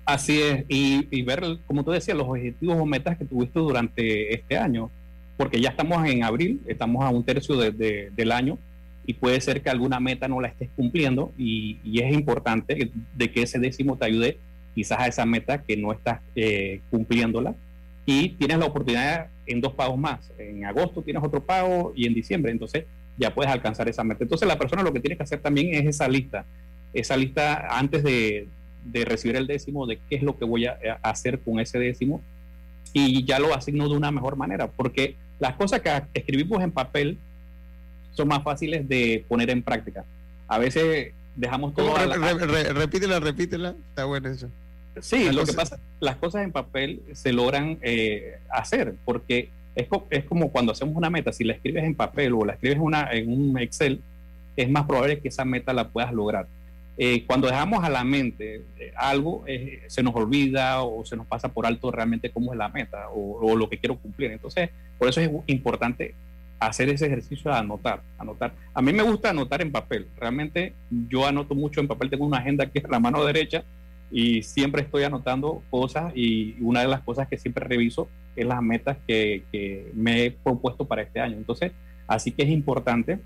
Así 0.04 0.40
es, 0.40 0.64
y, 0.68 1.22
ver, 1.22 1.42
como 1.66 1.84
tú 1.84 1.90
decías, 1.90 2.16
los 2.16 2.26
objetivos 2.26 2.78
o 2.78 2.86
metas 2.86 3.18
que 3.18 3.26
tuviste 3.26 3.59
durante 3.59 4.34
este 4.34 4.56
año, 4.56 4.90
porque 5.36 5.61
ya 5.61 5.70
estamos 5.70 6.06
en 6.09 6.24
abril, 6.24 6.62
estamos 6.66 7.04
a 7.04 7.11
un 7.11 7.24
tercio 7.24 7.56
del 7.56 8.32
año 8.32 8.59
y 9.06 9.14
puede 9.14 9.40
ser 9.40 9.62
que 9.62 9.70
alguna 9.70 10.00
meta 10.00 10.28
no 10.28 10.40
la 10.40 10.48
estés 10.48 10.68
cumpliendo 10.76 11.32
y, 11.36 11.78
es 12.00 12.12
importante 12.12 12.90
de 13.16 13.30
que 13.32 13.42
ese 13.42 13.59
décimo 13.59 13.96
te 13.96 14.06
ayude 14.06 14.38
quizás 14.74 15.00
a 15.00 15.06
esa 15.09 15.26
meta 15.26 15.62
que 15.62 15.76
no 15.76 15.92
estás 15.92 16.20
eh, 16.34 16.80
cumpliéndola 16.90 17.54
y 18.11 18.30
tienes 18.30 18.59
la 18.59 18.64
oportunidad 18.64 19.26
en 19.46 19.61
dos 19.61 19.74
pagos 19.74 19.98
más. 19.98 20.32
En 20.38 20.64
agosto 20.64 21.02
tienes 21.02 21.22
otro 21.22 21.44
pago 21.44 21.92
y 21.94 22.06
en 22.06 22.14
diciembre, 22.14 22.50
entonces 22.50 22.86
ya 23.18 23.34
puedes 23.34 23.52
alcanzar 23.52 23.86
esa 23.86 24.02
meta. 24.02 24.24
Entonces 24.24 24.48
la 24.48 24.59
persona 24.59 24.82
lo 24.82 24.94
que 24.94 25.00
tiene 25.00 25.14
que 25.14 25.24
hacer 25.24 25.40
también 25.40 25.74
es 25.74 25.86
esa 25.86 26.09
lista 26.09 26.46
esa 26.92 27.16
lista 27.16 27.66
antes 27.70 28.02
de, 28.02 28.48
recibir 29.04 29.36
el 29.36 29.46
décimo 29.46 29.86
de 29.86 29.98
qué 30.09 30.16
es 30.16 30.22
lo 30.22 30.38
que 30.38 30.46
voy 30.46 30.64
a, 30.64 30.78
hacer 31.02 31.40
con 31.40 31.61
ese 31.61 31.78
décimo 31.78 32.22
y 32.94 33.24
ya 33.26 33.38
lo 33.38 33.54
asigno 33.54 33.86
de 33.88 33.94
una 33.94 34.11
mejor 34.11 34.36
manera, 34.36 34.68
porque 34.68 35.14
las 35.38 35.56
cosas 35.56 35.80
que 35.80 35.90
escribimos 36.14 36.62
en 36.62 36.72
papel 36.72 37.18
son 38.12 38.28
más 38.28 38.42
fáciles 38.42 38.88
de 38.88 39.24
poner 39.28 39.50
en 39.50 39.62
práctica. 39.62 40.06
A 40.48 40.59
veces 40.59 41.12
dejamos 41.36 41.74
todo... 41.74 41.94
repítela, 42.72 43.20
repítela, 43.20 43.74
está 43.90 44.06
bueno 44.06 44.30
eso. 44.30 44.48
Sí, 45.03 45.30
lo 45.32 45.44
que 45.44 45.53
pasa, 45.53 45.78
las 46.01 46.16
cosas 46.16 46.44
en 46.44 46.53
papel 46.53 47.03
se 47.12 47.32
logran 47.32 47.78
eh, 47.82 48.38
hacer, 48.51 48.94
porque 49.05 49.51
es, 49.74 49.88
es, 50.11 50.24
como 50.24 50.51
cuando 50.51 50.72
hacemos 50.72 50.96
una 50.96 51.11
meta, 51.11 51.32
si 51.32 51.44
la 51.44 51.55
escribes 51.55 51.84
en 51.84 51.94
papel 51.94 52.32
o 52.34 52.44
la 52.44 52.55
escribes 52.55 52.78
una, 52.80 53.11
en 53.12 53.32
un 53.32 53.59
Excel, 53.59 54.01
es 54.57 54.68
más 54.68 54.86
probable 54.86 55.20
que 55.20 55.28
esa 55.28 55.44
meta 55.44 55.72
la 55.72 55.88
puedas 55.88 56.12
lograr. 56.12 56.46
Eh, 57.01 57.22
cuando 57.26 57.46
dejamos 57.46 57.84
a 57.84 57.88
la 57.88 58.03
mente 58.03 58.64
eh, 58.76 58.92
algo, 58.96 59.44
eh, 59.46 59.84
se 59.86 60.03
nos 60.03 60.16
olvida 60.16 60.82
o 60.82 61.05
se 61.05 61.16
nos 61.16 61.28
pasa 61.28 61.49
por 61.49 61.64
alto 61.64 61.92
realmente 61.92 62.30
cómo 62.30 62.53
es 62.53 62.59
la 62.59 62.68
meta 62.68 63.09
o, 63.14 63.57
lo 63.57 63.70
que 63.70 63.78
quiero 63.78 63.94
cumplir. 63.96 64.32
Entonces, 64.32 64.70
por 64.99 65.09
eso 65.09 65.20
es 65.20 65.30
importante 65.46 66.16
hacer 66.59 66.88
ese 66.88 67.07
ejercicio 67.07 67.53
de 67.53 67.57
anotar, 67.57 68.03
anotar. 68.18 68.53
A 68.74 68.82
mí 68.82 68.92
me 68.92 69.05
gusta 69.05 69.30
anotar 69.30 69.62
en 69.62 69.70
papel. 69.70 70.09
Realmente 70.18 70.72
yo 71.09 71.24
anoto 71.24 71.55
mucho 71.55 71.80
en 71.80 71.86
papel. 71.86 72.11
Tengo 72.11 72.26
una 72.26 72.38
agenda 72.38 72.64
aquí 72.64 72.80
en 72.80 72.90
la 72.90 72.99
mano 72.99 73.24
derecha 73.24 73.62
y 74.11 74.42
siempre 74.42 74.82
estoy 74.82 75.04
anotando 75.04 75.62
cosas 75.70 76.12
y 76.14 76.56
una 76.61 76.80
de 76.80 76.88
las 76.88 77.02
cosas 77.02 77.28
que 77.28 77.36
siempre 77.36 77.66
reviso 77.66 78.09
es 78.36 78.46
las 78.46 78.62
metas 78.62 78.96
que, 79.06 79.42
que 79.52 79.90
me 79.94 80.24
he 80.24 80.30
propuesto 80.30 80.84
para 80.84 81.02
este 81.02 81.20
año. 81.20 81.36
Entonces, 81.36 81.72
así 82.06 82.32
que 82.32 82.42
es 82.42 82.50
importante 82.50 83.18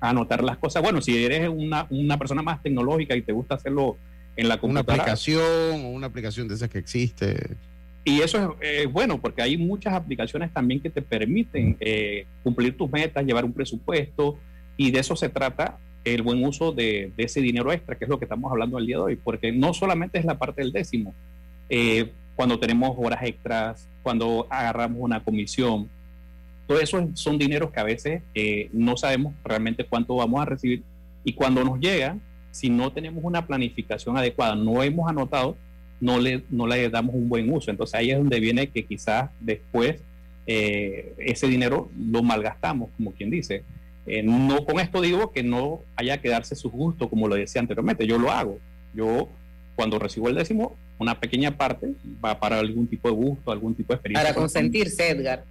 anotar 0.00 0.42
las 0.42 0.56
cosas. 0.58 0.82
Bueno, 0.82 1.00
si 1.00 1.24
eres 1.24 1.48
una, 1.48 1.86
una 1.90 2.18
persona 2.18 2.42
más 2.42 2.62
tecnológica 2.62 3.16
y 3.16 3.22
te 3.22 3.32
gusta 3.32 3.56
hacerlo 3.56 3.96
en 4.36 4.48
la 4.48 4.58
computadora. 4.58 4.94
Una 4.94 5.02
aplicación 5.02 5.84
o 5.84 5.88
una 5.88 6.06
aplicación 6.06 6.48
de 6.48 6.54
esas 6.54 6.68
que 6.68 6.78
existe. 6.78 7.56
Y 8.04 8.20
eso 8.20 8.56
es 8.60 8.90
bueno 8.90 9.20
porque 9.20 9.42
hay 9.42 9.56
muchas 9.56 9.94
aplicaciones 9.94 10.52
también 10.52 10.80
que 10.80 10.90
te 10.90 11.02
permiten 11.02 11.76
eh, 11.80 12.24
cumplir 12.44 12.76
tus 12.76 12.90
metas, 12.90 13.24
llevar 13.24 13.44
un 13.44 13.52
presupuesto 13.52 14.38
y 14.76 14.92
de 14.92 15.00
eso 15.00 15.16
se 15.16 15.28
trata 15.28 15.78
el 16.14 16.22
buen 16.22 16.44
uso 16.44 16.72
de, 16.72 17.12
ese 17.16 17.40
dinero 17.40 17.72
extra, 17.72 17.96
que 17.96 18.04
es 18.04 18.08
lo 18.08 18.18
que 18.18 18.24
estamos 18.24 18.50
hablando 18.50 18.78
el 18.78 18.86
día 18.86 18.96
de 18.96 19.02
hoy, 19.02 19.16
porque 19.16 19.52
no 19.52 19.74
solamente 19.74 20.18
es 20.18 20.24
la 20.24 20.38
parte 20.38 20.62
del 20.62 20.72
décimo, 20.72 21.14
eh, 21.68 22.12
cuando 22.36 22.58
tenemos 22.58 22.94
horas 22.96 23.22
extras, 23.22 23.88
cuando 24.02 24.46
agarramos 24.50 24.98
una 25.00 25.22
comisión, 25.22 25.88
todo 26.66 26.80
eso 26.80 27.08
son 27.14 27.38
dineros 27.38 27.70
que 27.70 27.80
a 27.80 27.84
veces 27.84 28.22
eh, 28.34 28.68
no 28.72 28.96
sabemos 28.96 29.34
realmente 29.44 29.84
cuánto 29.84 30.16
vamos 30.16 30.42
a 30.42 30.44
recibir 30.44 30.82
y 31.24 31.32
cuando 31.32 31.64
nos 31.64 31.78
llega, 31.80 32.16
si 32.50 32.70
no 32.70 32.92
tenemos 32.92 33.22
una 33.24 33.46
planificación 33.46 34.16
adecuada, 34.16 34.54
no 34.54 34.82
hemos 34.82 35.08
anotado, 35.08 35.56
no 36.00 36.20
le, 36.20 36.44
no 36.50 36.66
le 36.66 36.88
damos 36.88 37.14
un 37.14 37.28
buen 37.28 37.52
uso. 37.52 37.70
Entonces 37.70 37.94
ahí 37.94 38.10
es 38.10 38.18
donde 38.18 38.38
viene 38.40 38.68
que 38.68 38.84
quizás 38.84 39.30
después 39.40 40.02
eh, 40.46 41.14
ese 41.18 41.48
dinero 41.48 41.90
lo 41.98 42.22
malgastamos, 42.22 42.90
como 42.96 43.12
quien 43.12 43.30
dice. 43.30 43.64
Eh, 44.06 44.22
no 44.22 44.64
con 44.64 44.78
esto 44.78 45.00
digo 45.00 45.32
que 45.32 45.42
no 45.42 45.80
haya 45.96 46.18
que 46.18 46.28
darse 46.28 46.54
su 46.54 46.70
gusto, 46.70 47.08
como 47.08 47.28
lo 47.28 47.34
decía 47.34 47.60
anteriormente, 47.60 48.06
yo 48.06 48.18
lo 48.18 48.30
hago. 48.30 48.58
Yo 48.94 49.28
cuando 49.74 49.98
recibo 49.98 50.28
el 50.28 50.36
décimo, 50.36 50.76
una 50.98 51.18
pequeña 51.20 51.56
parte 51.56 51.92
va 52.24 52.38
para 52.38 52.58
algún 52.58 52.86
tipo 52.86 53.08
de 53.08 53.14
gusto, 53.14 53.52
algún 53.52 53.74
tipo 53.74 53.92
de 53.92 53.96
experiencia. 53.96 54.28
Para 54.28 54.34
consentirse, 54.34 55.10
Edgar. 55.10 55.44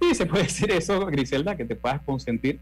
Sí, 0.00 0.14
se 0.14 0.26
puede 0.26 0.44
decir 0.44 0.70
eso, 0.70 1.04
Griselda, 1.06 1.56
que 1.56 1.64
te 1.64 1.74
puedas 1.74 2.00
consentir. 2.02 2.60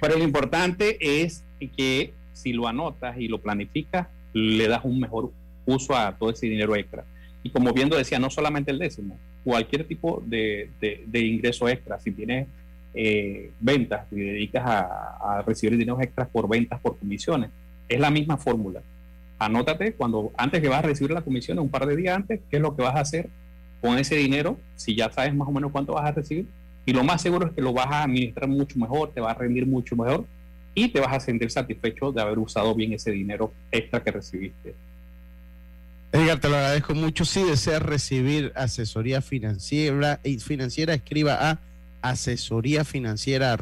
Pero 0.00 0.16
lo 0.16 0.24
importante 0.24 0.98
es 1.00 1.42
que 1.76 2.12
si 2.32 2.52
lo 2.52 2.68
anotas 2.68 3.18
y 3.18 3.28
lo 3.28 3.40
planificas, 3.40 4.08
le 4.32 4.68
das 4.68 4.84
un 4.84 5.00
mejor 5.00 5.32
uso 5.64 5.96
a 5.96 6.16
todo 6.16 6.30
ese 6.30 6.46
dinero 6.46 6.76
extra. 6.76 7.04
Y 7.42 7.50
como 7.50 7.72
viendo 7.72 7.96
decía, 7.96 8.18
no 8.18 8.30
solamente 8.30 8.70
el 8.70 8.78
décimo, 8.78 9.18
cualquier 9.44 9.84
tipo 9.84 10.22
de, 10.26 10.70
de, 10.80 11.20
ingreso 11.20 11.68
extra, 11.68 11.98
si 11.98 12.10
tienes 12.10 12.48
eh, 12.98 13.50
ventas 13.60 14.06
y 14.10 14.16
dedicas 14.16 14.62
a, 14.64 15.42
recibir 15.46 15.76
dinero 15.76 16.00
extra 16.00 16.26
por 16.26 16.48
ventas, 16.48 16.80
por 16.80 16.98
comisiones, 16.98 17.50
es 17.88 18.00
la 18.00 18.10
misma 18.10 18.38
fórmula. 18.38 18.80
Anótate 19.38 19.92
cuando 19.92 20.32
antes 20.36 20.62
que 20.62 20.68
vas 20.68 20.78
a 20.78 20.86
recibir 20.86 21.10
la 21.10 21.20
comisión, 21.20 21.58
un 21.58 21.68
par 21.68 21.84
de 21.86 21.94
días 21.94 22.16
antes, 22.16 22.40
qué 22.50 22.56
es 22.56 22.62
lo 22.62 22.74
que 22.74 22.82
vas 22.82 22.96
a 22.96 23.00
hacer 23.00 23.28
con 23.82 23.98
ese 23.98 24.16
dinero, 24.16 24.58
si 24.76 24.96
ya 24.96 25.12
sabes 25.12 25.34
más 25.34 25.46
o 25.46 25.52
menos 25.52 25.72
cuánto 25.72 25.92
vas 25.92 26.06
a 26.06 26.12
recibir, 26.12 26.46
y 26.86 26.94
lo 26.94 27.04
más 27.04 27.20
seguro 27.20 27.48
es 27.48 27.52
que 27.52 27.60
lo 27.60 27.74
vas 27.74 27.88
a 27.88 28.04
administrar 28.04 28.48
mucho 28.48 28.78
mejor, 28.78 29.12
te 29.12 29.20
va 29.20 29.32
a 29.32 29.34
rendir 29.34 29.66
mucho 29.66 29.94
mejor 29.94 30.24
y 30.74 30.88
te 30.88 31.00
vas 31.00 31.12
a 31.12 31.20
sentir 31.20 31.50
satisfecho 31.50 32.12
de 32.12 32.22
haber 32.22 32.38
usado 32.38 32.74
bien 32.74 32.94
ese 32.94 33.10
dinero 33.10 33.52
extra 33.70 34.02
que 34.02 34.10
recibiste. 34.10 34.74
Edgar, 36.12 36.40
te 36.40 36.48
lo 36.48 36.56
agradezco 36.56 36.94
mucho. 36.94 37.26
Si 37.26 37.42
deseas 37.42 37.82
recibir 37.82 38.52
asesoría 38.54 39.20
financiera, 39.20 40.20
financiera 40.40 40.94
escriba 40.94 41.50
a 41.50 41.58
asesoría 42.02 42.84
financiera 42.84 43.56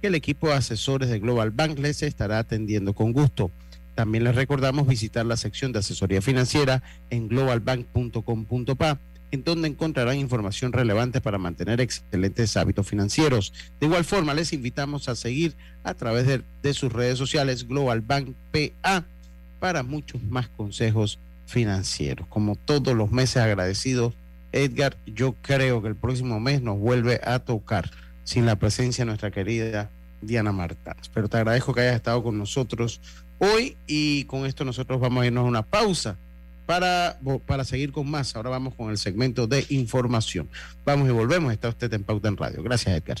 que 0.00 0.06
el 0.06 0.14
equipo 0.14 0.48
de 0.48 0.54
asesores 0.54 1.08
de 1.08 1.18
Global 1.18 1.50
Bank 1.50 1.78
les 1.78 2.02
estará 2.02 2.38
atendiendo 2.38 2.94
con 2.94 3.12
gusto. 3.12 3.50
También 3.94 4.24
les 4.24 4.34
recordamos 4.34 4.86
visitar 4.86 5.24
la 5.24 5.38
sección 5.38 5.72
de 5.72 5.78
asesoría 5.78 6.20
financiera 6.20 6.82
en 7.08 7.28
globalbank.com.pa, 7.28 8.98
en 9.30 9.42
donde 9.42 9.68
encontrarán 9.68 10.18
información 10.18 10.72
relevante 10.72 11.22
para 11.22 11.38
mantener 11.38 11.80
excelentes 11.80 12.56
hábitos 12.58 12.86
financieros. 12.86 13.54
De 13.80 13.86
igual 13.86 14.04
forma, 14.04 14.34
les 14.34 14.52
invitamos 14.52 15.08
a 15.08 15.16
seguir 15.16 15.54
a 15.82 15.94
través 15.94 16.26
de, 16.26 16.42
de 16.62 16.74
sus 16.74 16.92
redes 16.92 17.16
sociales 17.18 17.66
Global 17.66 18.02
Bank 18.02 18.34
PA 18.52 19.04
para 19.58 19.82
muchos 19.82 20.22
más 20.22 20.48
consejos 20.48 21.18
financieros. 21.46 22.26
Como 22.28 22.56
todos 22.56 22.94
los 22.94 23.10
meses 23.10 23.38
agradecidos, 23.38 24.12
Edgar, 24.52 24.96
yo 25.06 25.34
creo 25.42 25.82
que 25.82 25.88
el 25.88 25.96
próximo 25.96 26.40
mes 26.40 26.62
nos 26.62 26.78
vuelve 26.78 27.20
a 27.24 27.38
tocar 27.40 27.90
sin 28.24 28.46
la 28.46 28.56
presencia 28.56 29.02
de 29.02 29.06
nuestra 29.06 29.30
querida 29.30 29.90
Diana 30.20 30.52
Martán. 30.52 30.96
Pero 31.14 31.28
te 31.28 31.36
agradezco 31.36 31.74
que 31.74 31.82
hayas 31.82 31.96
estado 31.96 32.22
con 32.22 32.38
nosotros 32.38 33.00
hoy 33.38 33.76
y 33.86 34.24
con 34.24 34.46
esto 34.46 34.64
nosotros 34.64 35.00
vamos 35.00 35.22
a 35.22 35.26
irnos 35.26 35.44
a 35.44 35.48
una 35.48 35.62
pausa 35.62 36.16
para, 36.66 37.18
para 37.46 37.64
seguir 37.64 37.92
con 37.92 38.10
más. 38.10 38.34
Ahora 38.34 38.50
vamos 38.50 38.74
con 38.74 38.90
el 38.90 38.98
segmento 38.98 39.46
de 39.46 39.64
información. 39.70 40.48
Vamos 40.84 41.08
y 41.08 41.12
volvemos. 41.12 41.52
Está 41.52 41.68
usted 41.68 41.92
en 41.94 42.02
Pauta 42.02 42.28
en 42.28 42.36
Radio. 42.36 42.62
Gracias, 42.62 42.96
Edgar. 42.96 43.18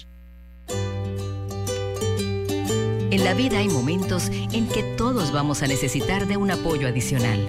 En 3.10 3.24
la 3.24 3.34
vida 3.34 3.58
hay 3.58 3.68
momentos 3.68 4.28
en 4.28 4.68
que 4.68 4.82
todos 4.96 5.32
vamos 5.32 5.62
a 5.62 5.68
necesitar 5.68 6.26
de 6.26 6.36
un 6.36 6.50
apoyo 6.50 6.88
adicional. 6.88 7.48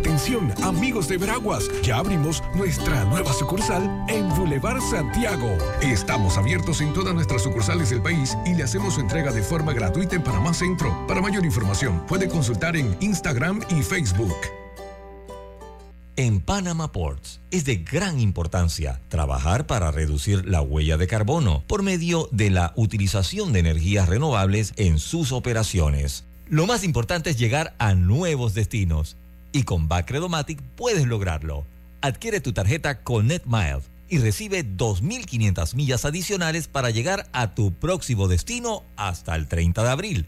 Atención, 0.00 0.50
amigos 0.62 1.08
de 1.08 1.18
Veraguas, 1.18 1.68
ya 1.82 1.98
abrimos 1.98 2.42
nuestra 2.54 3.04
nueva 3.04 3.34
sucursal 3.34 3.82
en 4.08 4.30
Boulevard 4.30 4.80
Santiago. 4.80 5.58
Estamos 5.82 6.38
abiertos 6.38 6.80
en 6.80 6.94
todas 6.94 7.12
nuestras 7.12 7.42
sucursales 7.42 7.90
del 7.90 8.00
país 8.00 8.34
y 8.46 8.54
le 8.54 8.62
hacemos 8.62 8.94
su 8.94 9.02
entrega 9.02 9.30
de 9.30 9.42
forma 9.42 9.74
gratuita 9.74 10.16
en 10.16 10.22
Panamá 10.22 10.54
Centro. 10.54 11.06
Para 11.06 11.20
mayor 11.20 11.44
información, 11.44 12.02
puede 12.06 12.30
consultar 12.30 12.78
en 12.78 12.96
Instagram 13.00 13.60
y 13.68 13.82
Facebook. 13.82 14.34
En 16.16 16.40
Panama 16.40 16.92
Ports 16.92 17.40
es 17.50 17.66
de 17.66 17.76
gran 17.76 18.20
importancia 18.20 19.02
trabajar 19.08 19.66
para 19.66 19.90
reducir 19.90 20.46
la 20.46 20.62
huella 20.62 20.96
de 20.96 21.08
carbono 21.08 21.62
por 21.66 21.82
medio 21.82 22.26
de 22.32 22.48
la 22.48 22.72
utilización 22.74 23.52
de 23.52 23.58
energías 23.58 24.08
renovables 24.08 24.72
en 24.76 24.98
sus 24.98 25.30
operaciones. 25.30 26.24
Lo 26.48 26.66
más 26.66 26.84
importante 26.84 27.28
es 27.28 27.38
llegar 27.38 27.74
a 27.78 27.94
nuevos 27.94 28.54
destinos 28.54 29.18
y 29.52 29.64
con 29.64 29.88
Bacredomatic 29.88 30.60
puedes 30.76 31.06
lograrlo. 31.06 31.66
Adquiere 32.00 32.40
tu 32.40 32.52
tarjeta 32.52 33.02
Connect 33.02 33.46
Miles 33.46 33.90
y 34.08 34.18
recibe 34.18 34.64
2.500 34.64 35.74
millas 35.74 36.04
adicionales 36.04 36.68
para 36.68 36.90
llegar 36.90 37.28
a 37.32 37.54
tu 37.54 37.72
próximo 37.72 38.28
destino 38.28 38.82
hasta 38.96 39.36
el 39.36 39.48
30 39.48 39.82
de 39.82 39.90
abril. 39.90 40.26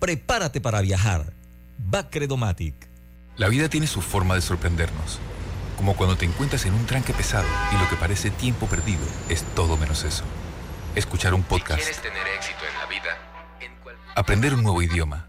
Prepárate 0.00 0.60
para 0.60 0.80
viajar. 0.80 1.32
Bacredomatic. 1.78 2.74
La 3.36 3.48
vida 3.48 3.68
tiene 3.68 3.86
su 3.86 4.02
forma 4.02 4.34
de 4.34 4.40
sorprendernos. 4.40 5.18
Como 5.76 5.96
cuando 5.96 6.16
te 6.16 6.26
encuentras 6.26 6.66
en 6.66 6.74
un 6.74 6.84
tranque 6.86 7.14
pesado 7.14 7.48
y 7.72 7.78
lo 7.82 7.88
que 7.88 7.96
parece 7.96 8.30
tiempo 8.30 8.66
perdido 8.66 9.00
es 9.28 9.44
todo 9.54 9.76
menos 9.76 10.04
eso. 10.04 10.24
Escuchar 10.94 11.32
un 11.32 11.42
podcast. 11.42 11.80
¿Quieres 11.80 12.02
tener 12.02 12.26
éxito 12.36 12.58
en 12.70 12.78
la 12.78 12.86
vida? 12.86 13.30
Aprender 14.14 14.54
un 14.54 14.62
nuevo 14.62 14.82
idioma. 14.82 15.28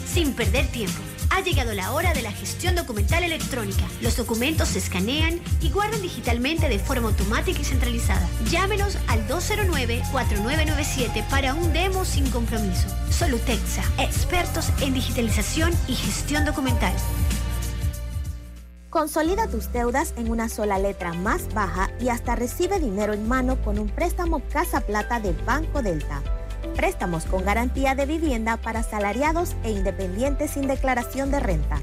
sin 0.13 0.33
perder 0.33 0.67
tiempo. 0.67 0.99
Ha 1.29 1.39
llegado 1.39 1.73
la 1.73 1.93
hora 1.93 2.13
de 2.13 2.21
la 2.21 2.31
gestión 2.33 2.75
documental 2.75 3.23
electrónica. 3.23 3.85
Los 4.01 4.17
documentos 4.17 4.67
se 4.69 4.79
escanean 4.79 5.39
y 5.61 5.69
guardan 5.69 6.01
digitalmente 6.01 6.67
de 6.67 6.79
forma 6.79 7.07
automática 7.07 7.61
y 7.61 7.63
centralizada. 7.63 8.27
Llámenos 8.49 8.97
al 9.07 9.25
209-4997 9.29 11.25
para 11.29 11.53
un 11.53 11.71
demo 11.71 12.03
sin 12.03 12.29
compromiso. 12.29 12.89
Solutexa, 13.09 13.83
expertos 13.97 14.67
en 14.81 14.93
digitalización 14.93 15.71
y 15.87 15.95
gestión 15.95 16.43
documental. 16.43 16.93
Consolida 18.89 19.47
tus 19.47 19.71
deudas 19.71 20.13
en 20.17 20.29
una 20.29 20.49
sola 20.49 20.77
letra 20.77 21.13
más 21.13 21.53
baja 21.53 21.89
y 22.01 22.09
hasta 22.09 22.35
recibe 22.35 22.77
dinero 22.81 23.13
en 23.13 23.25
mano 23.25 23.55
con 23.63 23.79
un 23.79 23.87
préstamo 23.87 24.41
Casa 24.51 24.81
Plata 24.81 25.21
de 25.21 25.31
Banco 25.45 25.81
Delta. 25.81 26.21
Préstamos 26.75 27.25
con 27.25 27.45
garantía 27.45 27.95
de 27.95 28.05
vivienda 28.05 28.57
para 28.57 28.79
asalariados 28.79 29.55
e 29.63 29.71
independientes 29.71 30.51
sin 30.51 30.67
declaración 30.67 31.31
de 31.31 31.39
renta. 31.39 31.81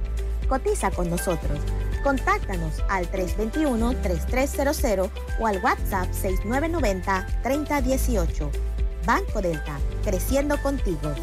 Cotiza 0.49 0.91
con 0.91 1.09
nosotros. 1.11 1.61
Contáctanos 2.03 2.83
al 2.89 3.11
321-3300 3.11 5.11
o 5.41 5.47
al 5.47 5.63
WhatsApp 5.63 6.09
6990-3018. 6.13 8.51
Banco 9.05 9.43
Delta, 9.43 9.79
creciendo 10.05 10.57
contigo. 10.63 11.15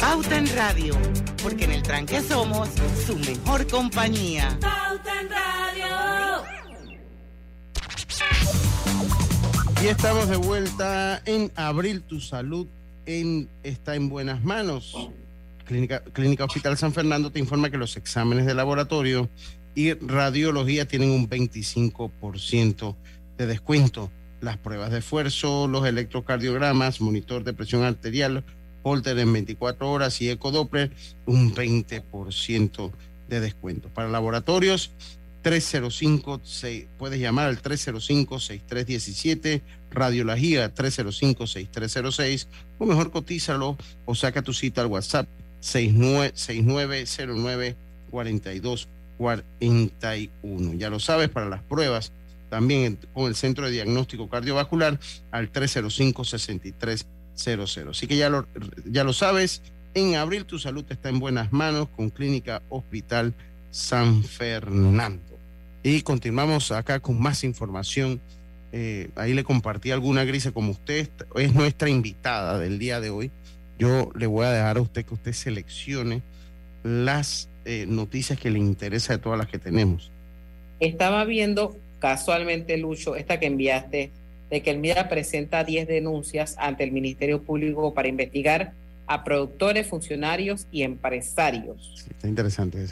Pauta 0.00 0.36
en 0.36 0.52
Radio, 0.56 0.96
porque 1.42 1.64
en 1.64 1.72
el 1.72 1.82
tranque 1.82 2.20
somos 2.20 2.68
su 3.06 3.16
mejor 3.16 3.66
compañía. 3.68 4.58
Pauta 4.60 5.20
en 5.20 5.30
Radio. 5.30 5.62
Y 9.82 9.88
estamos 9.88 10.28
de 10.28 10.36
vuelta 10.36 11.20
en 11.24 11.50
Abril 11.56 12.02
Tu 12.02 12.20
Salud 12.20 12.68
está 13.04 13.96
en 13.96 14.08
buenas 14.08 14.44
manos. 14.44 14.94
Clínica, 15.64 16.04
Clínica 16.04 16.44
Hospital 16.44 16.78
San 16.78 16.92
Fernando 16.92 17.32
te 17.32 17.40
informa 17.40 17.68
que 17.68 17.78
los 17.78 17.96
exámenes 17.96 18.46
de 18.46 18.54
laboratorio 18.54 19.28
y 19.74 19.94
radiología 19.94 20.86
tienen 20.86 21.10
un 21.10 21.28
25% 21.28 22.94
de 23.36 23.46
descuento. 23.48 24.12
Las 24.40 24.56
pruebas 24.56 24.92
de 24.92 24.98
esfuerzo, 24.98 25.66
los 25.66 25.84
electrocardiogramas, 25.84 27.00
monitor 27.00 27.42
de 27.42 27.52
presión 27.52 27.82
arterial, 27.82 28.44
Holter 28.84 29.18
en 29.18 29.32
24 29.32 29.90
horas 29.90 30.22
y 30.22 30.30
ecodoppler, 30.30 30.92
un 31.26 31.52
20% 31.52 32.92
de 33.28 33.40
descuento. 33.40 33.88
Para 33.88 34.08
laboratorios, 34.08 34.92
305, 35.42 36.40
se- 36.44 36.88
puedes 36.98 37.18
llamar 37.20 37.48
al 37.48 37.60
305-6317, 37.60 39.60
radiología 39.90 40.72
305-6306, 40.74 42.46
o 42.78 42.86
mejor 42.86 43.10
cotízalo 43.10 43.76
o 44.04 44.14
saca 44.14 44.40
tu 44.42 44.52
cita 44.54 44.80
al 44.82 44.86
WhatsApp 44.86 45.26
6909 45.60 47.76
4241. 48.10 50.74
Ya 50.74 50.90
lo 50.90 51.00
sabes, 51.00 51.28
para 51.28 51.48
las 51.48 51.62
pruebas, 51.62 52.12
también 52.50 52.98
con 53.14 53.26
el 53.26 53.34
Centro 53.34 53.66
de 53.66 53.72
Diagnóstico 53.72 54.28
Cardiovascular 54.28 54.98
al 55.30 55.50
305-6300. 55.52 57.06
Así 57.90 58.06
que 58.06 58.16
ya 58.16 58.28
lo, 58.28 58.46
ya 58.84 59.04
lo 59.04 59.12
sabes, 59.12 59.62
en 59.94 60.16
abril 60.16 60.44
tu 60.44 60.58
salud 60.58 60.84
está 60.88 61.08
en 61.08 61.18
buenas 61.18 61.52
manos 61.52 61.88
con 61.96 62.10
Clínica 62.10 62.62
Hospital 62.68 63.34
San 63.70 64.22
Fernando. 64.22 65.31
Y 65.82 66.02
continuamos 66.02 66.70
acá 66.70 67.00
con 67.00 67.20
más 67.20 67.44
información. 67.44 68.20
Eh, 68.72 69.10
ahí 69.16 69.34
le 69.34 69.44
compartí 69.44 69.90
alguna 69.90 70.24
grisa, 70.24 70.52
como 70.52 70.70
usted 70.70 71.08
es 71.36 71.54
nuestra 71.54 71.88
invitada 71.88 72.58
del 72.58 72.78
día 72.78 73.00
de 73.00 73.10
hoy. 73.10 73.30
Yo 73.78 74.10
le 74.16 74.26
voy 74.26 74.46
a 74.46 74.50
dejar 74.50 74.76
a 74.76 74.80
usted 74.80 75.04
que 75.04 75.14
usted 75.14 75.32
seleccione 75.32 76.22
las 76.84 77.48
eh, 77.64 77.84
noticias 77.88 78.38
que 78.38 78.50
le 78.50 78.58
interesa 78.58 79.14
de 79.14 79.18
todas 79.18 79.38
las 79.38 79.48
que 79.48 79.58
tenemos. 79.58 80.10
Estaba 80.80 81.24
viendo 81.24 81.76
casualmente, 81.98 82.76
Lucho, 82.76 83.16
esta 83.16 83.38
que 83.38 83.46
enviaste, 83.46 84.10
de 84.50 84.62
que 84.62 84.70
el 84.70 84.78
MIDA 84.78 85.08
presenta 85.08 85.64
10 85.64 85.88
denuncias 85.88 86.56
ante 86.58 86.84
el 86.84 86.92
Ministerio 86.92 87.42
Público 87.42 87.94
para 87.94 88.08
investigar 88.08 88.72
a 89.06 89.24
productores, 89.24 89.86
funcionarios 89.86 90.66
y 90.70 90.82
empresarios. 90.82 92.04
Está 92.10 92.28
interesante 92.28 92.86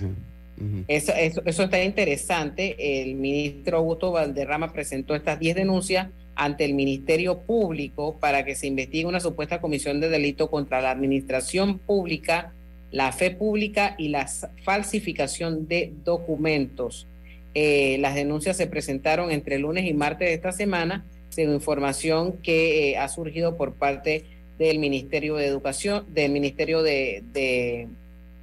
eso, 0.89 1.13
eso, 1.15 1.63
está 1.63 1.83
interesante. 1.83 3.03
El 3.03 3.15
ministro 3.15 3.79
Augusto 3.79 4.13
Valderrama 4.13 4.73
presentó 4.73 5.15
estas 5.15 5.39
10 5.39 5.57
denuncias 5.57 6.09
ante 6.35 6.65
el 6.65 6.75
Ministerio 6.75 7.41
Público 7.41 8.17
para 8.19 8.45
que 8.45 8.55
se 8.55 8.67
investigue 8.67 9.05
una 9.05 9.21
supuesta 9.21 9.61
comisión 9.61 10.01
de 10.01 10.09
delito 10.09 10.51
contra 10.51 10.81
la 10.81 10.91
administración 10.91 11.79
pública, 11.79 12.53
la 12.91 13.13
fe 13.13 13.31
pública 13.31 13.95
y 13.99 14.09
la 14.09 14.27
falsificación 14.63 15.69
de 15.69 15.93
documentos. 16.05 17.07
Eh, 17.55 17.99
las 18.01 18.15
denuncias 18.15 18.57
se 18.57 18.67
presentaron 18.67 19.31
entre 19.31 19.59
lunes 19.59 19.85
y 19.85 19.93
martes 19.93 20.29
de 20.29 20.35
esta 20.35 20.53
semana, 20.53 21.05
según 21.31 21.55
información 21.55 22.39
que 22.43 22.91
eh, 22.91 22.99
ha 22.99 23.09
surgido 23.09 23.57
por 23.57 23.75
parte 23.75 24.25
del 24.59 24.79
Ministerio 24.79 25.37
de 25.37 25.47
Educación, 25.47 26.05
del 26.13 26.31
Ministerio 26.33 26.83
de, 26.83 27.89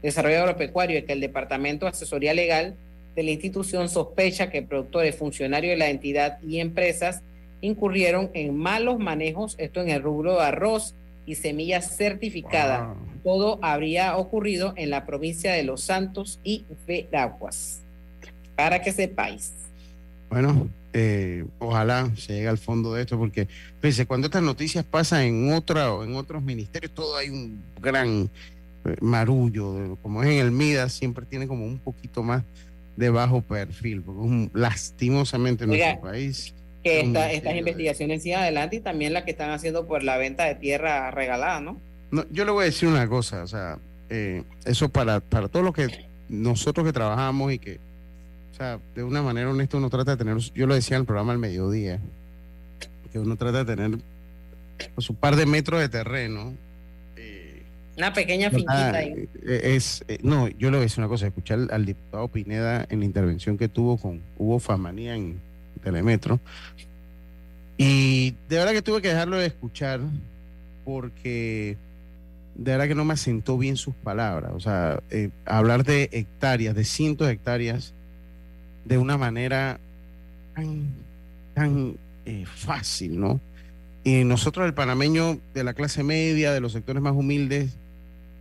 Desarrollo 0.02 0.40
Agropecuario 0.40 1.06
que 1.06 1.14
el 1.14 1.22
Departamento 1.22 1.86
de 1.86 1.92
Asesoría 1.92 2.34
Legal 2.34 2.76
de 3.16 3.24
la 3.24 3.32
institución 3.32 3.90
sospecha 3.90 4.50
que 4.50 4.62
productores, 4.62 5.16
funcionarios 5.16 5.72
de 5.72 5.78
la 5.78 5.90
entidad 5.90 6.40
y 6.44 6.60
empresas 6.60 7.22
incurrieron 7.62 8.30
en 8.34 8.56
malos 8.56 9.00
manejos, 9.00 9.56
esto 9.58 9.82
en 9.82 9.90
el 9.90 10.04
rubro 10.04 10.36
de 10.36 10.44
arroz 10.44 10.94
y 11.26 11.36
semillas 11.36 11.98
certificadas. 11.98 12.96
Todo 13.24 13.60
habría 13.64 14.16
ocurrido 14.18 14.74
en 14.78 14.92
la 14.92 15.06
provincia 15.06 15.52
de 15.52 15.64
Los 15.64 15.82
Santos 15.82 16.40
y 16.44 16.64
Veraguas 16.86 17.82
para 18.56 18.82
que 18.82 18.92
sepáis. 18.92 19.52
Bueno, 20.30 20.70
eh, 20.94 21.46
ojalá 21.60 22.12
se 22.18 22.34
llegue 22.34 22.48
al 22.48 22.58
fondo 22.58 22.94
de 22.94 23.02
esto, 23.02 23.18
porque 23.18 23.48
fíjense, 23.82 24.06
cuando 24.06 24.28
estas 24.28 24.44
noticias 24.44 24.84
pasan 24.84 25.22
en 25.22 25.54
otra 25.54 25.88
en 26.04 26.16
otros 26.16 26.42
ministerios, 26.44 26.92
todo 26.94 27.18
hay 27.18 27.30
un 27.30 27.62
gran 27.82 28.30
marullo, 29.02 29.98
como 30.02 30.24
es 30.24 30.30
en 30.30 30.40
el 30.40 30.52
MIDA, 30.52 30.90
siempre 30.90 31.26
tiene 31.26 31.48
como 31.48 31.66
un 31.66 31.80
poquito 31.80 32.24
más 32.24 32.44
de 32.96 33.10
bajo 33.10 33.42
perfil, 33.42 34.02
porque 34.02 34.50
lastimosamente 34.54 35.66
en 35.66 35.72
nuestro 35.72 36.02
país. 36.02 36.54
Que 36.84 37.02
estas 37.02 37.56
investigaciones 37.56 38.24
siguen 38.24 38.40
adelante 38.40 38.78
y 38.78 38.80
también 38.80 39.14
las 39.14 39.24
que 39.24 39.32
están 39.32 39.50
haciendo 39.50 39.88
por 39.88 40.04
la 40.04 40.18
venta 40.18 40.46
de 40.46 40.56
tierra 40.56 41.12
regalada, 41.12 41.60
¿no? 41.60 41.78
no 42.12 42.26
yo 42.32 42.46
le 42.46 42.52
voy 42.52 42.64
a 42.64 42.66
decir 42.66 42.88
una 42.88 43.08
cosa, 43.08 43.44
o 43.44 43.48
sea, 43.48 43.78
eh, 44.10 44.44
eso 44.66 44.90
para, 44.90 45.20
para 45.20 45.48
todos 45.48 45.66
los 45.66 45.74
que 45.74 45.88
nosotros 46.30 46.86
que 46.86 46.94
trabajamos 46.94 47.52
y 47.52 47.60
que 47.60 47.80
o 48.52 48.60
sea, 48.60 48.80
de 48.96 49.04
una 49.04 49.22
manera 49.22 49.52
honesta 49.52 49.78
uno 49.78 49.92
trata 49.92 50.16
de 50.16 50.18
tener, 50.18 50.38
yo 50.38 50.66
lo 50.66 50.74
decía 50.74 50.98
en 50.98 51.02
el 51.02 51.06
programa 51.06 51.32
al 51.32 51.38
mediodía, 51.38 52.00
que 53.12 53.20
uno 53.20 53.36
trata 53.36 53.64
de 53.64 53.76
tener 53.76 54.00
pues, 54.96 55.06
su 55.06 55.14
par 55.14 55.36
de 55.36 55.46
metros 55.46 55.80
de 55.80 55.90
terreno. 55.90 56.56
Eh, 57.98 58.02
una 58.02 58.14
pequeña 58.14 58.50
finquita 58.50 58.96
ahí. 58.96 59.28
Eh, 59.46 59.76
es, 59.76 60.04
eh, 60.08 60.20
no, 60.22 60.48
yo 60.48 60.70
le 60.70 60.78
voy 60.78 60.80
a 60.80 60.82
decir 60.82 61.00
una 61.00 61.08
cosa, 61.08 61.28
escuchar 61.28 61.68
al, 61.72 61.86
diputado 61.86 62.28
Pineda 62.28 62.86
en 62.90 63.00
la 63.00 63.06
intervención 63.06 63.58
que 63.58 63.68
tuvo 63.68 63.98
con 63.98 64.22
Hugo 64.38 64.60
Famanía 64.60 65.16
en 65.16 65.40
Telemetro. 65.84 66.40
Y 67.78 68.32
de 68.50 68.58
verdad 68.58 68.72
que 68.72 68.82
tuve 68.82 69.02
que 69.02 69.10
dejarlo 69.10 69.38
de 69.38 69.48
escuchar 69.48 70.00
porque 70.86 71.78
de 72.56 72.72
verdad 72.72 72.88
que 72.88 72.96
no 72.96 73.06
me 73.06 73.14
asentó 73.14 73.58
bien 73.58 73.78
sus 73.78 73.94
palabras. 73.96 74.52
O 74.56 74.60
sea, 74.60 75.02
hablar 75.46 75.84
de 75.84 76.10
hectáreas, 76.12 76.76
de 76.76 76.84
cientos 76.84 77.28
de 77.28 77.34
hectáreas 77.34 77.94
de 78.88 78.98
una 78.98 79.18
manera 79.18 79.80
tan, 80.56 80.88
tan 81.54 81.98
eh, 82.26 82.46
fácil, 82.46 83.20
¿no? 83.20 83.40
Y 84.04 84.24
nosotros, 84.24 84.66
el 84.66 84.74
panameño 84.74 85.40
de 85.54 85.64
la 85.64 85.74
clase 85.74 86.04
media, 86.04 86.54
de 86.54 86.62
los 86.62 86.72
sectores 86.72 87.02
más 87.02 87.14
humildes, 87.14 87.76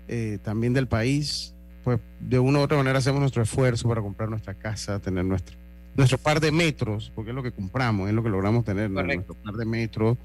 eh, 0.09 0.39
también 0.43 0.73
del 0.73 0.89
país, 0.89 1.55
pues 1.85 2.01
de 2.21 2.39
una 2.39 2.59
u 2.59 2.63
otra 2.63 2.77
manera 2.77 2.99
hacemos 2.99 3.21
nuestro 3.21 3.43
esfuerzo 3.43 3.89
para 3.89 4.01
comprar 4.01 4.29
nuestra 4.29 4.55
casa, 4.55 4.99
tener 4.99 5.25
nuestro, 5.25 5.57
nuestro 5.95 6.19
par 6.19 6.41
de 6.41 6.51
metros, 6.53 7.13
porque 7.15 7.31
es 7.31 7.35
lo 7.35 7.43
que 7.43 7.53
compramos, 7.53 8.09
es 8.09 8.15
lo 8.15 8.23
que 8.23 8.29
logramos 8.29 8.65
tener, 8.65 8.91
nuestro 8.91 9.35
par 9.35 9.55
de 9.55 9.65
metros, 9.65 10.17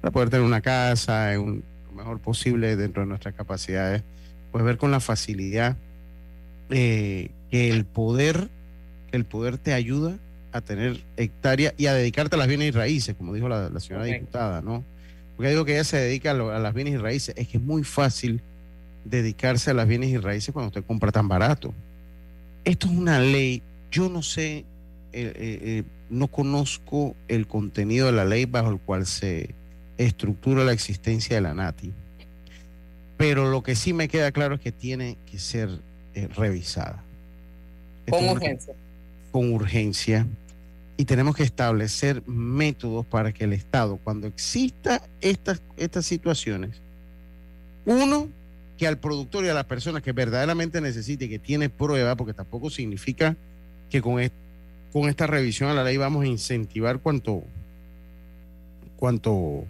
para 0.00 0.12
poder 0.12 0.30
tener 0.30 0.46
una 0.46 0.60
casa 0.60 1.34
en 1.34 1.62
lo 1.88 1.92
mejor 1.92 2.20
posible 2.20 2.76
dentro 2.76 3.02
de 3.02 3.08
nuestras 3.08 3.34
capacidades, 3.34 4.02
pues 4.52 4.64
ver 4.64 4.78
con 4.78 4.90
la 4.90 5.00
facilidad 5.00 5.76
eh, 6.70 7.30
que 7.50 7.70
el 7.70 7.84
poder 7.84 8.48
el 9.12 9.24
poder 9.24 9.58
te 9.58 9.72
ayuda 9.72 10.16
a 10.52 10.60
tener 10.60 11.00
hectáreas 11.16 11.74
y 11.76 11.86
a 11.86 11.94
dedicarte 11.94 12.36
a 12.36 12.38
las 12.38 12.48
bienes 12.48 12.68
y 12.68 12.70
raíces, 12.70 13.14
como 13.16 13.34
dijo 13.34 13.48
la, 13.48 13.70
señora 13.80 14.04
diputada, 14.04 14.62
¿no? 14.62 14.84
Porque 15.36 15.50
digo 15.50 15.64
que 15.64 15.74
ella 15.74 15.84
se 15.84 15.96
dedica 15.96 16.32
a, 16.32 16.34
las 16.34 16.74
bienes 16.74 16.94
y 16.94 16.96
raíces. 16.98 17.34
Es 17.36 17.48
que 17.48 17.58
es 17.58 17.62
muy 17.62 17.84
fácil 17.84 18.42
dedicarse 19.04 19.70
a 19.70 19.74
las 19.74 19.88
bienes 19.88 20.10
y 20.10 20.18
raíces 20.18 20.52
cuando 20.52 20.68
usted 20.68 20.84
compra 20.84 21.12
tan 21.12 21.28
barato. 21.28 21.72
Esto 22.64 22.86
es 22.86 22.92
una 22.92 23.18
ley, 23.20 23.62
yo 23.90 24.08
no 24.08 24.22
sé, 24.22 24.58
eh, 24.58 24.64
eh, 25.12 25.32
eh, 25.34 25.82
no 26.10 26.28
conozco 26.28 27.14
el 27.28 27.46
contenido 27.46 28.06
de 28.06 28.12
la 28.12 28.24
ley 28.24 28.44
bajo 28.44 28.70
el 28.70 28.78
cual 28.78 29.06
se 29.06 29.54
estructura 29.96 30.64
la 30.64 30.72
existencia 30.72 31.36
de 31.36 31.42
la 31.42 31.54
NATI, 31.54 31.92
pero 33.16 33.50
lo 33.50 33.62
que 33.62 33.74
sí 33.74 33.92
me 33.92 34.08
queda 34.08 34.32
claro 34.32 34.54
es 34.54 34.60
que 34.60 34.72
tiene 34.72 35.16
que 35.30 35.38
ser 35.38 35.68
revisada. 36.34 37.02
Con 38.08 38.28
urgencia 38.28 38.74
con 39.30 39.52
urgencia 39.52 40.26
y 40.96 41.04
tenemos 41.04 41.34
que 41.34 41.42
establecer 41.42 42.22
métodos 42.26 43.06
para 43.06 43.32
que 43.32 43.44
el 43.44 43.52
Estado, 43.52 43.98
cuando 44.02 44.26
exista 44.26 45.02
estas, 45.20 45.62
estas 45.76 46.04
situaciones, 46.04 46.82
uno, 47.86 48.28
que 48.80 48.86
al 48.86 48.96
productor 48.96 49.44
y 49.44 49.48
a 49.48 49.52
la 49.52 49.64
persona 49.64 50.00
que 50.00 50.12
verdaderamente 50.12 50.80
necesite, 50.80 51.28
que 51.28 51.38
tiene 51.38 51.68
prueba, 51.68 52.16
porque 52.16 52.32
tampoco 52.32 52.70
significa 52.70 53.36
que 53.90 54.00
con, 54.00 54.18
con 54.90 55.06
esta 55.06 55.26
revisión 55.26 55.68
a 55.68 55.74
la 55.74 55.84
ley 55.84 55.98
vamos 55.98 56.24
a 56.24 56.26
incentivar 56.26 56.98
cuanto, 57.00 57.44
cuanto 58.96 59.66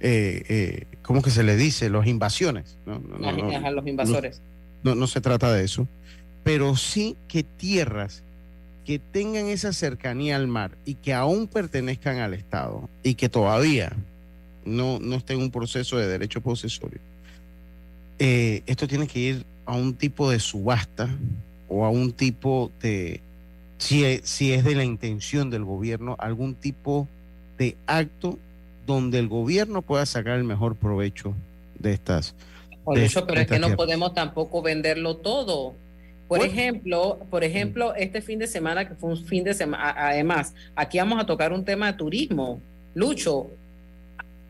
eh, 0.00 0.44
eh, 0.48 0.84
¿cómo 1.02 1.20
que 1.20 1.28
se 1.28 1.42
le 1.42 1.56
dice? 1.56 1.90
Las 1.90 2.06
invasiones. 2.06 2.78
No, 2.86 2.98
no, 2.98 3.70
los 3.70 3.86
invasores. 3.86 4.40
No, 4.82 4.94
no 4.94 5.06
se 5.08 5.20
trata 5.20 5.52
de 5.52 5.64
eso, 5.64 5.86
pero 6.42 6.74
sí 6.74 7.18
que 7.28 7.42
tierras 7.42 8.22
que 8.86 8.98
tengan 8.98 9.48
esa 9.48 9.74
cercanía 9.74 10.36
al 10.36 10.48
mar 10.48 10.70
y 10.86 10.94
que 10.94 11.12
aún 11.12 11.48
pertenezcan 11.48 12.16
al 12.16 12.32
Estado 12.32 12.88
y 13.02 13.16
que 13.16 13.28
todavía 13.28 13.92
no, 14.64 15.00
no 15.00 15.16
estén 15.16 15.36
en 15.36 15.42
un 15.42 15.50
proceso 15.50 15.98
de 15.98 16.06
derecho 16.06 16.40
posesorio, 16.40 16.98
eh, 18.18 18.62
esto 18.66 18.88
tiene 18.88 19.06
que 19.06 19.18
ir 19.18 19.44
a 19.66 19.74
un 19.74 19.94
tipo 19.94 20.30
de 20.30 20.40
subasta 20.40 21.08
o 21.68 21.84
a 21.84 21.90
un 21.90 22.12
tipo 22.12 22.72
de, 22.80 23.20
si 23.78 24.04
es, 24.04 24.22
si 24.24 24.52
es 24.52 24.64
de 24.64 24.74
la 24.74 24.84
intención 24.84 25.50
del 25.50 25.64
gobierno, 25.64 26.16
algún 26.18 26.54
tipo 26.54 27.08
de 27.58 27.76
acto 27.86 28.38
donde 28.86 29.18
el 29.18 29.28
gobierno 29.28 29.82
pueda 29.82 30.06
sacar 30.06 30.38
el 30.38 30.44
mejor 30.44 30.76
provecho 30.76 31.34
de 31.78 31.92
estas. 31.92 32.34
Por 32.84 32.98
eso, 32.98 33.26
pero 33.26 33.40
es 33.40 33.46
que 33.46 33.58
no 33.58 33.76
podemos 33.76 34.14
tampoco 34.14 34.62
venderlo 34.62 35.18
todo. 35.18 35.74
Por 36.26 36.44
ejemplo, 36.44 37.18
por 37.30 37.44
ejemplo, 37.44 37.94
este 37.94 38.20
fin 38.20 38.38
de 38.38 38.46
semana, 38.46 38.88
que 38.88 38.94
fue 38.94 39.10
un 39.10 39.24
fin 39.24 39.44
de 39.44 39.54
semana, 39.54 39.94
además, 39.96 40.54
aquí 40.74 40.98
vamos 40.98 41.20
a 41.20 41.26
tocar 41.26 41.52
un 41.52 41.64
tema 41.64 41.92
de 41.92 41.98
turismo. 41.98 42.60
Lucho, 42.94 43.50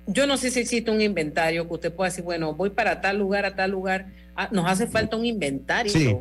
yo 0.09 0.27
no 0.27 0.39
sé 0.39 0.51
si 0.51 0.61
existe 0.61 0.91
un 0.91 1.03
inventario 1.03 1.69
que 1.69 1.75
usted 1.75 1.93
pueda 1.93 2.09
decir, 2.09 2.25
bueno, 2.25 2.55
voy 2.55 2.71
para 2.71 3.01
tal 3.01 3.19
lugar, 3.19 3.45
a 3.45 3.55
tal 3.55 3.71
lugar. 3.71 4.07
Ah, 4.35 4.49
nos 4.51 4.69
hace 4.69 4.87
falta 4.87 5.17
un 5.17 5.27
inventario. 5.27 5.93
Sí, 5.93 6.17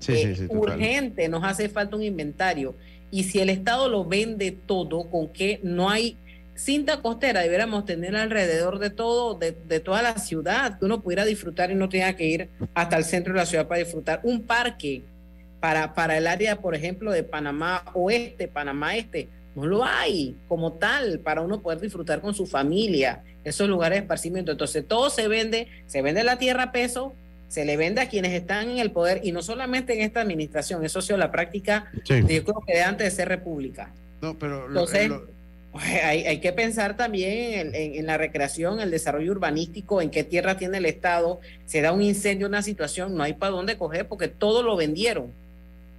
sí, 0.00 0.16
sí, 0.16 0.34
sí 0.34 0.46
urgente, 0.50 1.28
nos 1.28 1.44
hace 1.44 1.68
falta 1.68 1.94
un 1.94 2.02
inventario. 2.02 2.74
Y 3.10 3.24
si 3.24 3.38
el 3.38 3.48
Estado 3.48 3.88
lo 3.88 4.04
vende 4.04 4.50
todo, 4.50 5.08
con 5.08 5.28
que 5.28 5.60
no 5.62 5.88
hay 5.88 6.16
cinta 6.54 7.00
costera 7.00 7.40
debiéramos 7.40 7.86
tener 7.86 8.14
alrededor 8.16 8.80
de 8.80 8.90
todo, 8.90 9.34
de, 9.34 9.80
toda 9.80 10.02
la 10.02 10.18
ciudad, 10.18 10.78
que 10.78 10.84
uno 10.84 11.00
pudiera 11.00 11.24
disfrutar 11.24 11.70
y 11.70 11.74
no 11.74 11.88
tenga 11.88 12.14
que 12.16 12.26
ir 12.26 12.48
hasta 12.74 12.96
el 12.98 13.04
centro 13.04 13.32
de 13.32 13.38
la 13.38 13.46
ciudad 13.46 13.66
para 13.66 13.78
disfrutar. 13.78 14.20
Un 14.24 14.42
parque 14.42 15.02
para, 15.60 15.94
para 15.94 16.18
el 16.18 16.26
área, 16.26 16.56
por 16.56 16.74
ejemplo, 16.74 17.12
de 17.12 17.22
Panamá 17.22 17.84
Oeste, 17.94 18.48
Panamá 18.48 18.96
Este, 18.96 19.28
no 19.54 19.66
lo 19.66 19.84
hay 19.84 20.36
como 20.48 20.74
tal 20.74 21.20
para 21.20 21.40
uno 21.40 21.60
poder 21.60 21.80
disfrutar 21.80 22.20
con 22.20 22.34
su 22.34 22.46
familia, 22.46 23.22
esos 23.44 23.68
lugares 23.68 23.96
de 23.96 24.02
esparcimiento. 24.02 24.52
Entonces 24.52 24.84
todo 24.86 25.10
se 25.10 25.28
vende, 25.28 25.68
se 25.86 26.02
vende 26.02 26.22
la 26.24 26.38
tierra 26.38 26.64
a 26.64 26.72
peso, 26.72 27.14
se 27.48 27.64
le 27.64 27.76
vende 27.76 28.00
a 28.00 28.08
quienes 28.08 28.32
están 28.32 28.70
en 28.70 28.78
el 28.78 28.92
poder 28.92 29.20
y 29.24 29.32
no 29.32 29.42
solamente 29.42 29.94
en 29.94 30.02
esta 30.02 30.20
administración, 30.20 30.84
eso 30.84 31.00
ha 31.00 31.02
sido 31.02 31.18
la 31.18 31.32
práctica, 31.32 31.90
yo 32.04 32.24
creo 32.24 32.62
que 32.66 32.74
de 32.74 32.82
antes 32.82 33.06
de 33.06 33.10
ser 33.10 33.28
república. 33.28 33.92
No, 34.20 34.38
pero 34.38 34.66
Entonces, 34.68 35.10
hay, 35.72 36.40
que 36.40 36.52
pensar 36.52 36.96
también 36.96 37.72
en, 37.74 38.06
la 38.06 38.18
recreación, 38.18 38.80
el 38.80 38.90
desarrollo 38.90 39.32
urbanístico, 39.32 40.02
en 40.02 40.10
qué 40.10 40.24
tierra 40.24 40.56
tiene 40.56 40.78
el 40.78 40.86
Estado. 40.86 41.40
Se 41.66 41.80
da 41.80 41.92
un 41.92 42.02
incendio, 42.02 42.46
una 42.46 42.62
situación, 42.62 43.14
no 43.14 43.22
hay 43.22 43.34
para 43.34 43.52
dónde 43.52 43.76
coger 43.76 44.08
porque 44.08 44.28
todo 44.28 44.62
lo 44.62 44.76
vendieron. 44.76 45.32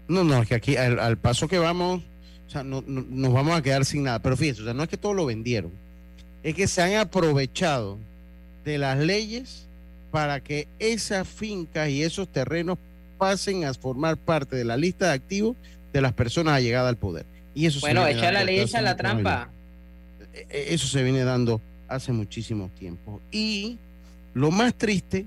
No, 0.08 0.24
no, 0.24 0.42
es 0.42 0.50
que 0.50 0.56
aquí 0.56 0.76
al, 0.76 1.18
paso 1.18 1.48
que 1.48 1.58
vamos, 1.58 2.04
o 2.52 2.54
sea, 2.54 2.64
no, 2.66 2.84
nos 2.86 3.32
vamos 3.32 3.58
a 3.58 3.62
quedar 3.62 3.86
sin 3.86 4.04
nada. 4.04 4.20
Pero 4.20 4.36
fíjense, 4.36 4.62
o 4.62 4.66
sea, 4.66 4.74
no 4.74 4.84
es 4.84 4.90
que 4.90 4.98
todo 4.98 5.14
lo 5.14 5.26
vendieron, 5.26 5.72
es 6.44 6.54
que 6.54 6.68
se 6.68 6.82
han 6.82 6.96
aprovechado 6.96 7.98
de 8.66 8.78
las 8.78 8.98
leyes 9.00 9.66
para 10.12 10.42
que 10.42 10.68
esas 10.78 11.26
fincas 11.26 11.88
y 11.88 12.04
esos 12.04 12.28
terrenos 12.28 12.78
pasen 13.18 13.64
a 13.64 13.74
formar 13.74 14.18
parte 14.18 14.58
de 14.58 14.66
la 14.66 14.76
lista 14.76 15.08
de 15.08 15.14
activos 15.14 15.56
de 15.94 16.02
las 16.02 16.12
personas 16.12 16.56
allegadas 16.56 16.90
al 16.90 16.98
poder. 16.98 17.26
Y 17.56 17.68
eso 17.68 17.80
Bueno, 17.80 18.06
echa 18.06 18.34
la 18.34 18.44
ley, 18.44 18.60
echa 18.60 18.82
la 18.82 18.98
trampa. 18.98 19.50
Eh, 20.34 20.68
Eso 20.72 20.88
se 20.88 21.04
viene 21.04 21.24
dando 21.24 21.62
hace 21.88 22.12
muchísimo 22.12 22.70
tiempo. 22.78 23.22
Y 23.32 23.78
lo 24.34 24.52
más 24.52 24.74
triste, 24.74 25.26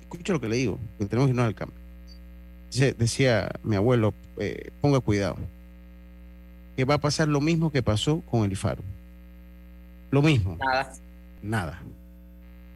escucha 0.00 0.32
lo 0.32 0.40
que 0.40 0.48
le 0.48 0.56
digo, 0.56 0.80
que 0.98 1.06
tenemos 1.06 1.28
que 1.28 1.30
irnos 1.30 1.46
al 1.46 1.54
campo. 1.54 1.74
Dice- 2.72 2.92
decía 2.98 3.48
mi 3.62 3.76
abuelo, 3.76 4.12
eh, 4.38 4.70
ponga 4.80 4.98
cuidado, 4.98 5.36
que 6.76 6.84
va 6.84 6.94
a 6.94 7.00
pasar 7.00 7.28
lo 7.28 7.40
mismo 7.40 7.72
que 7.72 7.82
pasó 7.82 8.20
con 8.20 8.44
el 8.44 8.52
IFARO. 8.52 8.82
Lo 10.10 10.22
mismo. 10.22 10.56
Nada. 10.56 10.92
Nada. 11.42 11.82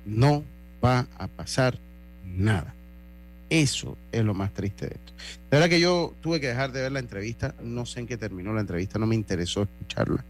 No 0.05 0.43
va 0.83 1.07
a 1.19 1.29
pasar 1.29 1.79
nada. 2.25 2.75
Eso 3.51 3.97
es 4.13 4.25
lo 4.25 4.33
más 4.33 4.53
triste 4.55 4.87
de 4.87 4.95
esto. 4.95 5.13
De 5.51 5.57
verdad 5.57 5.69
que 5.69 5.81
yo 5.81 6.15
tuve 6.21 6.41
que 6.41 6.49
dejar 6.49 6.73
de 6.73 6.83
ver 6.83 6.93
la 6.93 7.01
entrevista. 7.01 7.55
No 7.63 7.85
sé 7.85 8.01
en 8.01 8.07
qué 8.07 8.17
terminó 8.17 8.55
la 8.55 8.61
entrevista. 8.61 8.99
No 8.99 9.07
me 9.07 9.17
interesó 9.17 9.63
escucharla. 9.63 10.25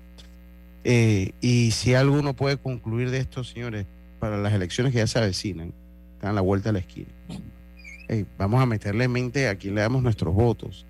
Eh, 0.82 1.32
y 1.40 1.70
si 1.72 1.94
alguno 1.94 2.34
puede 2.34 2.56
concluir 2.56 3.10
de 3.10 3.18
esto, 3.18 3.44
señores, 3.44 3.86
para 4.18 4.38
las 4.38 4.52
elecciones 4.52 4.92
que 4.92 4.98
ya 4.98 5.06
se 5.06 5.18
avecinan, 5.18 5.72
están 6.14 6.30
a 6.30 6.34
la 6.34 6.40
vuelta 6.40 6.70
de 6.70 6.72
la 6.74 6.78
esquina. 6.80 7.08
Vamos 8.38 8.60
a 8.60 8.66
meterle 8.66 9.04
en 9.04 9.12
mente 9.12 9.48
a 9.48 9.54
quién 9.54 9.74
le 9.74 9.82
damos 9.82 10.02
nuestros 10.02 10.34
votos. 10.34 10.86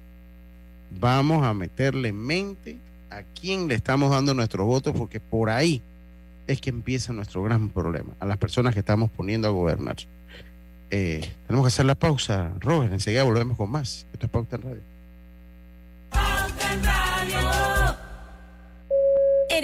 Vamos 0.98 1.44
a 1.46 1.54
meterle 1.54 2.08
en 2.08 2.18
mente 2.18 2.78
a 3.10 3.22
quién 3.22 3.68
le 3.68 3.74
estamos 3.74 4.10
dando 4.10 4.34
nuestros 4.34 4.66
votos, 4.66 4.94
porque 4.96 5.20
por 5.20 5.50
ahí 5.50 5.82
es 6.46 6.60
que 6.60 6.70
empieza 6.70 7.12
nuestro 7.12 7.42
gran 7.42 7.68
problema, 7.68 8.12
a 8.18 8.26
las 8.26 8.36
personas 8.38 8.74
que 8.74 8.80
estamos 8.80 9.10
poniendo 9.10 9.46
a 9.48 9.50
gobernar. 9.50 9.96
Eh, 10.90 11.30
tenemos 11.46 11.64
que 11.64 11.68
hacer 11.68 11.86
la 11.86 11.94
pausa, 11.94 12.52
Robert, 12.58 12.92
enseguida 12.92 13.22
volvemos 13.22 13.56
con 13.56 13.70
más. 13.70 14.06
Esto 14.12 14.26
es 14.26 14.32
Pauta 14.32 14.56
en 14.56 14.62
Radio. 14.62 14.82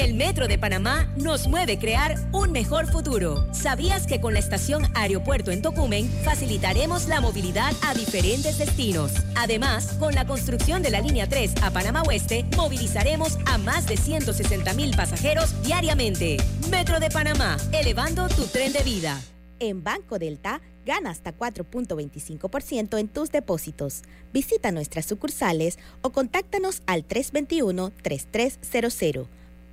El 0.01 0.15
Metro 0.15 0.49
de 0.49 0.59
Panamá 0.59 1.13
nos 1.17 1.49
mueve 1.49 1.79
crear 1.79 2.17
un 2.33 2.53
mejor 2.53 2.87
futuro. 2.87 3.47
¿Sabías 3.53 4.07
que 4.07 4.21
con 4.21 4.35
la 4.35 4.41
estación 4.41 4.85
Aeropuerto 4.95 5.51
en 5.51 5.63
Tocumen 5.63 6.09
facilitaremos 6.25 7.09
la 7.09 7.21
movilidad 7.21 7.73
a 7.83 7.95
diferentes 7.95 8.59
destinos? 8.59 9.13
Además, 9.35 9.95
con 9.99 10.15
la 10.15 10.27
construcción 10.27 10.83
de 10.83 10.91
la 10.91 11.01
línea 11.01 11.29
3 11.29 11.55
a 11.63 11.71
Panamá 11.71 12.03
Oeste, 12.03 12.45
movilizaremos 12.57 13.39
a 13.47 13.59
más 13.59 13.87
de 13.87 13.97
160 13.97 14.75
mil 14.75 14.95
pasajeros 14.97 15.63
diariamente. 15.63 16.37
Metro 16.71 17.01
de 17.01 17.11
Panamá, 17.11 17.57
elevando 17.73 18.29
tu 18.29 18.45
tren 18.47 18.73
de 18.73 18.83
vida. 18.83 19.21
En 19.59 19.83
Banco 19.83 20.19
Delta, 20.19 20.61
gana 20.85 21.09
hasta 21.11 21.35
4.25% 21.37 22.99
en 22.99 23.09
tus 23.09 23.31
depósitos. 23.31 24.03
Visita 24.33 24.73
nuestras 24.73 25.07
sucursales 25.07 25.79
o 26.03 26.11
contáctanos 26.11 26.83
al 26.87 27.09
321-3300. 27.09 29.27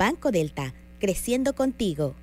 Banco 0.04 0.32
Delta, 0.32 0.74
creciendo 1.00 1.56
contigo. 1.56 2.14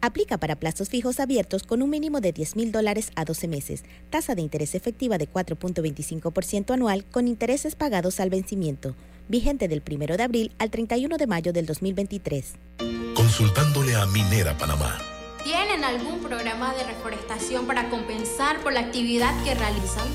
Aplica 0.00 0.36
para 0.36 0.56
plazos 0.56 0.88
fijos 0.88 1.20
abiertos 1.20 1.62
con 1.62 1.80
un 1.80 1.88
mínimo 1.88 2.20
de 2.20 2.32
10 2.32 2.56
mil 2.56 2.72
dólares 2.72 3.12
a 3.14 3.24
12 3.24 3.46
meses. 3.46 3.84
Tasa 4.10 4.34
de 4.34 4.42
interés 4.42 4.74
efectiva 4.74 5.16
de 5.16 5.30
4.25% 5.30 6.72
anual 6.72 7.04
con 7.04 7.28
intereses 7.28 7.76
pagados 7.76 8.18
al 8.18 8.30
vencimiento. 8.30 8.96
Vigente 9.28 9.68
del 9.68 9.80
1 9.88 10.16
de 10.16 10.22
abril 10.24 10.52
al 10.58 10.72
31 10.72 11.18
de 11.18 11.26
mayo 11.28 11.52
del 11.52 11.66
2023. 11.66 12.54
Consultándole 13.14 13.94
a 13.94 14.06
Minera 14.06 14.58
Panamá. 14.58 14.98
¿Tienen 15.44 15.84
algún 15.84 16.18
programa 16.18 16.74
de 16.74 16.82
reforestación 16.82 17.64
para 17.68 17.90
compensar 17.90 18.60
por 18.60 18.72
la 18.72 18.80
actividad 18.80 19.40
que 19.44 19.54
realizan? 19.54 20.08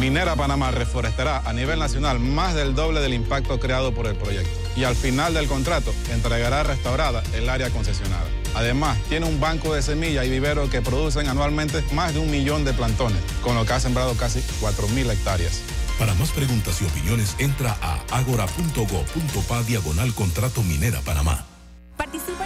Minera 0.00 0.34
Panamá 0.34 0.70
reforestará 0.70 1.40
a 1.40 1.52
nivel 1.52 1.78
nacional 1.78 2.18
más 2.18 2.54
del 2.54 2.74
doble 2.74 3.00
del 3.00 3.12
impacto 3.12 3.60
creado 3.60 3.92
por 3.92 4.06
el 4.06 4.16
proyecto 4.16 4.65
y 4.76 4.84
al 4.84 4.94
final 4.94 5.34
del 5.34 5.48
contrato 5.48 5.94
entregará 6.10 6.62
restaurada 6.62 7.22
el 7.34 7.48
área 7.48 7.70
concesionada. 7.70 8.26
Además, 8.54 8.98
tiene 9.08 9.26
un 9.26 9.40
banco 9.40 9.74
de 9.74 9.82
semillas 9.82 10.26
y 10.26 10.30
viveros 10.30 10.70
que 10.70 10.82
producen 10.82 11.28
anualmente 11.28 11.82
más 11.92 12.14
de 12.14 12.20
un 12.20 12.30
millón 12.30 12.64
de 12.64 12.72
plantones, 12.72 13.18
con 13.42 13.54
lo 13.54 13.66
que 13.66 13.72
ha 13.72 13.80
sembrado 13.80 14.14
casi 14.14 14.40
4.000 14.60 15.12
hectáreas. 15.12 15.60
Para 15.98 16.14
más 16.14 16.30
preguntas 16.30 16.80
y 16.82 16.84
opiniones, 16.84 17.34
entra 17.38 17.76
a 17.80 18.00
agora.go.pa 18.10 19.62
diagonal 19.62 20.12
contrato 20.14 20.62
Minera 20.62 21.00
Panamá. 21.00 21.44
Participa 21.96 22.45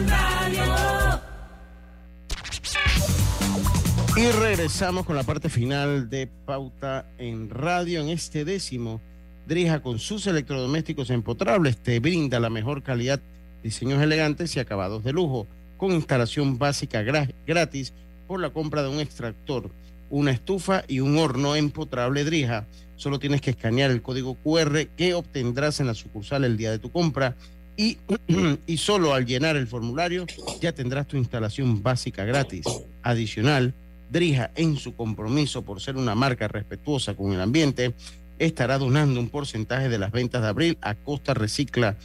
Y 4.17 4.31
regresamos 4.31 5.05
con 5.05 5.15
la 5.15 5.23
parte 5.23 5.49
final 5.49 6.09
de 6.09 6.27
Pauta 6.45 7.05
en 7.17 7.49
Radio. 7.49 8.01
En 8.01 8.09
este 8.09 8.45
décimo, 8.45 9.01
Drija 9.47 9.81
con 9.81 9.97
sus 9.99 10.27
electrodomésticos 10.27 11.09
empotrables 11.09 11.77
te 11.77 11.99
brinda 11.99 12.39
la 12.39 12.49
mejor 12.49 12.83
calidad, 12.83 13.19
diseños 13.63 14.01
elegantes 14.01 14.55
y 14.55 14.59
acabados 14.59 15.03
de 15.03 15.13
lujo, 15.13 15.47
con 15.77 15.91
instalación 15.93 16.59
básica 16.59 17.01
gra- 17.01 17.33
gratis 17.47 17.93
por 18.27 18.39
la 18.39 18.51
compra 18.51 18.83
de 18.83 18.89
un 18.89 18.99
extractor, 18.99 19.71
una 20.11 20.31
estufa 20.31 20.83
y 20.87 20.99
un 20.99 21.17
horno 21.17 21.55
empotrable 21.55 22.23
Drija. 22.23 22.65
Solo 22.97 23.17
tienes 23.17 23.41
que 23.41 23.49
escanear 23.51 23.89
el 23.89 24.03
código 24.03 24.35
QR 24.43 24.85
que 24.95 25.15
obtendrás 25.15 25.79
en 25.79 25.87
la 25.87 25.95
sucursal 25.95 26.43
el 26.43 26.55
día 26.57 26.69
de 26.69 26.77
tu 26.79 26.91
compra 26.91 27.35
y, 28.67 28.77
solo 28.77 29.13
al 29.13 29.25
llenar 29.25 29.55
el 29.55 29.67
formulario 29.67 30.25
ya 30.59 30.71
tendrás 30.71 31.07
tu 31.07 31.17
instalación 31.17 31.81
básica 31.81 32.25
gratis. 32.25 32.65
Adicional, 33.03 33.73
Drija, 34.11 34.51
en 34.55 34.75
su 34.75 34.95
compromiso 34.95 35.63
por 35.63 35.81
ser 35.81 35.95
una 35.95 36.15
marca 36.15 36.47
respetuosa 36.47 37.15
con 37.15 37.33
el 37.33 37.41
ambiente, 37.41 37.93
estará 38.39 38.77
donando 38.77 39.19
un 39.19 39.29
porcentaje 39.29 39.89
de 39.89 39.97
las 39.97 40.11
ventas 40.11 40.41
de 40.41 40.47
abril 40.47 40.77
a 40.81 40.95
Costa 40.95 41.33
Recicla, 41.33 41.95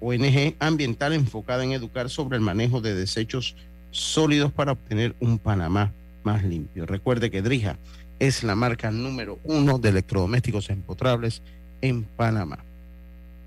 ONG 0.00 0.54
ambiental 0.58 1.12
enfocada 1.12 1.64
en 1.64 1.72
educar 1.72 2.10
sobre 2.10 2.36
el 2.36 2.42
manejo 2.42 2.80
de 2.80 2.94
desechos 2.94 3.56
sólidos 3.90 4.52
para 4.52 4.72
obtener 4.72 5.14
un 5.20 5.38
Panamá 5.38 5.92
más 6.22 6.44
limpio. 6.44 6.84
Recuerde 6.84 7.30
que 7.30 7.42
Drija 7.42 7.78
es 8.18 8.42
la 8.42 8.54
marca 8.54 8.90
número 8.90 9.38
uno 9.44 9.78
de 9.78 9.90
electrodomésticos 9.90 10.70
empotrables 10.70 11.42
en 11.80 12.04
Panamá. 12.04 12.58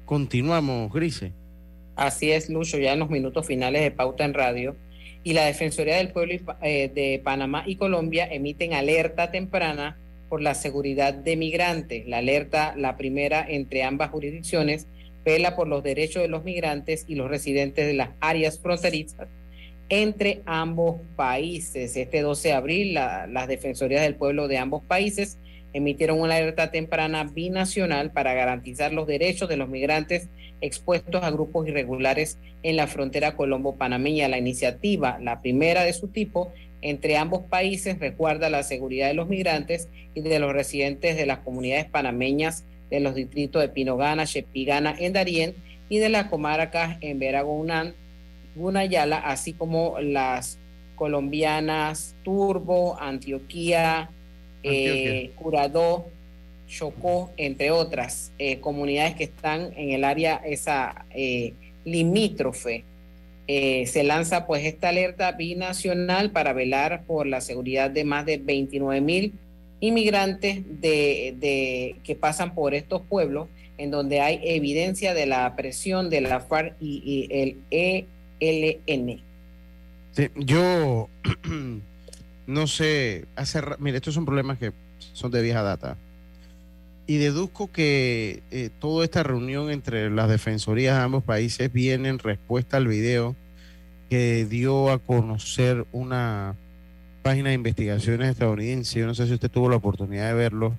Continuamos, 0.05 0.91
Grise. 0.91 1.33
Así 1.97 2.31
es, 2.31 2.49
Lucho, 2.49 2.77
ya 2.77 2.93
en 2.93 2.99
los 2.99 3.09
minutos 3.09 3.45
finales 3.45 3.81
de 3.81 3.91
Pauta 3.91 4.23
en 4.23 4.33
Radio. 4.33 4.75
Y 5.23 5.33
la 5.33 5.45
Defensoría 5.45 5.97
del 5.97 6.09
Pueblo 6.09 6.33
eh, 6.61 6.89
de 6.93 7.19
Panamá 7.23 7.63
y 7.65 7.75
Colombia 7.75 8.27
emiten 8.31 8.73
alerta 8.73 9.29
temprana 9.31 9.97
por 10.29 10.41
la 10.41 10.53
seguridad 10.53 11.13
de 11.13 11.35
migrantes. 11.35 12.07
La 12.07 12.19
alerta, 12.19 12.75
la 12.77 12.95
primera 12.97 13.45
entre 13.49 13.83
ambas 13.83 14.11
jurisdicciones, 14.11 14.87
vela 15.25 15.55
por 15.55 15.67
los 15.67 15.83
derechos 15.83 16.21
de 16.21 16.29
los 16.29 16.43
migrantes 16.45 17.03
y 17.07 17.15
los 17.15 17.29
residentes 17.29 17.85
de 17.87 17.93
las 17.93 18.09
áreas 18.21 18.59
fronterizas 18.59 19.27
entre 19.89 20.41
ambos 20.45 21.01
países. 21.15 21.95
Este 21.97 22.21
12 22.21 22.49
de 22.49 22.53
abril, 22.53 22.93
la- 22.93 23.25
las 23.27 23.47
Defensorías 23.47 24.03
del 24.03 24.15
Pueblo 24.15 24.47
de 24.47 24.57
ambos 24.59 24.83
países 24.83 25.37
emitieron 25.77 26.19
una 26.19 26.35
alerta 26.35 26.71
temprana 26.71 27.23
binacional 27.23 28.11
para 28.11 28.33
garantizar 28.33 28.93
los 28.93 29.07
derechos 29.07 29.47
de 29.47 29.57
los 29.57 29.69
migrantes 29.69 30.27
expuestos 30.59 31.23
a 31.23 31.29
grupos 31.29 31.67
irregulares 31.67 32.39
en 32.63 32.75
la 32.75 32.87
frontera 32.87 33.35
colombo-panameña. 33.35 34.27
La 34.27 34.39
iniciativa, 34.39 35.19
la 35.21 35.41
primera 35.41 35.83
de 35.83 35.93
su 35.93 36.07
tipo, 36.07 36.51
entre 36.81 37.17
ambos 37.17 37.43
países 37.43 37.99
resguarda 37.99 38.49
la 38.49 38.63
seguridad 38.63 39.07
de 39.07 39.13
los 39.13 39.27
migrantes 39.27 39.87
y 40.15 40.21
de 40.21 40.39
los 40.39 40.51
residentes 40.51 41.15
de 41.15 41.25
las 41.25 41.39
comunidades 41.39 41.85
panameñas 41.85 42.65
de 42.89 42.99
los 42.99 43.13
distritos 43.13 43.61
de 43.61 43.69
Pinogana, 43.69 44.25
Chepigana, 44.25 44.95
en 44.97 45.13
Darién 45.13 45.55
y 45.89 45.99
de 45.99 46.09
las 46.09 46.25
comarcas 46.25 46.97
en 47.01 47.19
Veragonán, 47.19 47.93
Gunayala, 48.55 49.17
así 49.17 49.53
como 49.53 49.99
las 49.99 50.57
colombianas 50.95 52.15
Turbo, 52.23 52.99
Antioquía, 52.99 54.09
eh, 54.69 55.31
Curadó, 55.35 56.07
Chocó, 56.67 57.31
entre 57.37 57.71
otras 57.71 58.31
eh, 58.37 58.59
comunidades 58.59 59.15
que 59.15 59.23
están 59.23 59.71
en 59.75 59.91
el 59.91 60.03
área 60.03 60.35
esa 60.35 61.05
eh, 61.11 61.53
limítrofe. 61.85 62.83
Eh, 63.47 63.85
se 63.87 64.03
lanza 64.03 64.45
pues 64.45 64.65
esta 64.65 64.89
alerta 64.89 65.31
binacional 65.31 66.31
para 66.31 66.51
velar 66.51 67.03
por 67.07 67.25
la 67.25 67.39
seguridad 67.39 67.89
de 67.89 68.03
más 68.03 68.25
de 68.25 68.37
29 68.37 68.99
mil 68.99 69.33
inmigrantes 69.79 70.63
de, 70.81 71.35
de, 71.39 71.95
que 72.03 72.15
pasan 72.15 72.53
por 72.53 72.73
estos 72.73 73.01
pueblos 73.03 73.47
en 73.77 73.91
donde 73.91 74.19
hay 74.19 74.41
evidencia 74.43 75.13
de 75.13 75.27
la 75.27 75.55
presión 75.55 76.09
de 76.09 76.21
la 76.21 76.41
FARC 76.41 76.75
y, 76.81 77.29
el 77.69 78.05
ELN. 78.39 79.21
yo 80.35 81.07
no 82.47 82.65
sé, 82.65 83.25
hace, 83.35 83.61
mire, 83.77 83.97
estos 83.97 84.13
son 84.13 84.25
problemas 84.25 84.57
que 84.57 84.71
son 85.13 85.29
de 85.31 85.41
vieja 85.41 85.61
data. 85.61 85.97
Y 87.05 87.17
deduzco 87.17 87.71
que 87.71 88.41
eh, 88.51 88.69
toda 88.79 89.05
esta 89.05 89.23
reunión 89.23 89.69
entre 89.69 90.09
las 90.09 90.29
defensorías 90.29 90.97
de 90.97 91.03
ambos 91.03 91.23
países 91.23 91.71
viene 91.71 92.09
en 92.09 92.19
respuesta 92.19 92.77
al 92.77 92.87
video 92.87 93.35
que 94.09 94.45
dio 94.45 94.89
a 94.89 94.99
conocer 94.99 95.85
una 95.91 96.55
página 97.21 97.49
de 97.49 97.55
investigaciones 97.55 98.29
estadounidense. 98.29 98.99
Yo 98.99 99.05
no 99.05 99.15
sé 99.15 99.27
si 99.27 99.33
usted 99.33 99.51
tuvo 99.51 99.69
la 99.69 99.75
oportunidad 99.75 100.27
de 100.27 100.33
verlo, 100.33 100.75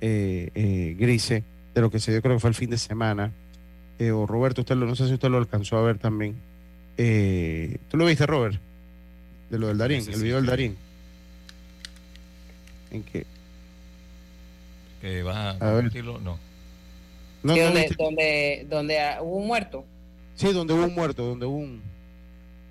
eh, 0.00 0.50
eh, 0.54 0.96
Grise, 0.98 1.44
de 1.74 1.80
lo 1.80 1.90
que 1.90 2.00
se 2.00 2.10
dio, 2.10 2.22
creo 2.22 2.36
que 2.36 2.40
fue 2.40 2.50
el 2.50 2.56
fin 2.56 2.70
de 2.70 2.78
semana. 2.78 3.32
o 4.12 4.26
Roberto, 4.26 4.62
usted 4.62 4.76
lo, 4.76 4.86
no 4.86 4.96
sé 4.96 5.06
si 5.06 5.14
usted 5.14 5.28
lo 5.28 5.38
alcanzó 5.38 5.76
a 5.76 5.82
ver 5.82 5.98
también. 5.98 6.36
¿Tú 6.96 7.96
lo 7.96 8.06
viste, 8.06 8.26
Robert? 8.26 8.58
De 9.50 9.58
lo 9.58 9.68
del 9.68 9.78
Darín, 9.78 10.04
el 10.10 10.22
video 10.22 10.36
del 10.36 10.46
Darín. 10.46 10.76
¿En 12.92 13.02
qué? 13.02 13.26
que 15.02 15.22
vas 15.24 15.60
a, 15.60 15.82
no. 15.82 16.38
donde, 17.42 18.66
donde, 18.70 18.98
hubo 19.20 19.36
un 19.38 19.46
muerto. 19.48 19.84
Sí, 20.36 20.52
donde 20.52 20.74
hubo 20.74 20.84
un 20.84 20.94
muerto, 20.94 21.24
donde 21.24 21.44
hubo 21.44 21.58
un, 21.58 21.82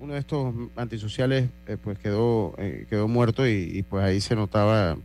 uno 0.00 0.14
de 0.14 0.20
estos 0.20 0.54
antisociales 0.74 1.50
eh, 1.66 1.76
pues 1.76 1.98
quedó 1.98 2.54
eh, 2.56 2.86
quedó 2.88 3.06
muerto 3.06 3.46
y, 3.46 3.84
pues 3.88 4.02
ahí 4.02 4.22
se 4.22 4.34
notaba, 4.34 4.96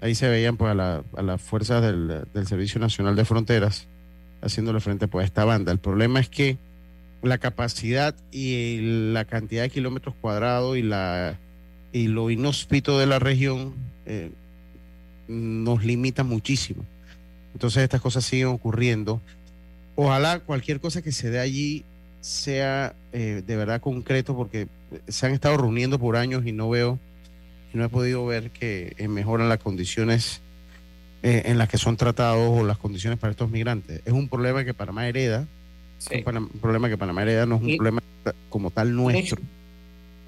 ahí 0.00 0.16
se 0.16 0.28
veían 0.28 0.56
pues 0.56 0.72
a, 0.72 0.74
la, 0.74 1.04
a 1.16 1.22
las 1.22 1.40
fuerzas 1.40 1.80
del, 1.80 2.24
del, 2.34 2.46
Servicio 2.48 2.80
Nacional 2.80 3.14
de 3.14 3.24
Fronteras 3.24 3.86
haciéndole 4.42 4.80
frente 4.80 5.06
pues 5.06 5.22
a 5.22 5.26
esta 5.26 5.44
banda. 5.44 5.70
El 5.70 5.78
problema 5.78 6.18
es 6.18 6.28
que 6.28 6.58
la 7.22 7.38
capacidad 7.38 8.16
y 8.32 9.12
la 9.12 9.24
cantidad 9.26 9.62
de 9.62 9.70
kilómetros 9.70 10.16
cuadrados 10.20 10.76
y 10.76 10.82
la 10.82 11.38
y 11.92 12.08
lo 12.08 12.30
inhóspito 12.30 12.98
de 12.98 13.06
la 13.06 13.18
región 13.18 13.74
eh, 14.06 14.30
nos 15.26 15.84
limita 15.84 16.24
muchísimo. 16.24 16.84
Entonces 17.52 17.82
estas 17.82 18.00
cosas 18.00 18.24
siguen 18.24 18.48
ocurriendo. 18.48 19.20
Ojalá 19.94 20.40
cualquier 20.40 20.80
cosa 20.80 21.02
que 21.02 21.12
se 21.12 21.30
dé 21.30 21.40
allí 21.40 21.84
sea 22.20 22.94
eh, 23.12 23.42
de 23.46 23.56
verdad 23.56 23.80
concreto 23.80 24.36
porque 24.36 24.68
se 25.06 25.26
han 25.26 25.32
estado 25.32 25.56
reuniendo 25.56 25.98
por 25.98 26.16
años 26.16 26.46
y 26.46 26.52
no 26.52 26.68
veo, 26.68 26.98
no 27.72 27.84
he 27.84 27.88
podido 27.88 28.24
ver 28.26 28.50
que 28.50 28.94
mejoran 29.08 29.48
las 29.48 29.58
condiciones 29.58 30.40
eh, 31.22 31.42
en 31.46 31.58
las 31.58 31.68
que 31.68 31.78
son 31.78 31.96
tratados 31.96 32.48
o 32.48 32.64
las 32.64 32.78
condiciones 32.78 33.18
para 33.18 33.32
estos 33.32 33.50
migrantes. 33.50 34.02
Es 34.04 34.12
un 34.12 34.28
problema 34.28 34.64
que 34.64 34.72
Panamá 34.72 35.08
hereda, 35.08 35.48
un, 36.12 36.48
problema 36.60 36.88
que 36.88 36.96
Panamá 36.96 37.22
hereda, 37.22 37.44
no 37.44 37.56
es 37.56 37.62
un 37.62 37.76
problema 37.76 38.00
como 38.48 38.70
tal 38.70 38.94
nuestro. 38.94 39.42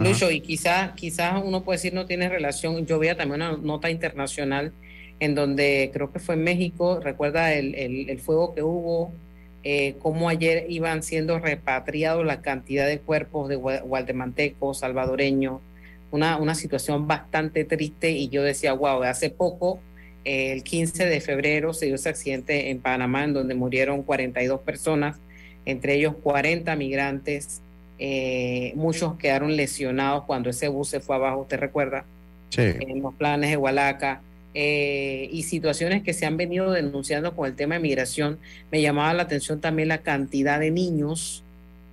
Lucho, 0.01 0.31
y 0.31 0.41
quizás 0.41 0.93
quizás 0.93 1.43
uno 1.45 1.63
puede 1.63 1.77
decir 1.77 1.93
no 1.93 2.07
tiene 2.07 2.29
relación. 2.29 2.87
Yo 2.87 2.99
veía 2.99 3.17
también 3.17 3.43
una 3.43 3.57
nota 3.57 3.91
internacional 3.91 4.73
en 5.21 5.35
donde 5.35 5.91
creo 5.93 6.11
que 6.13 6.19
fue 6.19 6.35
en 6.35 6.45
México, 6.45 7.01
recuerda 7.01 7.53
el, 7.53 7.75
el, 7.75 8.19
fuego 8.21 8.55
que 8.55 8.63
hubo, 8.63 9.13
eh, 9.63 9.97
cómo 9.99 10.31
ayer 10.31 10.65
iban 10.71 11.03
siendo 11.03 11.39
repatriados 11.39 12.25
la 12.25 12.41
cantidad 12.41 12.87
de 12.87 13.01
cuerpos 13.01 13.51
de 13.51 13.57
guatemaltecos, 13.57 14.79
salvadoreños, 14.79 15.61
una, 16.11 16.39
una 16.39 16.55
situación 16.55 17.07
bastante 17.07 17.65
triste 17.65 18.11
y 18.13 18.31
yo 18.31 18.43
decía, 18.43 18.73
wow, 18.73 19.03
hace 19.03 19.29
poco, 19.29 19.81
eh, 20.25 20.53
el 20.53 20.65
15 20.65 21.05
de 21.05 21.21
febrero 21.21 21.75
se 21.75 21.87
dio 21.87 21.97
ese 21.97 22.09
accidente 22.09 22.71
en 22.71 22.81
Panamá 22.81 23.25
en 23.25 23.35
donde 23.35 23.55
murieron 23.55 24.03
42 24.03 24.63
personas, 24.63 25.19
entre 25.67 25.97
ellos 25.97 26.15
40 26.23 26.75
migrantes, 26.77 27.61
eh, 28.01 28.73
muchos 28.75 29.17
quedaron 29.17 29.55
lesionados 29.57 30.25
cuando 30.25 30.49
ese 30.51 30.69
bus 30.69 30.89
se 30.89 31.01
fue 31.01 31.17
abajo, 31.17 31.47
¿te 31.49 31.59
recuerda? 31.59 32.07
Sí. 32.49 32.63
En 32.63 33.03
los 33.03 33.15
planes 33.15 33.51
de 33.51 33.57
Hualaca. 33.57 34.23
Eh, 34.53 35.29
y 35.31 35.45
situaciones 35.45 36.03
que 36.03 36.13
se 36.13 36.27
han 36.27 36.37
venido 36.37 36.73
denunciando 36.73 37.37
con 37.37 37.47
el 37.47 37.55
tema 37.55 37.77
de 37.77 37.83
migración. 37.83 38.39
Me 38.73 38.83
llamaba 38.83 39.15
la 39.15 39.23
atención 39.23 39.61
también 39.61 39.87
la 39.87 39.99
cantidad 39.99 40.59
de 40.59 40.73
niños 40.73 41.45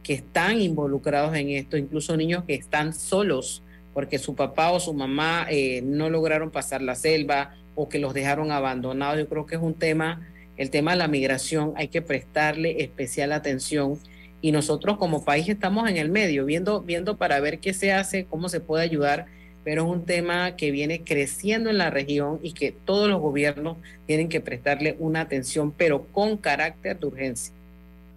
que 0.01 0.14
están 0.14 0.60
involucrados 0.60 1.36
en 1.36 1.49
esto, 1.49 1.78
incluso 1.78 2.18
niños 2.18 2.45
que 2.45 2.55
están 2.55 2.93
solos 2.93 3.62
porque 3.97 4.20
su 4.20 4.36
papá 4.36 4.72
o 4.72 4.80
su 4.80 4.93
mamá 4.93 5.47
eh, 5.49 5.82
no 5.84 6.12
lograron 6.12 6.51
pasar 6.51 6.84
la 6.84 6.93
selva 6.93 7.55
o 7.74 7.89
que 7.89 7.97
los 7.97 8.14
dejaron 8.14 8.51
abandonados. 8.51 9.18
Yo 9.18 9.28
creo 9.28 9.47
que 9.47 9.55
es 9.55 9.62
un 9.62 9.74
tema, 9.74 10.22
el 10.55 10.70
tema 10.70 10.91
de 10.91 10.97
la 10.97 11.08
migración, 11.08 11.74
hay 11.76 11.88
que 11.88 12.03
prestarle 12.03 12.84
especial 12.84 13.32
atención 13.32 13.97
y 14.42 14.52
nosotros 14.52 14.98
como 14.98 15.26
país 15.26 15.50
estamos 15.50 15.90
en 15.90 15.98
el 15.98 16.10
medio, 16.10 16.46
viendo, 16.46 16.82
viendo 16.82 17.18
para 17.18 17.40
ver 17.40 17.60
qué 17.60 17.74
se 17.74 17.92
hace, 17.92 18.26
cómo 18.26 18.50
se 18.50 18.60
puede 18.60 18.84
ayudar 18.84 19.28
pero 19.68 19.84
es 19.84 19.90
un 19.90 20.06
tema 20.06 20.56
que 20.56 20.72
viene 20.72 21.04
creciendo 21.04 21.70
en 21.70 21.78
la 21.78 21.90
región 21.90 22.40
y 22.42 22.54
que 22.54 22.72
todos 22.72 23.10
los 23.10 23.20
gobiernos 23.20 23.76
tienen 24.06 24.30
que 24.30 24.40
prestarle 24.40 24.96
una 24.98 25.20
atención, 25.20 25.74
pero 25.74 26.06
con 26.06 26.38
carácter 26.38 26.98
de 26.98 27.06
urgencia. 27.06 27.54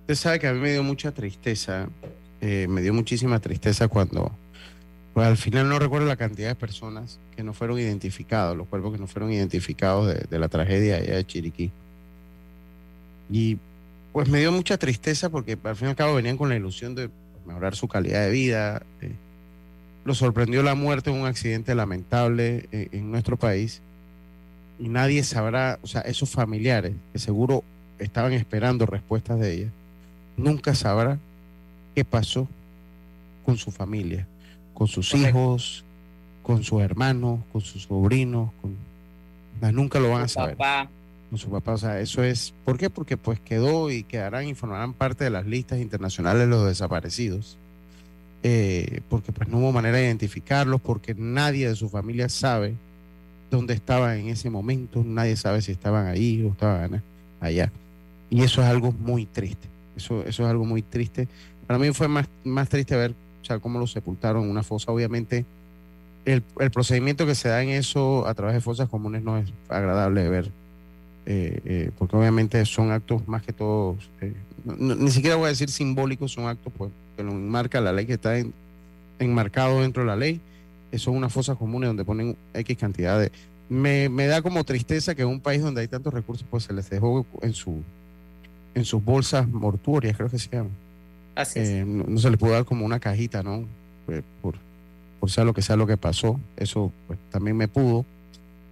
Usted 0.03 0.15
sabe 0.15 0.39
que 0.39 0.47
a 0.47 0.53
mí 0.53 0.61
me 0.61 0.71
dio 0.71 0.85
mucha 0.85 1.11
tristeza, 1.11 1.89
eh, 2.41 2.69
me 2.69 2.83
dio 2.83 2.95
muchísima 2.95 3.41
tristeza 3.41 3.89
cuando, 3.89 4.31
pues 5.13 5.27
al 5.27 5.37
final 5.37 5.69
no 5.69 5.81
recuerdo 5.81 6.07
la 6.07 6.15
cantidad 6.15 6.51
de 6.51 6.55
personas 6.55 7.19
que 7.35 7.43
no 7.43 7.53
fueron 7.53 7.81
identificados, 7.81 8.57
los 8.57 8.69
cuerpos 8.69 8.93
que 8.93 9.01
no 9.01 9.09
fueron 9.09 9.33
identificados 9.33 10.07
de, 10.31 10.39
la 10.39 10.47
tragedia 10.47 10.99
allá 10.99 11.17
de 11.17 11.27
Chiriquí. 11.27 11.73
Y 13.29 13.59
pues 14.13 14.29
me 14.29 14.41
dio 14.41 14.53
mucha 14.53 14.77
tristeza 14.79 15.31
porque 15.31 15.59
al 15.63 15.77
fin 15.77 15.89
y 15.89 15.91
al 15.91 15.97
cabo 15.97 16.15
venían 16.15 16.37
con 16.37 16.49
la 16.49 16.57
ilusión 16.57 16.95
de 16.95 17.11
mejorar 17.47 17.77
su 17.77 17.89
calidad 17.89 18.25
de 18.25 18.31
vida. 18.31 18.83
Eh, 19.01 19.15
lo 20.05 20.15
sorprendió 20.15 20.63
la 20.63 20.75
muerte 20.75 21.11
en 21.11 21.21
un 21.21 21.27
accidente 21.27 21.75
lamentable 21.75 22.69
en, 22.73 23.11
nuestro 23.11 23.37
país 23.37 23.83
y 24.79 24.89
nadie 24.89 25.23
sabrá, 25.23 25.79
o 25.83 25.87
sea, 25.87 26.01
esos 26.03 26.31
familiares 26.31 26.95
que 27.13 27.19
seguro 27.19 27.63
estaban 27.99 28.33
esperando 28.33 28.87
respuestas 28.87 29.39
de 29.39 29.53
ella, 29.53 29.71
nunca 30.39 30.75
sabrá 30.75 31.19
qué 31.95 32.05
pasó 32.05 32.49
con 33.45 33.59
su 33.59 33.71
familia, 33.71 34.27
con 34.73 34.89
sus 34.89 35.15
hijos, 35.15 35.85
con 36.43 36.65
sus 36.65 36.81
hermanos, 36.81 37.41
con 37.53 37.61
sus 37.61 37.83
sobrinos, 37.83 38.51
con... 38.63 39.75
nunca 39.75 40.01
lo 40.01 40.11
van 40.11 40.23
a 40.23 40.29
saber. 40.29 40.57
Con 41.31 41.39
su 41.39 41.49
papá, 41.49 41.75
o 41.75 41.79
sea, 41.79 42.01
eso 42.01 42.23
es, 42.25 42.53
¿por 42.65 42.77
qué? 42.77 42.91
Porque 42.91 43.17
pues 43.17 43.41
quedó 43.41 43.91
y 43.91 44.03
quedarán 44.03 44.49
y 44.49 44.55
formarán 44.55 44.93
parte 44.93 45.25
de 45.25 45.31
las 45.31 45.47
listas 45.47 45.79
internacionales 45.79 46.49
los 46.49 46.67
desaparecidos 46.67 47.57
eh, 48.43 49.01
porque 49.11 49.33
pues 49.33 49.49
no 49.49 49.59
hubo 49.59 49.73
manera 49.73 49.99
de 49.99 50.05
identificarlos, 50.05 50.81
porque 50.81 51.15
nadie 51.15 51.69
de 51.69 51.77
su 51.77 51.89
familia 51.91 52.29
sabe 52.29 52.75
dónde 53.51 53.75
estaban 53.75 54.19
en 54.19 54.29
ese 54.29 54.49
momento, 54.49 55.05
nadie 55.05 55.37
sabe 55.37 55.61
si 55.61 55.73
estaban 55.73 56.07
ahí 56.07 56.43
o 56.43 56.53
estaban 56.53 57.03
allá. 57.41 57.71
Y 58.31 58.43
eso 58.43 58.63
es 58.63 58.69
algo 58.69 58.93
muy 58.93 59.27
triste, 59.27 59.69
eso, 59.97 60.23
eso 60.25 60.45
es 60.45 60.49
algo 60.49 60.65
muy 60.65 60.83
triste. 60.83 61.29
Para 61.67 61.79
mí 61.79 61.93
fue 61.93 62.09
más, 62.09 62.29
más 62.45 62.69
triste 62.69 62.97
ver 62.97 63.15
o 63.43 63.45
sea, 63.45 63.59
cómo 63.59 63.79
los 63.79 63.93
sepultaron 63.93 64.45
en 64.45 64.51
una 64.51 64.63
fosa. 64.63 64.91
Obviamente, 64.91 65.45
el, 66.25 66.43
el, 66.59 66.71
procedimiento 66.71 67.27
que 67.27 67.35
se 67.35 67.49
da 67.49 67.63
en 67.63 67.71
eso 67.71 68.27
a 68.27 68.35
través 68.35 68.55
de 68.55 68.61
fosas 68.61 68.89
comunes 68.89 69.23
no 69.23 69.37
es 69.39 69.53
agradable 69.69 70.23
de 70.23 70.29
ver, 70.29 70.53
eh, 71.33 71.61
eh, 71.65 71.91
porque 71.97 72.17
obviamente 72.17 72.67
son 72.67 72.91
actos 72.91 73.29
más 73.29 73.41
que 73.43 73.53
todos, 73.53 74.11
ni 74.65 75.11
siquiera 75.13 75.37
voy 75.37 75.47
a 75.47 75.51
decir 75.51 75.71
simbólicos, 75.71 76.33
son 76.33 76.49
actos 76.49 76.73
pues 76.77 76.91
que 77.17 77.23
lo 77.23 77.31
enmarca 77.31 77.81
la 77.81 77.93
ley 77.93 78.05
que 78.05 78.15
está 78.15 78.35
enmarcado 79.21 79.81
dentro 79.81 80.03
de 80.03 80.09
la 80.09 80.17
ley. 80.17 80.41
Eso 80.91 81.13
es 81.13 81.17
una 81.17 81.29
fosa 81.29 81.55
común 81.55 81.83
donde 81.83 82.05
ponen 82.05 82.37
X 82.53 82.77
cantidad 82.77 83.21
de... 83.21 83.31
Me, 83.69 84.09
da 84.27 84.43
como 84.43 84.65
tristeza 84.65 85.15
que 85.15 85.23
en 85.23 85.29
un 85.29 85.39
país 85.39 85.63
donde 85.63 85.83
hay 85.83 85.87
tantos 85.87 86.13
recursos, 86.13 86.45
pues 86.51 86.65
se 86.65 86.73
les 86.73 86.91
dejó 86.91 87.25
en, 87.43 87.55
su, 87.55 87.81
en 88.75 88.85
sus 88.85 89.05
bolsas 89.05 89.47
mortuorias, 89.47 90.17
creo 90.17 90.31
que 90.31 90.39
se 90.41 90.49
llama. 90.49 90.71
Así 91.37 91.61
eh, 91.61 91.85
no, 91.87 92.19
se 92.19 92.29
le 92.29 92.39
pudo 92.39 92.51
dar 92.51 92.65
como 92.65 92.85
una 92.85 92.99
cajita, 92.99 93.45
¿no? 93.45 93.67
Pues, 94.05 94.25
por, 94.43 94.57
por 95.21 95.31
sea 95.31 95.45
lo 95.45 95.55
que 95.55 95.63
sea 95.63 95.77
lo 95.77 95.87
que 95.87 95.97
pasó. 95.97 96.41
Eso 96.57 96.91
pues 97.07 97.21
también 97.31 97.57
me 97.57 97.69
pudo. 97.69 98.05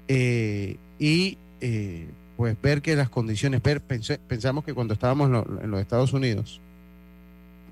Eh, 0.09 0.77
y 0.99 1.39
eh, 1.61 2.09
pues 2.39 2.57
ver 2.63 2.83
que 2.83 2.95
las 2.95 3.09
condiciones, 3.09 3.61
ver, 3.65 3.81
pensamos 3.81 4.65
que 4.65 4.73
cuando 4.73 4.95
estábamos 4.95 5.29
en 5.61 5.71
los 5.73 5.81
Estados 5.81 6.13
Unidos, 6.13 6.61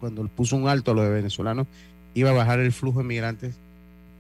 cuando 0.01 0.27
puso 0.27 0.57
un 0.57 0.67
alto 0.67 0.91
a 0.91 0.95
los 0.95 1.05
de 1.05 1.11
venezolanos, 1.11 1.69
iba 2.15 2.31
a 2.31 2.33
bajar 2.33 2.59
el 2.59 2.73
flujo 2.73 2.99
de 2.99 3.05
migrantes. 3.05 3.55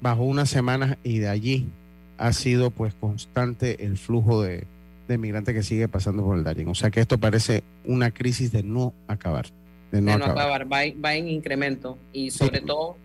Bajó 0.01 0.23
unas 0.23 0.49
semanas 0.49 0.99
y 1.03 1.19
de 1.19 1.29
allí 1.29 1.67
ha 2.17 2.33
sido 2.33 2.71
pues 2.71 2.95
constante 2.95 3.85
el 3.85 3.99
flujo 3.99 4.41
de, 4.41 4.69
de 5.09 5.19
migrantes 5.19 5.53
que 5.53 5.65
sigue 5.65 5.89
pasando 5.89 6.23
por 6.23 6.39
el 6.39 6.45
Darién. 6.45 6.69
O 6.69 6.77
sea 6.77 6.93
que 6.93 7.01
esto 7.01 7.19
parece 7.19 7.65
una 7.85 8.13
crisis 8.13 8.53
de 8.53 8.63
no 8.63 8.95
acabar. 9.09 9.47
De 9.91 10.01
no, 10.01 10.13
acabar. 10.13 10.73
Va, 10.73 11.15
en 11.17 11.27
incremento 11.27 11.99
y 12.13 12.31
sobre 12.31 12.61
todo 12.61 12.97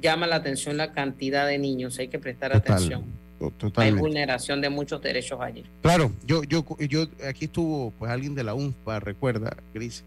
llama 0.00 0.28
la 0.28 0.36
atención 0.36 0.76
la 0.76 0.92
cantidad 0.92 1.48
de 1.48 1.58
niños. 1.58 1.98
Hay 1.98 2.06
que 2.06 2.20
prestar 2.20 2.54
atención. 2.54 3.25
Hay 3.40 3.50
totalmente. 3.58 4.00
vulneración 4.00 4.60
de 4.60 4.70
muchos 4.70 5.00
derechos 5.02 5.38
allí. 5.40 5.64
Claro, 5.82 6.12
yo, 6.26 6.42
yo, 6.44 6.64
yo, 6.78 7.06
aquí 7.28 7.46
estuvo 7.46 7.92
pues 7.98 8.10
alguien 8.10 8.34
de 8.34 8.44
la 8.44 8.54
UNFPA, 8.54 9.00
recuerda, 9.00 9.56
Gris, 9.74 10.04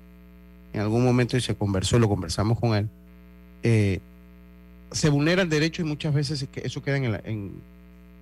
en 0.73 0.81
algún 0.81 1.03
momento 1.03 1.37
y 1.37 1.41
se 1.41 1.55
conversó, 1.55 1.99
lo 1.99 2.09
conversamos 2.09 2.59
con 2.59 2.75
él. 2.75 2.89
Eh, 3.63 3.99
se 4.91 5.09
vulnera 5.09 5.41
el 5.41 5.49
derecho 5.49 5.81
y 5.81 5.85
muchas 5.85 6.13
veces 6.13 6.47
eso 6.53 6.81
queda 6.81 6.97
en 6.97 7.03
el, 7.05 7.21
en, 7.23 7.51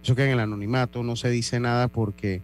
eso 0.03 0.15
queda 0.15 0.25
en 0.25 0.33
el 0.33 0.39
anonimato, 0.39 1.03
no 1.03 1.15
se 1.15 1.29
dice 1.29 1.59
nada 1.59 1.87
porque 1.87 2.41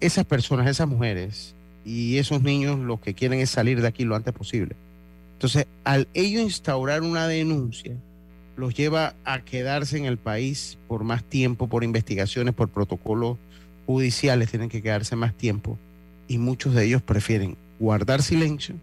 esas 0.00 0.24
personas, 0.24 0.68
esas 0.68 0.88
mujeres 0.88 1.54
y 1.84 2.18
esos 2.18 2.42
niños 2.42 2.78
lo 2.78 3.00
que 3.00 3.14
quieren 3.14 3.40
es 3.40 3.50
salir 3.50 3.80
de 3.80 3.88
aquí 3.88 4.04
lo 4.04 4.16
antes 4.16 4.32
posible. 4.32 4.76
Entonces, 5.34 5.66
al 5.84 6.08
ello 6.14 6.40
instaurar 6.40 7.02
una 7.02 7.26
denuncia, 7.26 7.92
los 8.56 8.74
lleva 8.74 9.14
a 9.24 9.40
quedarse 9.40 9.96
en 9.98 10.04
el 10.04 10.16
país 10.16 10.78
por 10.88 11.02
más 11.04 11.24
tiempo, 11.24 11.68
por 11.68 11.82
investigaciones, 11.84 12.54
por 12.54 12.68
protocolos 12.68 13.36
judiciales, 13.86 14.50
tienen 14.50 14.68
que 14.68 14.80
quedarse 14.82 15.16
más 15.16 15.34
tiempo 15.34 15.78
y 16.28 16.38
muchos 16.38 16.74
de 16.74 16.84
ellos 16.84 17.02
prefieren 17.02 17.56
guardar 17.78 18.22
silencio 18.22 18.76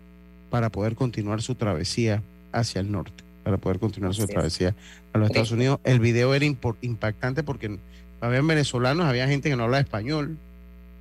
para 0.50 0.70
poder 0.70 0.96
continuar 0.96 1.42
su 1.42 1.56
travesía 1.56 2.22
hacia 2.52 2.82
el 2.82 2.92
norte, 2.92 3.24
para 3.44 3.58
poder 3.58 3.80
continuar 3.80 4.14
su 4.14 4.28
travesía 4.28 4.76
a 5.14 5.18
los 5.18 5.28
Estados 5.30 5.52
Unidos. 5.52 5.80
El 5.84 6.00
video 6.02 6.34
era 6.36 6.46
impactante 6.46 7.42
porque 7.44 7.78
había 8.20 8.42
venezolanos, 8.42 9.06
había 9.06 9.28
gente 9.28 9.50
que 9.50 9.56
no 9.56 9.64
hablaba 9.64 9.80
español 9.82 10.38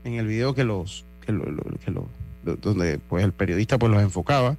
en 0.05 0.14
el 0.14 0.27
video 0.27 0.55
que 0.55 0.64
los, 0.64 1.05
que 1.27 1.33
lo- 1.33 1.45
lo- 1.51 1.62
que 1.85 1.91
lo- 1.91 2.09
do- 2.45 2.57
donde 2.57 2.99
pues 2.99 3.25
el 3.25 3.33
periodista 3.33 3.77
pues 3.79 3.93
los 3.93 4.01
enfocaba. 4.01 4.57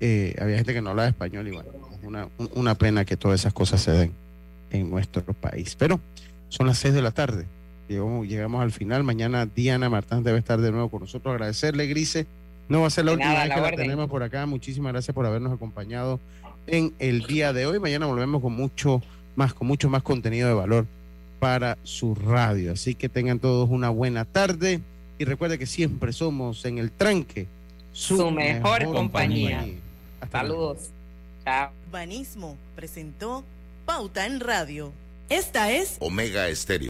Eh, 0.00 0.36
había 0.40 0.56
gente 0.56 0.72
que 0.74 0.80
no 0.82 0.90
hablaba 0.90 1.08
español 1.08 1.48
y 1.48 1.50
bueno, 1.50 1.68
una, 2.02 2.28
un- 2.38 2.50
una 2.54 2.74
pena 2.74 3.04
que 3.04 3.16
todas 3.16 3.40
esas 3.40 3.52
cosas 3.52 3.80
se 3.80 3.90
den 3.92 4.12
en 4.70 4.90
nuestro 4.90 5.22
país. 5.34 5.74
Pero 5.78 6.00
son 6.48 6.66
las 6.66 6.78
seis 6.78 6.94
de 6.94 7.02
la 7.02 7.10
tarde. 7.10 7.46
Llegamos, 7.88 8.26
llegamos 8.28 8.62
al 8.62 8.72
final. 8.72 9.02
Mañana 9.04 9.46
Diana 9.46 9.88
Martán 9.88 10.22
debe 10.22 10.38
estar 10.38 10.60
de 10.60 10.70
nuevo 10.70 10.88
con 10.88 11.00
nosotros. 11.00 11.32
Agradecerle, 11.34 11.86
Grise. 11.86 12.26
No 12.68 12.82
va 12.82 12.86
a 12.86 12.90
ser 12.90 13.04
la 13.04 13.10
De 13.12 13.16
última 13.16 13.32
nada, 13.32 13.40
vez 13.44 13.48
la 13.48 13.54
que 13.56 13.60
la 13.62 13.76
tenemos 13.76 14.08
por 14.08 14.22
acá. 14.22 14.46
Muchísimas 14.46 14.92
gracias 14.92 15.12
por 15.14 15.26
habernos 15.26 15.52
acompañado 15.52 16.20
en 16.68 16.94
el 17.00 17.22
día 17.26 17.52
de 17.52 17.66
hoy. 17.66 17.80
Mañana 17.80 18.06
volvemos 18.06 18.40
con 18.40 18.52
mucho 18.52 19.02
más, 19.34 19.54
con 19.54 19.66
mucho 19.66 19.90
más 19.90 20.02
contenido 20.04 20.46
de 20.46 20.54
valor 20.54 20.86
para 21.40 21.78
su 21.82 22.14
radio. 22.14 22.72
Así 22.72 22.94
que 22.94 23.08
tengan 23.08 23.40
todos 23.40 23.68
una 23.70 23.90
buena 23.90 24.24
tarde 24.24 24.80
y 25.18 25.24
recuerde 25.24 25.58
que 25.58 25.66
siempre 25.66 26.12
somos 26.12 26.64
en 26.64 26.78
el 26.78 26.92
tranque 26.92 27.48
Su, 27.92 28.30
mejor, 28.30 28.84
compañía. 28.84 29.66
Hasta 30.20 30.44
luego. 30.44 30.74
Saludos. 30.76 30.78
Chao. 30.84 30.99
Urbanismo 31.86 32.56
presentó 32.76 33.44
Pauta 33.84 34.26
en 34.26 34.38
Radio. 34.40 34.92
Esta 35.28 35.72
es 35.72 35.96
Omega 36.00 36.48
Estéreo. 36.48 36.88